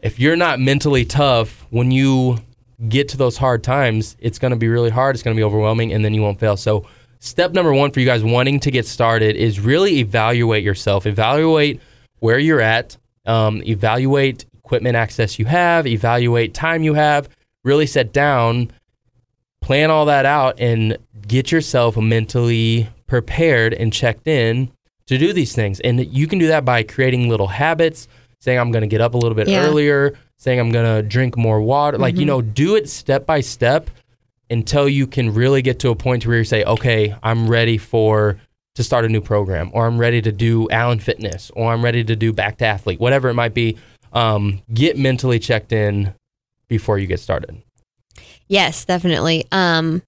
if 0.00 0.20
you're 0.20 0.36
not 0.36 0.60
mentally 0.60 1.04
tough, 1.04 1.66
when 1.70 1.90
you 1.90 2.38
get 2.88 3.08
to 3.08 3.16
those 3.16 3.36
hard 3.36 3.64
times, 3.64 4.16
it's 4.20 4.38
going 4.38 4.52
to 4.52 4.56
be 4.56 4.68
really 4.68 4.90
hard. 4.90 5.16
It's 5.16 5.22
going 5.22 5.36
to 5.36 5.40
be 5.40 5.44
overwhelming, 5.44 5.92
and 5.92 6.04
then 6.04 6.14
you 6.14 6.22
won't 6.22 6.38
fail. 6.38 6.56
So, 6.56 6.86
step 7.18 7.52
number 7.52 7.72
one 7.72 7.90
for 7.90 7.98
you 8.00 8.06
guys 8.06 8.22
wanting 8.22 8.60
to 8.60 8.70
get 8.70 8.86
started 8.86 9.34
is 9.34 9.58
really 9.58 9.98
evaluate 9.98 10.62
yourself. 10.62 11.06
Evaluate 11.06 11.80
where 12.20 12.38
you're 12.38 12.60
at. 12.60 12.96
Um, 13.26 13.62
evaluate 13.64 14.46
equipment 14.56 14.96
access 14.96 15.38
you 15.38 15.46
have. 15.46 15.86
Evaluate 15.86 16.54
time 16.54 16.82
you 16.82 16.94
have. 16.94 17.28
Really 17.64 17.86
set 17.86 18.12
down, 18.12 18.70
plan 19.60 19.90
all 19.90 20.06
that 20.06 20.24
out, 20.24 20.60
and 20.60 20.96
get 21.26 21.50
yourself 21.50 21.96
mentally 21.96 22.88
prepared 23.06 23.74
and 23.74 23.92
checked 23.92 24.28
in 24.28 24.70
to 25.08 25.18
do 25.18 25.32
these 25.32 25.54
things. 25.54 25.80
And 25.80 26.06
you 26.06 26.26
can 26.26 26.38
do 26.38 26.46
that 26.48 26.64
by 26.64 26.82
creating 26.84 27.28
little 27.28 27.48
habits, 27.48 28.08
saying, 28.40 28.58
I'm 28.58 28.70
going 28.70 28.82
to 28.82 28.88
get 28.88 29.00
up 29.00 29.14
a 29.14 29.18
little 29.18 29.34
bit 29.34 29.48
Yeah. 29.48 29.66
earlier, 29.66 30.14
saying, 30.36 30.60
I'm 30.60 30.70
going 30.70 30.86
to 31.02 31.06
drink 31.06 31.36
more 31.36 31.60
water. 31.60 31.98
Like, 31.98 32.16
you 32.16 32.24
know, 32.24 32.40
do 32.40 32.76
it 32.76 32.88
step 32.88 33.26
by 33.26 33.40
step 33.40 33.90
until 34.50 34.88
you 34.88 35.06
can 35.06 35.34
really 35.34 35.60
get 35.60 35.78
to 35.80 35.90
a 35.90 35.94
point 35.96 36.24
where 36.26 36.38
you 36.38 36.44
say, 36.44 36.64
okay, 36.64 37.14
I'm 37.22 37.48
ready 37.48 37.76
for 37.76 38.38
to 38.76 38.84
start 38.84 39.04
a 39.04 39.08
new 39.08 39.20
program, 39.20 39.70
or 39.74 39.86
I'm 39.86 39.98
ready 39.98 40.22
to 40.22 40.30
do 40.30 40.70
Allen 40.70 41.00
Fitness, 41.00 41.50
or 41.56 41.72
I'm 41.72 41.82
ready 41.82 42.04
to 42.04 42.14
do 42.14 42.32
Back 42.32 42.58
to 42.58 42.64
Athlete, 42.66 43.00
whatever 43.00 43.28
it 43.28 43.34
might 43.34 43.52
be. 43.52 43.76
Um, 44.12 44.62
get 44.72 44.96
mentally 44.96 45.38
checked 45.40 45.72
in 45.72 46.14
before 46.68 46.98
you 46.98 47.06
get 47.08 47.18
started. 47.18 47.60
Yes, 48.46 48.84
definitely. 48.84 49.46
Um, 49.52 50.02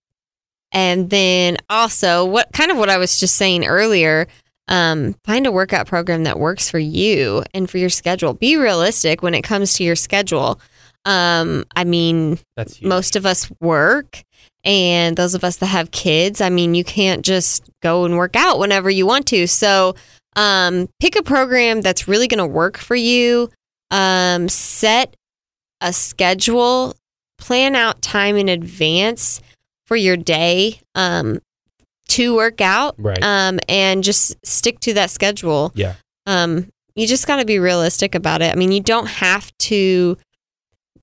and 0.72 1.10
then 1.10 1.56
also, 1.68 2.24
what 2.24 2.52
kind 2.52 2.70
of 2.70 2.78
what 2.78 2.88
I 2.88 2.96
was 2.96 3.18
just 3.18 3.34
saying 3.36 3.66
earlier, 3.66 4.28
um, 4.70 5.14
find 5.24 5.46
a 5.46 5.52
workout 5.52 5.87
program 5.88 6.24
that 6.24 6.38
works 6.38 6.70
for 6.70 6.78
you 6.78 7.42
and 7.52 7.68
for 7.68 7.78
your 7.78 7.90
schedule. 7.90 8.33
Be 8.33 8.56
realistic 8.56 9.20
when 9.20 9.35
it 9.35 9.42
comes 9.42 9.74
to 9.74 9.85
your 9.85 9.96
schedule. 9.96 10.61
Um, 11.04 11.64
I 11.74 11.85
mean, 11.85 12.38
most 12.88 13.16
of 13.16 13.26
us 13.26 13.50
work, 13.61 14.22
and 14.64 15.16
those 15.16 15.35
of 15.35 15.42
us 15.42 15.56
that 15.56 15.66
have 15.66 15.90
kids, 15.90 16.40
I 16.40 16.50
mean, 16.50 16.74
you 16.74 16.85
can't 16.85 17.24
just 17.24 17.68
go 17.83 18.04
and 18.04 18.16
work 18.16 18.37
out 18.37 18.59
whenever 18.59 18.88
you 18.88 19.06
want 19.06 19.26
to. 19.28 19.46
So, 19.46 19.96
um, 20.37 20.88
pick 21.00 21.16
a 21.16 21.22
program 21.22 21.80
that's 21.80 22.06
really 22.06 22.28
going 22.28 22.38
to 22.38 22.46
work 22.46 22.78
for 22.78 22.94
you. 22.94 23.50
Um, 23.90 24.48
set 24.48 25.16
a 25.80 25.92
schedule, 25.92 26.94
plan 27.38 27.74
out 27.74 28.02
time 28.02 28.37
in 28.37 28.48
advance 28.48 29.40
for 29.87 29.96
your 29.96 30.16
day 30.16 30.80
um, 30.94 31.40
to 32.10 32.34
work 32.34 32.60
out, 32.60 32.94
right. 32.98 33.22
um, 33.22 33.58
and 33.68 34.02
just 34.04 34.34
stick 34.46 34.80
to 34.80 34.94
that 34.94 35.10
schedule. 35.10 35.72
Yeah. 35.74 35.94
Um, 36.26 36.70
you 36.94 37.06
just 37.06 37.26
got 37.26 37.36
to 37.36 37.44
be 37.44 37.58
realistic 37.58 38.14
about 38.14 38.42
it. 38.42 38.52
I 38.52 38.56
mean, 38.56 38.72
you 38.72 38.80
don't 38.80 39.06
have 39.08 39.56
to 39.58 40.16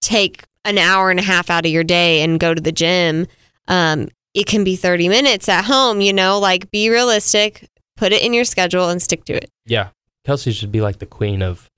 take 0.01 0.43
an 0.65 0.77
hour 0.77 1.09
and 1.09 1.19
a 1.19 1.23
half 1.23 1.49
out 1.49 1.65
of 1.65 1.71
your 1.71 1.83
day 1.83 2.21
and 2.21 2.39
go 2.39 2.53
to 2.53 2.61
the 2.61 2.71
gym. 2.71 3.27
Um, 3.67 4.09
it 4.33 4.45
can 4.45 4.63
be 4.63 4.75
30 4.75 5.09
minutes 5.09 5.49
at 5.49 5.65
home, 5.65 6.01
you 6.01 6.13
know, 6.13 6.39
like 6.39 6.69
be 6.71 6.89
realistic, 6.89 7.67
put 7.95 8.11
it 8.11 8.21
in 8.21 8.33
your 8.33 8.43
schedule 8.45 8.89
and 8.89 9.01
stick 9.01 9.23
to 9.25 9.33
it. 9.33 9.49
Yeah. 9.65 9.89
Kelsey 10.25 10.51
should 10.51 10.71
be 10.71 10.81
like 10.81 10.99
the 10.99 11.05
queen 11.05 11.41
of 11.41 11.69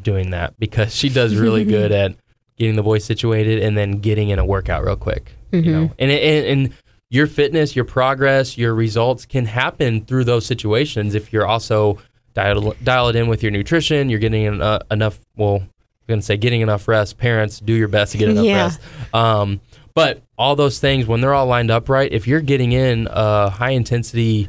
doing 0.00 0.30
that 0.30 0.58
because 0.58 0.94
she 0.94 1.08
does 1.08 1.36
really 1.36 1.64
good 1.76 1.92
at 1.92 2.16
getting 2.56 2.76
the 2.76 2.82
boys 2.82 3.04
situated 3.04 3.62
and 3.62 3.76
then 3.76 3.98
getting 3.98 4.30
in 4.30 4.38
a 4.38 4.44
workout 4.44 4.84
real 4.84 4.96
quick. 4.96 5.32
You 5.52 5.62
know, 5.62 5.92
and, 6.00 6.10
it- 6.10 6.46
and 6.48 6.64
and 6.66 6.74
your 7.14 7.26
fitness, 7.26 7.76
your 7.76 7.84
progress, 7.84 8.58
your 8.58 8.74
results 8.74 9.24
can 9.24 9.46
happen 9.46 10.04
through 10.04 10.24
those 10.24 10.44
situations 10.44 11.14
if 11.14 11.32
you're 11.32 11.46
also 11.46 11.98
dial 12.34 12.74
dial 12.82 13.08
it 13.08 13.16
in 13.16 13.28
with 13.28 13.42
your 13.42 13.52
nutrition. 13.52 14.10
You're 14.10 14.18
getting 14.18 14.46
en- 14.46 14.60
uh, 14.60 14.80
enough. 14.90 15.20
Well, 15.36 15.56
I'm 15.56 15.68
gonna 16.08 16.22
say 16.22 16.36
getting 16.36 16.60
enough 16.60 16.88
rest. 16.88 17.16
Parents, 17.16 17.60
do 17.60 17.72
your 17.72 17.88
best 17.88 18.12
to 18.12 18.18
get 18.18 18.28
enough 18.28 18.44
Yeah. 18.44 18.64
rest. 18.64 18.80
Um, 19.14 19.60
but 19.94 20.22
all 20.36 20.56
those 20.56 20.80
things 20.80 21.06
when 21.06 21.20
they're 21.20 21.32
all 21.34 21.46
lined 21.46 21.70
up 21.70 21.88
right, 21.88 22.12
if 22.12 22.26
you're 22.26 22.40
getting 22.40 22.72
in 22.72 23.06
a 23.10 23.48
high 23.48 23.70
intensity 23.70 24.48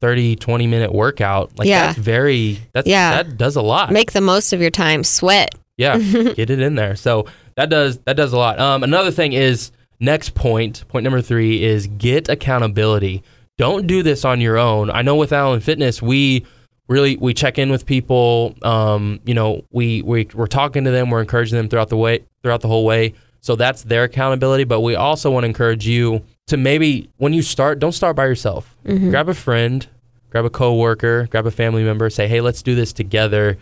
30 0.00 0.34
20 0.34 0.66
minute 0.66 0.92
workout 0.92 1.56
like 1.56 1.68
Yeah. 1.68 1.86
that's 1.86 1.98
very 1.98 2.58
that's 2.72 2.88
Yeah. 2.88 3.22
that 3.22 3.36
does 3.38 3.54
a 3.54 3.62
lot 3.62 3.92
Make 3.92 4.10
the 4.10 4.20
most 4.20 4.52
of 4.52 4.60
your 4.60 4.70
time, 4.72 5.04
sweat. 5.04 5.54
yeah 5.76 5.96
get 5.98 6.50
it 6.50 6.60
in 6.60 6.74
there 6.74 6.96
so 6.96 7.26
that 7.56 7.70
does 7.70 7.98
that 8.06 8.16
does 8.16 8.32
a 8.32 8.36
lot 8.36 8.58
um 8.58 8.82
another 8.82 9.12
thing 9.12 9.32
is 9.32 9.70
next 10.02 10.34
point 10.34 10.86
point 10.88 11.04
number 11.04 11.22
three 11.22 11.62
is 11.62 11.86
get 11.86 12.28
accountability. 12.28 13.22
Don't 13.56 13.86
do 13.86 14.02
this 14.02 14.24
on 14.24 14.40
your 14.40 14.58
own. 14.58 14.90
I 14.90 15.02
know 15.02 15.16
with 15.16 15.32
allen 15.32 15.60
fitness 15.60 16.02
we 16.02 16.44
really 16.88 17.16
we 17.16 17.32
check 17.32 17.58
in 17.58 17.70
with 17.70 17.86
people 17.86 18.54
um 18.62 19.20
you 19.24 19.32
know 19.32 19.64
we, 19.70 20.02
we 20.02 20.28
we're 20.34 20.46
talking 20.46 20.84
to 20.84 20.90
them 20.90 21.08
we're 21.08 21.20
encouraging 21.20 21.56
them 21.56 21.68
throughout 21.68 21.88
the 21.88 21.96
way 21.96 22.24
throughout 22.42 22.60
the 22.60 22.68
whole 22.68 22.84
way. 22.84 23.14
So 23.40 23.56
that's 23.56 23.82
their 23.84 24.04
accountability 24.04 24.64
but 24.64 24.80
we 24.80 24.94
also 24.94 25.30
want 25.30 25.44
to 25.44 25.48
encourage 25.48 25.86
you 25.86 26.22
to 26.48 26.56
maybe 26.56 27.08
when 27.16 27.32
you 27.32 27.42
start 27.42 27.78
don't 27.78 27.92
start 27.92 28.16
by 28.16 28.26
yourself. 28.26 28.76
Grab 29.10 29.28
a 29.28 29.34
friend 29.34 29.86
grab 30.30 30.44
a 30.44 30.50
coworker 30.50 31.26
grab 31.30 31.46
a 31.46 31.50
family 31.50 31.84
member 31.84 32.08
say 32.08 32.26
hey 32.26 32.40
let's 32.40 32.62
do 32.62 32.74
this 32.74 32.92
together 32.92 33.58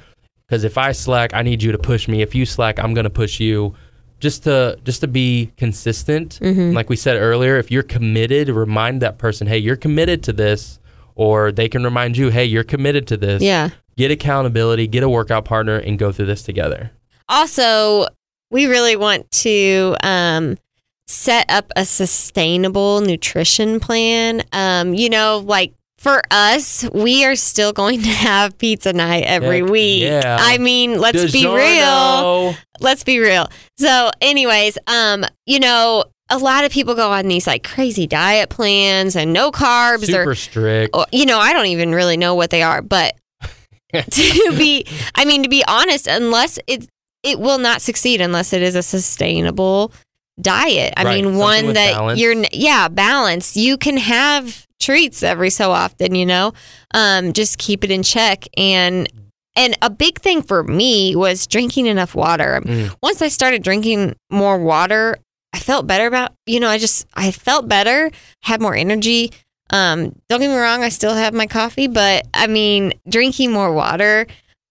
because 0.50 0.64
if 0.64 0.76
I 0.76 0.90
slack, 0.90 1.32
I 1.32 1.42
need 1.42 1.62
you 1.62 1.70
to 1.70 1.78
push 1.78 2.08
me. 2.08 2.22
If 2.22 2.34
you 2.34 2.44
slack, 2.44 2.80
I'm 2.80 2.92
gonna 2.92 3.08
push 3.08 3.38
you. 3.38 3.72
Just 4.20 4.44
to 4.44 4.78
just 4.84 5.00
to 5.00 5.08
be 5.08 5.50
consistent. 5.56 6.38
Mm-hmm. 6.42 6.74
Like 6.74 6.88
we 6.88 6.96
said 6.96 7.16
earlier, 7.16 7.56
if 7.56 7.70
you're 7.70 7.82
committed, 7.82 8.48
remind 8.50 9.02
that 9.02 9.18
person, 9.18 9.46
hey, 9.46 9.58
you're 9.58 9.76
committed 9.76 10.22
to 10.24 10.32
this, 10.32 10.78
or 11.14 11.50
they 11.50 11.68
can 11.68 11.82
remind 11.82 12.16
you, 12.16 12.28
hey, 12.28 12.44
you're 12.44 12.62
committed 12.62 13.06
to 13.08 13.16
this. 13.16 13.42
Yeah. 13.42 13.70
Get 13.96 14.10
accountability, 14.10 14.86
get 14.86 15.02
a 15.02 15.08
workout 15.08 15.44
partner, 15.44 15.76
and 15.76 15.98
go 15.98 16.12
through 16.12 16.26
this 16.26 16.42
together. 16.42 16.90
Also, 17.28 18.06
we 18.50 18.66
really 18.66 18.96
want 18.96 19.30
to 19.30 19.96
um, 20.02 20.58
set 21.06 21.50
up 21.50 21.72
a 21.76 21.84
sustainable 21.84 23.00
nutrition 23.00 23.80
plan. 23.80 24.42
Um, 24.52 24.94
you 24.94 25.08
know, 25.08 25.38
like 25.44 25.72
for 26.00 26.22
us, 26.30 26.84
we 26.92 27.24
are 27.26 27.36
still 27.36 27.72
going 27.72 28.00
to 28.02 28.08
have 28.08 28.56
pizza 28.58 28.92
night 28.92 29.22
every 29.24 29.60
Heck 29.60 29.70
week. 29.70 30.02
yeah. 30.02 30.38
I 30.40 30.58
mean, 30.58 30.98
let's 30.98 31.30
be 31.30 31.46
real. 31.46 32.54
Let's 32.80 33.04
be 33.04 33.18
real. 33.20 33.48
So, 33.78 34.10
anyways, 34.20 34.78
um, 34.86 35.24
you 35.46 35.60
know, 35.60 36.04
a 36.30 36.38
lot 36.38 36.64
of 36.64 36.72
people 36.72 36.94
go 36.94 37.10
on 37.12 37.28
these 37.28 37.46
like 37.46 37.62
crazy 37.64 38.06
diet 38.06 38.48
plans 38.48 39.14
and 39.14 39.32
no 39.32 39.50
carbs 39.52 40.06
Super 40.06 40.30
or 40.30 40.34
strict. 40.34 40.96
or, 40.96 41.04
you 41.12 41.26
know, 41.26 41.38
I 41.38 41.52
don't 41.52 41.66
even 41.66 41.92
really 41.94 42.16
know 42.16 42.34
what 42.34 42.50
they 42.50 42.62
are, 42.62 42.80
but 42.82 43.14
to 43.92 44.54
be, 44.56 44.86
I 45.14 45.24
mean, 45.24 45.42
to 45.42 45.48
be 45.48 45.62
honest, 45.68 46.06
unless 46.06 46.58
it 46.66 46.88
it 47.22 47.38
will 47.38 47.58
not 47.58 47.82
succeed 47.82 48.20
unless 48.22 48.54
it 48.54 48.62
is 48.62 48.74
a 48.74 48.82
sustainable 48.82 49.92
diet. 50.40 50.94
I 50.96 51.02
Right, 51.04 51.16
mean, 51.16 51.24
something 51.24 51.38
one 51.38 51.74
that 51.74 51.92
balance. 51.94 52.18
you're, 52.18 52.34
yeah, 52.52 52.88
balance. 52.88 53.56
You 53.58 53.76
can 53.76 53.98
have 53.98 54.66
treats 54.80 55.22
every 55.22 55.50
so 55.50 55.70
often, 55.70 56.14
you 56.14 56.26
know, 56.26 56.52
um, 56.94 57.32
just 57.32 57.58
keep 57.58 57.84
it 57.84 57.90
in 57.90 58.02
check. 58.02 58.46
And, 58.56 59.08
and 59.56 59.76
a 59.82 59.90
big 59.90 60.20
thing 60.20 60.42
for 60.42 60.64
me 60.64 61.14
was 61.14 61.46
drinking 61.46 61.86
enough 61.86 62.14
water. 62.14 62.60
Mm. 62.64 62.94
Once 63.02 63.22
I 63.22 63.28
started 63.28 63.62
drinking 63.62 64.16
more 64.30 64.58
water, 64.58 65.18
I 65.52 65.58
felt 65.58 65.86
better 65.86 66.06
about, 66.06 66.32
you 66.46 66.60
know, 66.60 66.68
I 66.68 66.78
just, 66.78 67.06
I 67.14 67.30
felt 67.30 67.68
better, 67.68 68.10
had 68.42 68.60
more 68.60 68.74
energy. 68.74 69.32
Um, 69.70 70.16
don't 70.28 70.40
get 70.40 70.48
me 70.48 70.56
wrong, 70.56 70.82
I 70.82 70.88
still 70.88 71.14
have 71.14 71.34
my 71.34 71.46
coffee, 71.46 71.86
but 71.86 72.26
I 72.34 72.46
mean, 72.46 72.92
drinking 73.08 73.52
more 73.52 73.72
water 73.72 74.26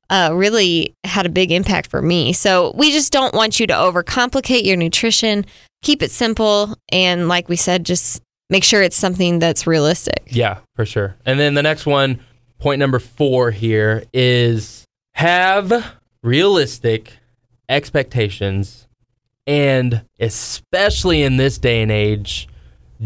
uh, 0.09 0.31
really 0.33 0.95
had 1.03 1.25
a 1.25 1.29
big 1.29 1.51
impact 1.51 1.89
for 1.89 2.01
me. 2.01 2.33
So 2.33 2.73
we 2.75 2.91
just 2.91 3.13
don't 3.13 3.33
want 3.33 3.59
you 3.59 3.67
to 3.67 3.73
overcomplicate 3.73 4.65
your 4.65 4.77
nutrition. 4.77 5.45
Keep 5.83 6.01
it 6.01 6.11
simple. 6.11 6.75
And 6.91 7.27
like 7.27 7.47
we 7.47 7.55
said, 7.55 7.85
just 7.85 8.21
make 8.49 8.63
sure 8.63 8.81
it's 8.81 8.97
something 8.97 9.39
that's 9.39 9.67
realistic. 9.67 10.23
Yeah, 10.27 10.59
for 10.75 10.85
sure. 10.85 11.15
And 11.25 11.39
then 11.39 11.53
the 11.53 11.63
next 11.63 11.85
one, 11.85 12.19
point 12.59 12.79
number 12.79 12.99
four 12.99 13.51
here 13.51 14.03
is 14.13 14.85
have 15.13 15.93
realistic 16.23 17.13
expectations. 17.67 18.87
And 19.47 20.03
especially 20.19 21.23
in 21.23 21.37
this 21.37 21.57
day 21.57 21.81
and 21.81 21.91
age, 21.91 22.47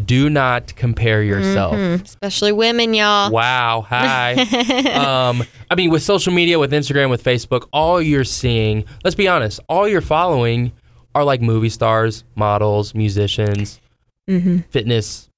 do 0.06 0.30
not 0.30 0.76
compare 0.76 1.22
yourself. 1.22 1.76
Mhm. 1.76 2.04
Especially 2.04 2.52
women, 2.52 2.94
y'all. 2.94 3.32
Wow. 3.32 3.86
Hi. 3.88 4.34
um, 5.30 5.44
I 5.70 5.76
mean, 5.76 5.92
with 5.92 6.02
social 6.04 6.34
media, 6.34 6.58
with 6.58 6.72
Instagram, 6.72 7.10
with 7.10 7.24
Facebook, 7.24 7.68
all 7.72 8.02
you're 8.02 8.24
seeing, 8.24 8.86
let's 9.04 9.16
be 9.16 9.28
honest, 9.28 9.60
all 9.70 9.88
you're 9.88 10.02
following 10.02 10.72
are 11.16 11.24
like 11.24 11.42
movie 11.42 11.70
stars, 11.70 12.24
models, 12.36 12.96
musicians, 12.96 13.80
hmm 14.28 14.60
fitness 14.70 15.30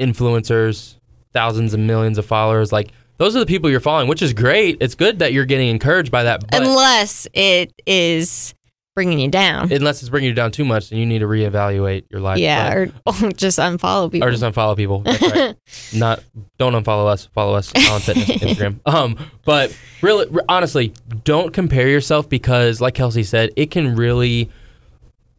influencers, 0.00 0.96
thousands 1.32 1.74
and 1.74 1.86
millions 1.86 2.18
of 2.18 2.26
followers. 2.26 2.72
Like, 2.72 2.90
those 3.18 3.36
are 3.36 3.40
the 3.40 3.46
people 3.46 3.70
you're 3.70 3.80
following, 3.80 4.08
which 4.08 4.22
is 4.22 4.32
great. 4.32 4.78
It's 4.80 4.94
good 4.94 5.20
that 5.20 5.32
you're 5.32 5.44
getting 5.46 5.68
encouraged 5.68 6.10
by 6.10 6.24
that. 6.24 6.40
But 6.50 6.62
Unless 6.62 7.28
it 7.34 7.72
is 7.86 8.54
bringing 8.94 9.18
you 9.20 9.28
down. 9.30 9.72
unless 9.72 10.02
it's 10.02 10.10
bringing 10.10 10.28
you 10.28 10.34
down 10.34 10.50
too 10.50 10.66
much, 10.66 10.90
then 10.90 10.98
you 10.98 11.06
need 11.06 11.20
to 11.20 11.26
reevaluate 11.26 12.04
your 12.10 12.20
life. 12.20 12.38
yeah, 12.38 12.86
But- 13.06 13.22
or, 13.22 13.26
or 13.28 13.32
just 13.32 13.58
unfollow 13.58 14.10
people. 14.12 14.28
or 14.28 14.30
just 14.30 14.42
unfollow 14.42 14.76
people. 14.76 14.98
That's 15.00 15.22
right. 15.22 15.56
Not 15.94 16.22
don't 16.58 16.74
unfollow 16.74 17.06
us. 17.06 17.26
Follow 17.26 17.54
us 17.54 17.72
on 17.74 18.00
Fitness 18.00 18.28
Instagram. 18.28 18.80
Um, 18.84 19.16
but 19.46 19.74
really, 20.02 20.26
honestly, 20.48 20.92
don't 21.24 21.54
compare 21.54 21.88
yourself 21.88 22.28
because, 22.28 22.80
like 22.82 22.92
Kelsey 22.94 23.22
said, 23.22 23.50
it 23.56 23.70
can 23.70 23.96
really, 23.96 24.50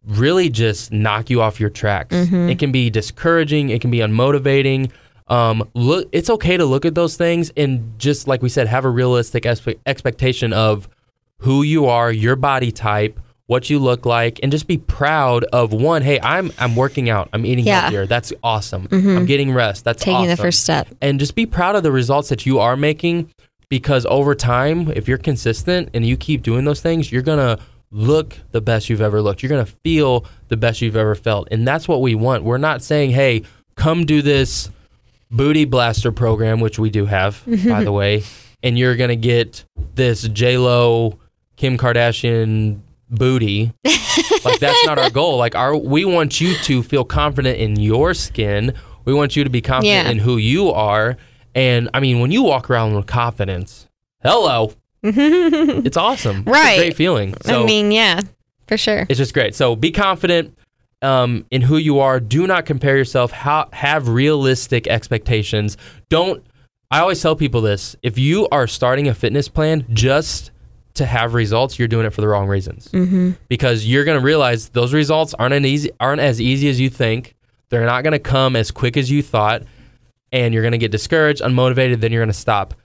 really 0.08 0.49
just 0.49 0.91
knock 0.91 1.30
you 1.30 1.41
off 1.41 1.60
your 1.60 1.70
tracks. 1.70 2.16
Mhm. 2.16 2.49
It 2.51 2.60
can 2.60 2.72
be 2.72 2.89
discouraging. 2.89 3.70
It 3.70 3.82
can 3.82 3.89
be 3.91 3.99
unmotivating. 3.99 4.91
Um, 5.28 5.68
look, 5.74 6.10
it's 6.12 6.30
okay 6.30 6.58
to 6.58 6.66
look 6.66 6.86
at 6.86 6.95
those 6.95 7.16
things 7.16 7.51
and 7.56 7.93
just 7.97 8.28
like 8.28 8.41
we 8.41 8.49
said, 8.49 8.68
have 8.68 8.84
a 8.86 8.89
realistic 8.89 9.43
expe- 9.43 9.78
expectation 9.86 10.51
of 10.51 10.89
who 11.39 11.64
you 11.64 11.86
are, 11.86 12.12
your 12.12 12.36
body 12.36 12.72
type, 12.72 13.20
what 13.47 13.70
you 13.70 13.80
look 13.80 14.06
like, 14.06 14.39
and 14.43 14.51
just 14.51 14.68
be 14.68 14.78
proud 14.78 15.43
of 15.45 15.72
one. 15.74 16.01
Hey, 16.01 16.20
I'm 16.22 16.51
I'm 16.60 16.76
working 16.76 17.10
out. 17.10 17.30
I'm 17.34 17.45
eating 17.45 17.66
Yeah. 17.66 17.82
healthier. 17.82 18.06
That's 18.06 18.34
awesome. 18.43 18.88
Mhm. 18.88 19.16
I'm 19.18 19.26
getting 19.26 19.54
rest. 19.54 19.84
That's 19.86 20.04
Taking 20.04 20.28
the 20.28 20.38
first 20.38 20.62
step. 20.62 20.88
And 21.01 21.20
just 21.20 21.36
be 21.36 21.45
proud 21.45 21.76
of 21.76 21.84
the 21.84 21.91
results 21.91 22.30
that 22.30 22.45
you 22.45 22.60
are 22.60 22.76
making 22.78 23.30
because 23.70 24.06
over 24.10 24.36
time, 24.36 24.91
if 24.95 25.08
you're 25.08 25.18
consistent 25.18 25.89
and 25.93 26.06
you 26.06 26.16
keep 26.18 26.43
doing 26.43 26.66
those 26.66 26.82
things, 26.82 27.12
you're 27.12 27.22
gonna 27.22 27.60
look 27.94 28.38
the 28.52 28.60
best 28.60 28.89
you've 28.89 29.02
ever 29.02 29.22
looked. 29.22 29.41
You're 29.44 29.50
gonna 29.52 29.66
feel 29.66 30.26
the 30.50 30.58
best 30.58 30.82
you've 30.82 30.96
ever 30.98 31.16
felt, 31.16 31.48
and 31.52 31.66
that's 31.68 31.88
what 31.88 32.02
we 32.02 32.16
want. 32.16 32.44
We're 32.44 32.58
not 32.58 32.82
saying, 32.82 33.12
"Hey, 33.12 33.44
come 33.76 34.06
do 34.06 34.22
this 34.22 34.70
booty 35.32 35.66
blaster 35.66 36.12
program," 36.12 36.60
which 36.60 36.80
we 36.80 36.89
do 36.89 37.06
have, 37.06 37.41
by 37.68 37.84
the 37.84 37.91
way, 37.91 38.24
and 38.64 38.78
you're 38.78 38.96
gonna 38.96 39.16
get 39.16 39.64
this 39.96 40.28
Lo, 40.28 41.20
Kim 41.56 41.78
Kardashian 41.78 42.80
booty. 43.10 43.72
like 44.44 44.60
that's 44.60 44.86
not 44.86 44.98
our 44.98 45.12
goal. 45.12 45.38
Like 45.38 45.54
our 45.56 45.78
we 45.78 46.04
want 46.04 46.41
you 46.41 46.56
to 46.64 46.82
feel 46.84 47.04
confident 47.06 47.60
in 47.60 47.80
your 47.80 48.14
skin. 48.16 48.74
We 49.06 49.14
want 49.14 49.36
you 49.36 49.44
to 49.44 49.50
be 49.50 49.62
confident 49.62 50.06
Yeah. 50.06 50.12
in 50.12 50.18
who 50.20 50.38
you 50.38 50.72
are. 50.72 51.18
And 51.54 51.89
I 51.94 52.00
mean, 52.00 52.20
when 52.22 52.32
you 52.32 52.41
walk 52.41 52.70
around 52.70 52.96
with 52.96 53.06
confidence, 53.06 53.88
hello, 54.24 54.74
it's 55.86 55.97
awesome. 55.97 56.38
It's 56.39 56.47
a 56.47 56.51
Right. 56.51 56.78
great 56.78 56.95
feeling. 56.95 57.36
So 57.41 57.64
I 57.64 57.66
mean, 57.66 57.91
yeah, 57.91 58.22
for 58.68 58.78
sure. 58.78 59.06
it's 59.10 59.18
just 59.18 59.34
great. 59.34 59.54
So 59.56 59.76
be 59.76 59.91
confident 59.91 60.58
um, 61.01 61.45
in 61.51 61.62
who 61.62 61.78
you 61.78 61.99
are. 61.99 62.20
Do 62.20 62.47
not 62.47 62.66
compare 62.66 62.95
yourself. 62.97 63.32
Ha- 63.32 63.68
have 63.74 64.08
realistic 64.08 64.88
expectations. 64.88 65.78
Don't. 66.10 66.45
I 66.89 66.99
always 66.99 67.22
tell 67.22 67.36
people 67.36 67.62
this: 67.62 67.95
if 68.04 68.18
you 68.18 68.47
are 68.51 68.68
starting 68.68 69.08
a 69.08 69.14
fitness 69.14 69.49
plan 69.49 69.86
just 69.91 70.51
to 70.93 71.06
have 71.06 71.34
results, 71.34 71.80
you're 71.80 71.88
doing 71.88 72.06
it 72.06 72.12
for 72.14 72.22
the 72.22 72.28
wrong 72.28 72.47
reasons. 72.47 72.88
Mm-hmm. 72.89 73.32
Because 73.49 73.86
you're 73.86 74.04
going 74.06 74.20
to 74.20 74.24
realize 74.24 74.70
those 74.70 74.93
results 74.93 75.34
aren't 75.34 75.56
an 75.56 75.66
easy 75.66 75.89
aren't 75.99 76.22
as 76.22 76.39
easy 76.39 76.70
as 76.70 76.80
you 76.80 76.89
think. 76.89 77.36
They're 77.70 77.86
not 77.86 78.04
going 78.04 78.14
to 78.14 78.20
come 78.20 78.56
as 78.56 78.70
quick 78.72 78.95
as 78.95 79.10
you 79.12 79.24
thought, 79.24 79.64
and 80.32 80.54
you're 80.54 80.62
going 80.64 80.74
to 80.74 80.78
get 80.78 80.91
discouraged, 80.91 81.41
unmotivated. 81.41 81.99
Then 81.99 82.12
you're 82.12 82.22
going 82.22 82.28
to 82.32 82.34
stop. 82.34 82.76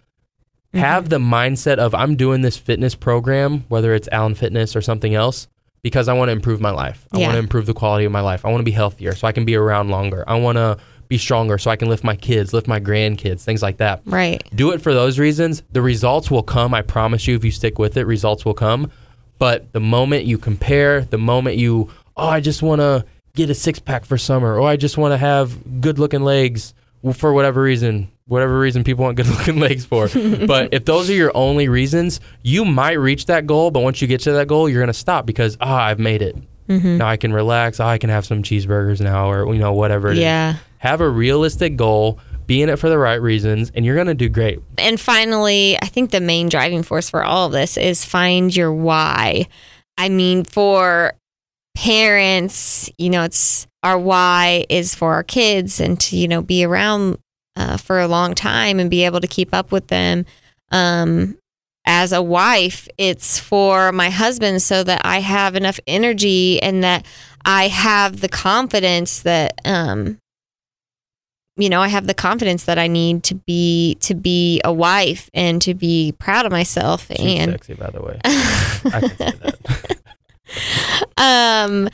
Have 0.74 1.04
mm-hmm. 1.04 1.10
the 1.10 1.18
mindset 1.18 1.78
of 1.78 1.94
I'm 1.94 2.16
doing 2.16 2.42
this 2.42 2.56
fitness 2.56 2.94
program, 2.94 3.64
whether 3.68 3.94
it's 3.94 4.08
Allen 4.12 4.34
Fitness 4.34 4.76
or 4.76 4.82
something 4.82 5.14
else, 5.14 5.48
because 5.82 6.08
I 6.08 6.12
want 6.12 6.28
to 6.28 6.32
improve 6.32 6.60
my 6.60 6.70
life. 6.70 7.06
I 7.12 7.18
Yeah. 7.18 7.26
want 7.26 7.34
to 7.34 7.38
improve 7.38 7.66
the 7.66 7.74
quality 7.74 8.04
of 8.04 8.12
my 8.12 8.20
life. 8.20 8.44
I 8.44 8.50
want 8.50 8.60
to 8.60 8.64
be 8.64 8.72
healthier 8.72 9.14
so 9.14 9.26
I 9.26 9.32
can 9.32 9.44
be 9.44 9.56
around 9.56 9.88
longer. 9.88 10.24
I 10.26 10.38
want 10.38 10.56
to 10.56 10.76
be 11.08 11.16
stronger 11.16 11.56
so 11.56 11.70
I 11.70 11.76
can 11.76 11.88
lift 11.88 12.04
my 12.04 12.16
kids, 12.16 12.52
lift 12.52 12.68
my 12.68 12.80
grandkids, 12.80 13.40
things 13.40 13.62
like 13.62 13.78
that. 13.78 14.02
Right. 14.04 14.42
Do 14.54 14.72
it 14.72 14.82
for 14.82 14.92
those 14.92 15.18
reasons. 15.18 15.62
The 15.72 15.80
results 15.80 16.30
will 16.30 16.42
come. 16.42 16.74
I 16.74 16.82
promise 16.82 17.26
you, 17.26 17.34
if 17.34 17.44
you 17.44 17.50
stick 17.50 17.78
with 17.78 17.96
it, 17.96 18.04
results 18.06 18.44
will 18.44 18.54
come. 18.54 18.90
But 19.38 19.72
the 19.72 19.80
moment 19.80 20.26
you 20.26 20.36
compare, 20.36 21.02
the 21.02 21.16
moment 21.18 21.56
you, 21.56 21.88
oh, 22.16 22.28
I 22.28 22.40
just 22.40 22.62
want 22.62 22.80
to 22.80 23.06
get 23.34 23.48
a 23.48 23.54
six 23.54 23.78
pack 23.78 24.04
for 24.04 24.18
summer, 24.18 24.56
or 24.56 24.60
oh, 24.60 24.66
I 24.66 24.76
just 24.76 24.98
want 24.98 25.12
to 25.12 25.16
have 25.16 25.80
good 25.80 25.98
looking 25.98 26.22
legs 26.22 26.74
for 27.14 27.32
whatever 27.32 27.62
reason, 27.62 28.10
whatever 28.28 28.60
reason 28.60 28.84
people 28.84 29.04
want 29.04 29.16
good 29.16 29.26
looking 29.38 29.58
legs 29.58 29.84
for. 29.84 30.08
but 30.46 30.72
if 30.72 30.84
those 30.84 31.10
are 31.10 31.14
your 31.14 31.32
only 31.34 31.68
reasons, 31.68 32.20
you 32.42 32.64
might 32.64 32.92
reach 32.92 33.26
that 33.26 33.46
goal. 33.46 33.70
But 33.70 33.80
once 33.80 34.00
you 34.00 34.06
get 34.06 34.20
to 34.22 34.32
that 34.32 34.46
goal, 34.46 34.68
you're 34.68 34.80
going 34.80 34.86
to 34.88 34.94
stop 34.94 35.26
because, 35.26 35.56
ah, 35.60 35.84
I've 35.84 35.98
made 35.98 36.22
it. 36.22 36.36
Mm-hmm. 36.68 36.98
Now 36.98 37.08
I 37.08 37.16
can 37.16 37.32
relax. 37.32 37.80
Ah, 37.80 37.88
I 37.88 37.98
can 37.98 38.10
have 38.10 38.26
some 38.26 38.42
cheeseburgers 38.42 39.00
now, 39.00 39.30
or, 39.30 39.52
you 39.52 39.58
know, 39.58 39.72
whatever 39.72 40.08
it 40.10 40.18
is. 40.18 40.22
Yeah. 40.22 40.56
Have 40.78 41.00
a 41.00 41.08
realistic 41.08 41.76
goal, 41.76 42.20
be 42.46 42.62
in 42.62 42.68
it 42.68 42.78
for 42.78 42.88
the 42.88 42.98
right 42.98 43.20
reasons, 43.20 43.72
and 43.74 43.84
you're 43.84 43.96
going 43.96 44.06
to 44.06 44.14
do 44.14 44.28
great. 44.28 44.60
And 44.76 45.00
finally, 45.00 45.76
I 45.82 45.86
think 45.86 46.10
the 46.10 46.20
main 46.20 46.48
driving 46.48 46.82
force 46.82 47.10
for 47.10 47.24
all 47.24 47.46
of 47.46 47.52
this 47.52 47.76
is 47.76 48.04
find 48.04 48.54
your 48.54 48.72
why. 48.72 49.48
I 49.96 50.08
mean, 50.08 50.44
for 50.44 51.14
parents, 51.74 52.90
you 52.98 53.10
know, 53.10 53.24
it's 53.24 53.66
our 53.82 53.98
why 53.98 54.66
is 54.68 54.94
for 54.94 55.14
our 55.14 55.22
kids 55.22 55.80
and 55.80 55.98
to, 56.00 56.16
you 56.16 56.28
know, 56.28 56.42
be 56.42 56.64
around 56.64 57.18
uh, 57.58 57.76
for 57.76 58.00
a 58.00 58.08
long 58.08 58.34
time 58.34 58.78
and 58.78 58.88
be 58.88 59.04
able 59.04 59.20
to 59.20 59.26
keep 59.26 59.52
up 59.52 59.72
with 59.72 59.88
them. 59.88 60.24
Um, 60.70 61.36
as 61.84 62.12
a 62.12 62.22
wife, 62.22 62.86
it's 62.98 63.38
for 63.38 63.92
my 63.92 64.10
husband 64.10 64.62
so 64.62 64.84
that 64.84 65.00
I 65.04 65.20
have 65.20 65.56
enough 65.56 65.80
energy 65.86 66.62
and 66.62 66.84
that 66.84 67.04
I 67.44 67.68
have 67.68 68.20
the 68.20 68.28
confidence 68.28 69.22
that, 69.22 69.58
um, 69.64 70.18
you 71.56 71.68
know, 71.68 71.80
I 71.80 71.88
have 71.88 72.06
the 72.06 72.14
confidence 72.14 72.66
that 72.66 72.78
I 72.78 72.86
need 72.86 73.24
to 73.24 73.34
be 73.34 73.96
to 74.02 74.14
be 74.14 74.60
a 74.64 74.72
wife 74.72 75.28
and 75.34 75.60
to 75.62 75.74
be 75.74 76.12
proud 76.18 76.46
of 76.46 76.52
myself 76.52 77.08
She's 77.08 77.18
and 77.18 77.52
sexy, 77.52 77.74
by 77.74 77.90
the 77.90 78.02
way. 78.02 78.20
I 78.24 79.00
can 79.00 79.16
say 79.16 79.32
that. 79.32 79.98
um 81.16 81.88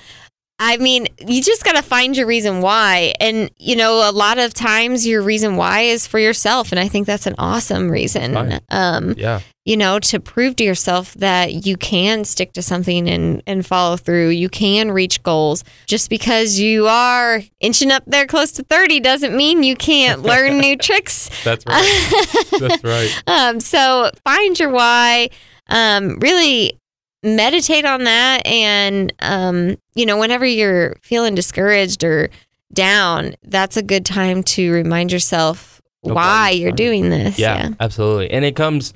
I 0.66 0.78
mean, 0.78 1.08
you 1.26 1.42
just 1.42 1.62
got 1.62 1.76
to 1.76 1.82
find 1.82 2.16
your 2.16 2.26
reason 2.26 2.62
why. 2.62 3.12
And, 3.20 3.50
you 3.58 3.76
know, 3.76 4.08
a 4.08 4.12
lot 4.12 4.38
of 4.38 4.54
times 4.54 5.06
your 5.06 5.20
reason 5.20 5.56
why 5.56 5.80
is 5.82 6.06
for 6.06 6.18
yourself. 6.18 6.72
And 6.72 6.78
I 6.78 6.88
think 6.88 7.06
that's 7.06 7.26
an 7.26 7.34
awesome 7.38 7.90
reason. 7.90 8.32
Fine. 8.32 8.60
Um, 8.70 9.14
Yeah. 9.18 9.40
you 9.66 9.76
know, 9.76 9.98
to 9.98 10.18
prove 10.20 10.56
to 10.56 10.64
yourself 10.64 11.12
that 11.14 11.66
you 11.66 11.76
can 11.76 12.24
stick 12.24 12.52
to 12.54 12.62
something 12.62 13.08
and, 13.10 13.42
and 13.46 13.66
follow 13.66 13.98
through. 13.98 14.30
You 14.30 14.48
can 14.48 14.90
reach 14.90 15.22
goals. 15.22 15.64
Just 15.86 16.08
because 16.08 16.58
you 16.58 16.86
are 16.88 17.42
inching 17.60 17.90
up 17.92 18.02
there 18.06 18.26
close 18.26 18.50
to 18.52 18.62
30 18.62 19.00
doesn't 19.00 19.36
mean 19.36 19.62
you 19.62 19.76
can't 19.76 20.22
learn 20.30 20.58
new 20.58 20.76
tricks. 20.78 21.28
That's 21.44 21.64
right. 21.66 22.46
That's 22.58 22.84
right. 22.94 23.22
Um, 23.26 23.60
so 23.60 24.10
find 24.24 24.58
your 24.58 24.70
why. 24.70 25.28
Um, 25.68 26.18
really 26.20 26.78
meditate 27.24 27.84
on 27.84 28.04
that, 28.04 28.46
and 28.46 29.12
um, 29.20 29.76
you 29.94 30.06
know, 30.06 30.18
whenever 30.18 30.44
you're 30.44 30.96
feeling 31.02 31.34
discouraged 31.34 32.04
or 32.04 32.30
down, 32.72 33.34
that's 33.42 33.76
a 33.76 33.82
good 33.82 34.04
time 34.04 34.42
to 34.42 34.72
remind 34.72 35.12
yourself 35.12 35.80
Okay, 36.04 36.12
why 36.12 36.50
you're 36.50 36.72
doing 36.72 37.10
this. 37.10 37.38
Yeah, 37.38 37.70
absolutely. 37.80 38.30
And 38.30 38.44
it 38.44 38.56
comes 38.56 38.92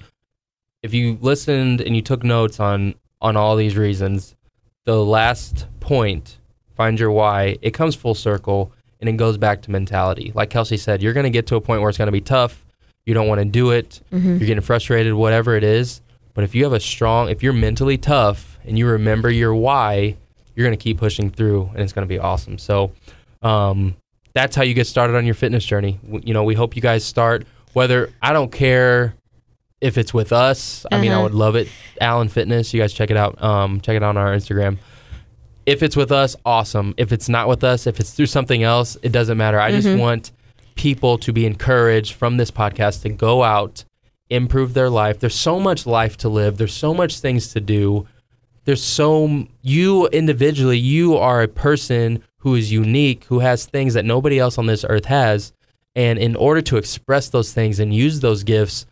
if 0.82 0.94
you 0.94 1.18
listened 1.20 1.80
and 1.80 1.96
you 1.96 2.02
took 2.02 2.22
notes 2.22 2.60
on 2.60 2.94
on 3.20 3.36
all 3.36 3.56
these 3.56 3.76
reasons, 3.76 4.36
the 4.84 5.02
last 5.04 5.66
point 5.80 6.38
find 6.76 6.98
your 7.00 7.10
why, 7.10 7.56
it 7.60 7.72
comes 7.72 7.96
full 7.96 8.14
circle 8.14 8.72
and 9.00 9.08
it 9.08 9.16
goes 9.16 9.36
back 9.36 9.62
to 9.62 9.70
mentality. 9.70 10.32
Like 10.34 10.48
Kelsey 10.48 10.76
said, 10.76 11.02
you're 11.02 11.12
going 11.12 11.24
to 11.24 11.30
get 11.30 11.46
to 11.48 11.56
a 11.56 11.60
point 11.60 11.80
where 11.80 11.88
it's 11.88 11.98
going 11.98 12.06
to 12.06 12.12
be 12.12 12.20
tough. 12.20 12.64
You 13.04 13.14
don't 13.14 13.26
want 13.26 13.40
to 13.40 13.44
do 13.44 13.70
it. 13.70 14.00
Mm-hmm. 14.12 14.28
You're 14.36 14.46
getting 14.46 14.62
frustrated, 14.62 15.14
whatever 15.14 15.56
it 15.56 15.64
is. 15.64 16.00
But 16.38 16.44
if 16.44 16.54
you 16.54 16.62
have 16.62 16.72
a 16.72 16.78
strong, 16.78 17.28
if 17.30 17.42
you're 17.42 17.52
mentally 17.52 17.98
tough 17.98 18.60
and 18.64 18.78
you 18.78 18.86
remember 18.86 19.28
your 19.28 19.56
why, 19.56 20.14
you're 20.54 20.64
going 20.64 20.78
to 20.78 20.80
keep 20.80 20.98
pushing 20.98 21.30
through 21.30 21.68
and 21.72 21.80
it's 21.82 21.92
going 21.92 22.06
to 22.06 22.08
be 22.08 22.20
awesome. 22.20 22.58
So, 22.58 22.92
um, 23.42 23.96
that's 24.34 24.54
how 24.54 24.62
you 24.62 24.72
get 24.72 24.86
started 24.86 25.16
on 25.16 25.24
your 25.26 25.34
fitness 25.34 25.64
journey. 25.64 25.98
W- 26.04 26.22
You 26.24 26.34
know, 26.34 26.44
we 26.44 26.54
hope 26.54 26.76
you 26.76 26.82
guys 26.82 27.04
start, 27.04 27.44
whether 27.72 28.10
I 28.22 28.32
don't 28.32 28.52
care 28.52 29.14
if 29.80 29.98
it's 29.98 30.14
with 30.14 30.32
us. 30.32 30.86
I 30.92 31.00
mean, 31.00 31.10
I 31.10 31.14
Uh-huh. 31.16 31.24
would 31.24 31.34
love 31.34 31.56
it. 31.56 31.66
Allen 32.00 32.28
Fitness, 32.28 32.72
you 32.72 32.80
guys 32.80 32.92
check 32.92 33.10
it 33.10 33.16
out. 33.16 33.42
Um, 33.42 33.80
check 33.80 33.96
it 33.96 34.04
out 34.04 34.10
on 34.10 34.16
our 34.18 34.32
Instagram. 34.32 34.78
If 35.66 35.82
it's 35.82 35.96
with 35.96 36.12
us, 36.12 36.36
awesome. 36.46 36.94
If 36.96 37.10
it's 37.10 37.28
not 37.28 37.48
with 37.48 37.64
us, 37.64 37.84
if 37.88 37.98
it's 37.98 38.10
through 38.12 38.26
something 38.26 38.62
else, 38.62 38.96
it 39.02 39.10
doesn't 39.10 39.38
matter. 39.38 39.58
I 39.58 39.72
just 39.72 39.88
Mhm. 39.88 39.98
want 39.98 40.30
people 40.76 41.18
to 41.18 41.32
be 41.32 41.46
encouraged 41.46 42.12
from 42.14 42.36
this 42.36 42.52
podcast 42.52 43.02
to 43.02 43.08
go 43.08 43.42
out, 43.42 43.84
improve 44.30 44.74
their 44.74 44.90
life. 44.90 45.18
There's 45.18 45.34
so 45.34 45.58
much 45.58 45.86
life 45.86 46.16
to 46.18 46.28
live. 46.28 46.56
There's 46.58 46.74
so 46.74 46.92
much 46.94 47.20
things 47.20 47.52
to 47.54 47.60
do. 47.60 48.06
There's 48.64 48.82
so 48.82 49.46
you 49.62 50.06
individually, 50.08 50.78
you 50.78 51.16
are 51.16 51.42
a 51.42 51.48
person 51.48 52.22
who 52.38 52.54
is 52.54 52.70
unique, 52.70 53.24
who 53.24 53.38
has 53.40 53.64
things 53.66 53.94
that 53.94 54.04
nobody 54.04 54.38
else 54.38 54.58
on 54.58 54.66
this 54.66 54.84
earth 54.88 55.06
has. 55.06 55.52
And 55.96 56.18
in 56.18 56.36
order 56.36 56.60
to 56.62 56.76
express 56.76 57.30
those 57.30 57.52
things 57.52 57.80
and 57.80 57.94
use 57.94 58.20
those 58.20 58.44
gifts, 58.44 58.86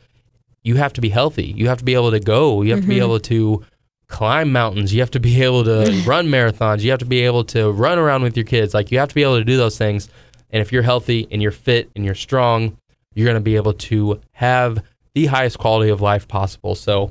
you 0.64 0.76
have 0.76 0.92
to 0.94 1.00
be 1.00 1.10
healthy. 1.10 1.52
You 1.56 1.68
have 1.68 1.78
to 1.78 1.84
be 1.84 1.94
able 1.94 2.10
to 2.10 2.18
go. 2.20 2.62
You 2.62 2.72
have 2.72 2.80
to 2.80 2.86
be 2.88 2.96
Mhm. 2.96 3.02
able 3.04 3.20
to 3.20 3.64
climb 4.08 4.50
mountains. 4.50 4.92
You 4.94 5.00
have 5.00 5.10
to 5.12 5.20
be 5.20 5.42
able 5.42 5.62
to 5.64 6.02
run 6.06 6.26
marathons. 6.28 6.80
You 6.82 6.90
have 6.90 6.98
to 7.00 7.04
be 7.04 7.20
able 7.20 7.44
to 7.44 7.70
run 7.70 7.98
around 7.98 8.22
with 8.22 8.36
your 8.36 8.44
kids. 8.46 8.72
Like 8.74 8.90
you 8.90 8.98
have 8.98 9.08
to 9.10 9.14
be 9.14 9.22
able 9.22 9.38
to 9.38 9.44
do 9.44 9.56
those 9.56 9.76
things. 9.78 10.08
And 10.50 10.60
if 10.62 10.72
you're 10.72 10.82
healthy 10.82 11.28
and 11.30 11.42
you're 11.42 11.52
fit 11.52 11.90
and 11.94 12.04
you're 12.04 12.14
strong, 12.14 12.76
you're 13.14 13.26
going 13.26 13.34
to 13.36 13.40
be 13.40 13.56
able 13.56 13.74
to 13.74 14.20
have 14.32 14.82
the 15.16 15.26
highest 15.26 15.58
quality 15.58 15.90
of 15.90 16.02
life 16.02 16.28
possible. 16.28 16.74
So 16.74 17.10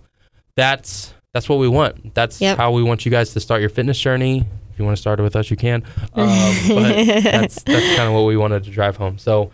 that's 0.55 1.11
that's 1.33 1.49
what 1.49 1.57
we 1.57 1.67
want. 1.67 2.13
That's 2.13 2.39
Yep. 2.39 2.57
how 2.57 2.71
we 2.71 2.83
want 2.83 3.03
you 3.03 3.09
guys 3.11 3.33
to 3.33 3.39
start 3.39 3.59
your 3.61 3.69
fitness 3.71 3.99
journey. 3.99 4.45
If 4.71 4.79
you 4.79 4.85
want 4.85 4.95
to 4.95 5.01
start 5.01 5.19
it 5.19 5.23
with 5.23 5.35
us, 5.35 5.49
you 5.49 5.57
can. 5.57 5.83
Um, 6.13 6.55
but 6.69 7.05
that's 7.23 7.63
that's 7.63 7.95
kind 7.97 8.07
of 8.07 8.13
what 8.13 8.25
we 8.25 8.37
wanted 8.37 8.63
to 8.65 8.69
drive 8.69 8.95
home. 8.95 9.17
So 9.17 9.51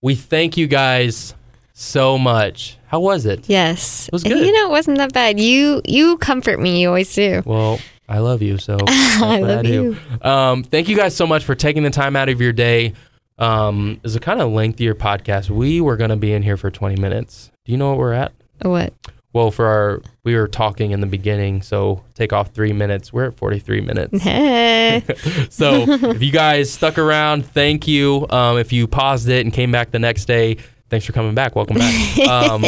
we 0.00 0.14
thank 0.14 0.56
you 0.56 0.66
guys 0.66 1.34
so 1.74 2.16
much. 2.18 2.78
How 2.86 3.00
was 3.00 3.26
it? 3.26 3.48
Yes. 3.48 4.08
It 4.08 4.12
was 4.14 4.24
good. 4.24 4.44
You 4.46 4.52
know, 4.52 4.66
it 4.66 4.70
wasn't 4.70 4.96
that 4.96 5.12
bad. 5.12 5.38
You 5.38 5.82
you 5.84 6.16
comfort 6.16 6.58
me. 6.58 6.80
You 6.80 6.88
always 6.88 7.14
do. 7.14 7.42
Well, 7.44 7.78
I 8.08 8.18
love 8.20 8.40
you, 8.40 8.56
so 8.56 8.78
I 8.88 9.40
love 9.40 9.64
do. 9.66 9.72
you. 10.22 10.28
Um, 10.28 10.64
thank 10.64 10.88
you 10.88 10.96
guys 10.96 11.14
so 11.14 11.26
much 11.26 11.44
for 11.44 11.54
taking 11.54 11.82
the 11.82 11.90
time 11.90 12.16
out 12.16 12.28
of 12.30 12.40
your 12.40 12.52
day. 12.54 12.94
Um, 13.40 14.00
it's 14.04 14.14
a 14.14 14.20
kind 14.20 14.40
of 14.40 14.52
lengthier 14.52 14.94
podcast. 14.94 15.50
We 15.50 15.80
were 15.80 15.96
going 15.96 16.10
to 16.10 16.16
be 16.16 16.32
in 16.32 16.42
here 16.42 16.56
for 16.56 16.70
20 16.70 17.00
minutes. 17.00 17.50
Do 17.64 17.72
you 17.72 17.78
know 17.78 17.88
what 17.88 17.98
we're 17.98 18.12
at? 18.12 18.32
What? 18.62 18.92
Well, 19.32 19.50
for 19.52 19.66
our, 19.66 20.02
we 20.24 20.34
were 20.34 20.48
talking 20.48 20.90
in 20.90 21.00
the 21.00 21.06
beginning, 21.06 21.62
so 21.62 22.02
take 22.14 22.32
off 22.32 22.50
three 22.50 22.72
minutes. 22.72 23.12
We're 23.12 23.26
at 23.26 23.36
43 23.36 23.80
minutes. 23.80 24.22
Hey. 24.80 25.04
so 25.50 25.84
if 25.88 26.20
you 26.22 26.32
guys 26.32 26.72
stuck 26.72 26.98
around, 26.98 27.46
thank 27.46 27.86
you. 27.86 28.26
Um, 28.28 28.58
if 28.58 28.72
you 28.72 28.86
paused 28.88 29.28
it 29.28 29.46
and 29.46 29.52
came 29.52 29.70
back 29.70 29.92
the 29.92 30.00
next 30.00 30.24
day, 30.24 30.56
thanks 30.88 31.06
for 31.06 31.12
coming 31.12 31.34
back. 31.34 31.54
Welcome 31.54 31.76
back. 31.76 32.18
Um, 32.28 32.64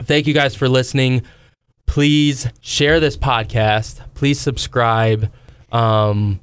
thank 0.00 0.26
you 0.26 0.34
guys 0.34 0.54
for 0.54 0.68
listening. 0.68 1.22
Please 1.86 2.48
share 2.60 3.00
this 3.00 3.16
podcast. 3.16 4.00
Please 4.14 4.38
subscribe. 4.38 5.32
Um, 5.72 6.40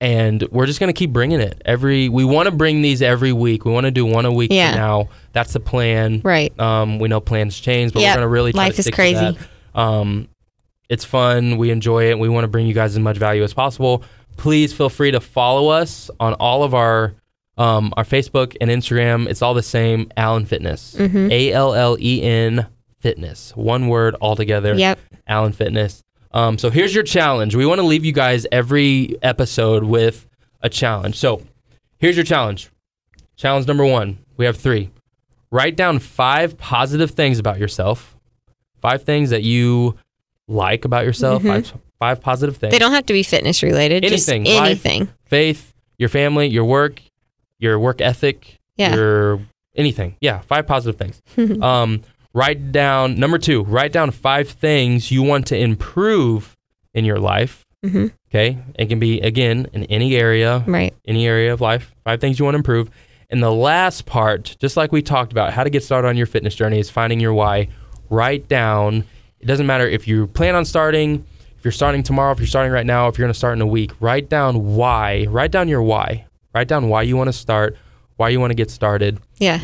and 0.00 0.42
we're 0.50 0.66
just 0.66 0.78
gonna 0.80 0.92
keep 0.92 1.12
bringing 1.12 1.40
it 1.40 1.60
every. 1.64 2.08
We 2.08 2.24
want 2.24 2.46
to 2.46 2.52
bring 2.54 2.82
these 2.82 3.02
every 3.02 3.32
week. 3.32 3.64
We 3.64 3.72
want 3.72 3.84
to 3.84 3.90
do 3.90 4.06
one 4.06 4.24
a 4.26 4.32
week 4.32 4.52
Yeah. 4.52 4.74
now. 4.74 5.08
That's 5.32 5.52
the 5.52 5.60
plan. 5.60 6.20
right. 6.24 6.58
Um, 6.60 6.98
we 6.98 7.08
know 7.08 7.20
plans 7.20 7.58
change, 7.58 7.92
but 7.92 8.00
Yep. 8.02 8.10
we're 8.12 8.16
gonna 8.16 8.28
really 8.28 8.52
try 8.52 8.64
Life 8.64 8.74
to 8.74 8.78
is 8.80 8.84
stick 8.84 8.94
crazy. 8.94 9.14
To 9.34 9.38
that. 9.74 9.80
Um, 9.80 10.28
it's 10.88 11.04
fun. 11.04 11.56
We 11.58 11.70
enjoy 11.70 12.10
it. 12.10 12.18
We 12.18 12.28
want 12.28 12.44
to 12.44 12.48
bring 12.48 12.66
you 12.66 12.74
guys 12.74 12.92
as 12.92 12.98
much 12.98 13.16
value 13.18 13.42
as 13.44 13.52
possible. 13.52 14.02
Please 14.36 14.72
feel 14.72 14.88
free 14.88 15.10
to 15.10 15.20
follow 15.20 15.68
us 15.68 16.10
on 16.20 16.34
all 16.34 16.62
of 16.62 16.74
our 16.74 17.14
um, 17.58 17.92
our 17.96 18.04
Facebook 18.04 18.56
and 18.60 18.70
Instagram. 18.70 19.28
It's 19.28 19.42
all 19.42 19.52
the 19.52 19.64
same. 19.64 20.12
Allen 20.16 20.46
Fitness. 20.46 20.94
Mhm. 20.96 21.30
A 21.32 21.52
L 21.52 21.74
L 21.74 21.96
E 22.00 22.22
N 22.22 22.66
Fitness. 23.00 23.52
One 23.56 23.88
word 23.88 24.14
all 24.20 24.36
together. 24.36 24.74
Yep. 24.76 24.98
Allen 25.26 25.52
Fitness. 25.52 26.04
Um, 26.32 26.58
so 26.58 26.70
here's 26.70 26.94
your 26.94 27.04
challenge. 27.04 27.54
We 27.54 27.64
want 27.66 27.80
to 27.80 27.86
leave 27.86 28.04
you 28.04 28.12
guys 28.12 28.46
every 28.52 29.16
episode 29.22 29.84
with 29.84 30.26
a 30.60 30.68
challenge. 30.68 31.16
So 31.16 31.42
here's 31.98 32.16
your 32.16 32.24
challenge. 32.24 32.70
Challenge 33.36 33.66
number 33.66 33.84
one. 33.84 34.18
We 34.36 34.44
have 34.44 34.56
three. 34.56 34.90
Write 35.50 35.76
down 35.76 35.98
five 35.98 36.58
positive 36.58 37.12
things 37.12 37.38
about 37.38 37.58
yourself. 37.58 38.16
Five 38.80 39.04
things 39.04 39.30
that 39.30 39.42
you 39.42 39.96
like 40.46 40.84
about 40.84 41.04
yourself. 41.04 41.42
Mhm. 41.42 41.46
Five, 41.48 41.72
five 41.98 42.20
positive 42.20 42.56
things. 42.58 42.72
They 42.72 42.78
don't 42.78 42.92
have 42.92 43.06
to 43.06 43.12
be 43.12 43.22
fitness 43.22 43.62
related. 43.62 44.04
Anything, 44.04 44.44
Just 44.44 44.56
life. 44.58 44.66
anything. 44.66 45.08
Faith, 45.24 45.72
your 45.98 46.08
family, 46.08 46.46
your 46.48 46.64
work, 46.64 47.00
your 47.58 47.78
work 47.78 48.00
ethic, 48.00 48.58
Yeah. 48.76 48.94
your 48.94 49.40
anything. 49.74 50.16
Yeah, 50.20 50.40
five 50.40 50.66
positive 50.66 50.96
things. 50.98 51.22
um, 51.62 52.02
write 52.34 52.72
down 52.72 53.18
number 53.18 53.38
two. 53.38 53.62
Write 53.64 53.92
down 53.92 54.10
five 54.10 54.48
things 54.48 55.10
you 55.10 55.22
want 55.22 55.46
to 55.48 55.56
improve 55.56 56.56
in 56.94 57.04
your 57.04 57.18
life. 57.18 57.64
hmm 57.84 58.06
Okay, 58.30 58.58
it 58.74 58.86
can 58.90 58.98
be 58.98 59.20
again 59.20 59.68
in 59.72 59.84
any 59.84 60.14
area, 60.16 60.62
Right. 60.66 60.94
any 61.06 61.26
area 61.26 61.50
of 61.52 61.62
life. 61.62 61.92
Five 62.04 62.20
things 62.20 62.38
you 62.38 62.44
want 62.44 62.54
to 62.54 62.58
improve. 62.58 62.90
And 63.30 63.42
the 63.42 63.50
last 63.52 64.04
part, 64.04 64.54
just 64.60 64.76
like 64.76 64.92
we 64.92 65.00
talked 65.00 65.32
about, 65.32 65.52
how 65.54 65.64
to 65.64 65.70
get 65.70 65.82
started 65.82 66.08
on 66.08 66.16
your 66.18 66.26
fitness 66.26 66.54
journey 66.54 66.78
is 66.78 66.90
finding 66.90 67.20
your 67.20 67.32
why. 67.32 67.68
Write 68.10 68.48
down. 68.48 69.04
It 69.40 69.46
doesn't 69.46 69.66
matter 69.66 69.86
if 69.88 70.06
you 70.08 70.26
plan 70.26 70.54
on 70.54 70.64
starting, 70.66 71.24
if 71.58 71.64
you're 71.64 71.72
starting 71.72 72.02
tomorrow, 72.02 72.32
if 72.32 72.38
you're 72.38 72.46
starting 72.46 72.72
right 72.72 72.84
now, 72.86 73.08
if 73.08 73.16
you're 73.16 73.24
going 73.26 73.32
to 73.32 73.38
start 73.38 73.56
in 73.56 73.62
a 73.62 73.66
week. 73.66 73.92
Write 74.00 74.28
down 74.28 74.74
why. 74.76 75.26
Write 75.28 75.50
down 75.50 75.68
your 75.68 75.82
why. 75.82 76.26
Write 76.54 76.68
down 76.68 76.88
why 76.88 77.02
you 77.02 77.16
want 77.16 77.28
to 77.28 77.32
start, 77.32 77.76
why 78.16 78.28
you 78.30 78.40
want 78.40 78.50
to 78.50 78.54
get 78.54 78.70
started. 78.70 79.20
Yeah. 79.38 79.60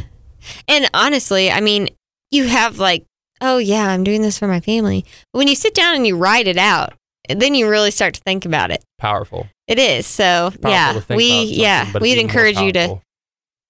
And 0.69 0.89
honestly, 0.95 1.51
I 1.51 1.61
mean, 1.61 1.89
you 2.35 2.49
have 2.49 2.79
like, 2.79 3.05
oh 3.41 3.59
yeah, 3.59 3.87
I'm 3.89 4.05
doing 4.05 4.23
this 4.23 4.39
for 4.39 4.49
my 4.49 4.61
family. 4.61 5.05
But 5.33 5.39
when 5.39 5.49
you 5.49 5.55
sit 5.55 5.75
down 5.75 5.95
and 5.95 6.07
you 6.07 6.17
write 6.17 6.47
it 6.47 6.59
out, 6.59 6.95
then 7.29 7.55
you 7.55 7.69
really 7.69 7.91
start 7.91 8.15
to 8.15 8.21
think 8.21 8.45
about 8.45 8.71
it. 8.71 8.85
Powerful. 8.99 9.47
It 9.67 9.79
is. 9.79 10.07
So 10.07 10.53
yeah, 10.63 11.01
we 11.09 11.45
yeah, 11.45 11.91
we'd 11.99 12.19
encourage 12.19 12.59
you 12.59 12.73
to 12.73 13.01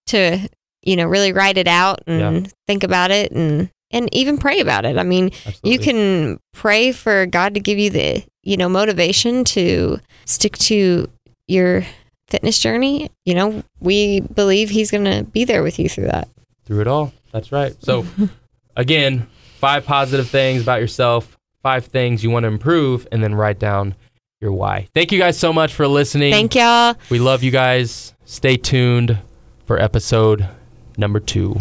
to 0.08 0.48
you 0.82 0.96
know 0.96 1.06
really 1.06 1.32
write 1.32 1.56
it 1.56 1.68
out 1.68 2.00
and 2.06 2.52
think 2.66 2.82
about 2.82 3.10
it 3.10 3.32
and 3.32 3.70
and 3.90 4.12
even 4.12 4.38
pray 4.38 4.60
about 4.60 4.84
it. 4.84 4.98
I 4.98 5.04
mean, 5.04 5.26
Absolutely. 5.46 5.70
you 5.70 5.78
can 5.78 6.40
pray 6.52 6.90
for 6.90 7.26
God 7.26 7.54
to 7.54 7.60
give 7.60 7.78
you 7.78 7.90
the 7.90 8.24
you 8.42 8.56
know 8.56 8.68
motivation 8.68 9.44
to 9.44 10.00
stick 10.24 10.58
to 10.58 11.08
your 11.46 11.84
fitness 12.28 12.58
journey. 12.58 13.10
You 13.24 13.34
know, 13.34 13.62
we 13.78 14.20
believe 14.20 14.70
He's 14.70 14.90
going 14.90 15.04
to 15.04 15.22
be 15.22 15.44
there 15.44 15.62
with 15.62 15.78
you 15.78 15.88
through 15.88 16.06
that. 16.06 16.28
through 16.64 16.80
it 16.80 16.88
all. 16.88 17.12
That's 17.30 17.52
right. 17.52 17.74
So, 17.84 18.04
again, 18.76 19.26
five 19.58 19.84
positive 19.84 20.28
things 20.28 20.62
about 20.62 20.80
yourself, 20.80 21.38
five 21.62 21.86
things 21.86 22.22
you 22.24 22.30
want 22.30 22.44
to 22.44 22.48
improve, 22.48 23.06
and 23.12 23.22
then 23.22 23.34
write 23.34 23.58
down 23.58 23.94
your 24.40 24.52
why. 24.52 24.88
Thank 24.94 25.12
you 25.12 25.18
guys 25.18 25.38
so 25.38 25.52
much 25.52 25.72
for 25.74 25.86
listening. 25.88 26.32
Thank 26.32 26.54
y'all. 26.54 26.96
We 27.10 27.18
love 27.18 27.42
you 27.42 27.50
guys. 27.50 28.14
Stay 28.24 28.56
tuned 28.56 29.18
for 29.64 29.80
episode 29.80 30.48
number 30.96 31.20
two. 31.20 31.56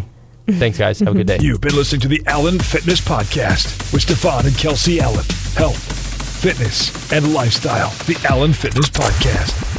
Thanks, 0.47 0.77
guys. 0.77 0.99
Have 0.99 1.09
a 1.09 1.17
good 1.17 1.27
day. 1.27 1.37
You've 1.39 1.61
been 1.61 1.75
listening 1.75 2.01
to 2.01 2.07
the 2.09 2.21
Allen 2.27 2.59
Fitness 2.59 2.99
Podcast 2.99 3.93
with 3.93 4.01
Stefan 4.01 4.45
and 4.45 4.57
Kelsey 4.57 4.99
Allen. 4.99 5.23
Health, 5.55 6.41
fitness, 6.41 7.13
and 7.13 7.33
lifestyle. 7.33 7.89
The 8.05 8.19
Allen 8.29 8.51
Fitness 8.51 8.89
Podcast. 8.89 9.72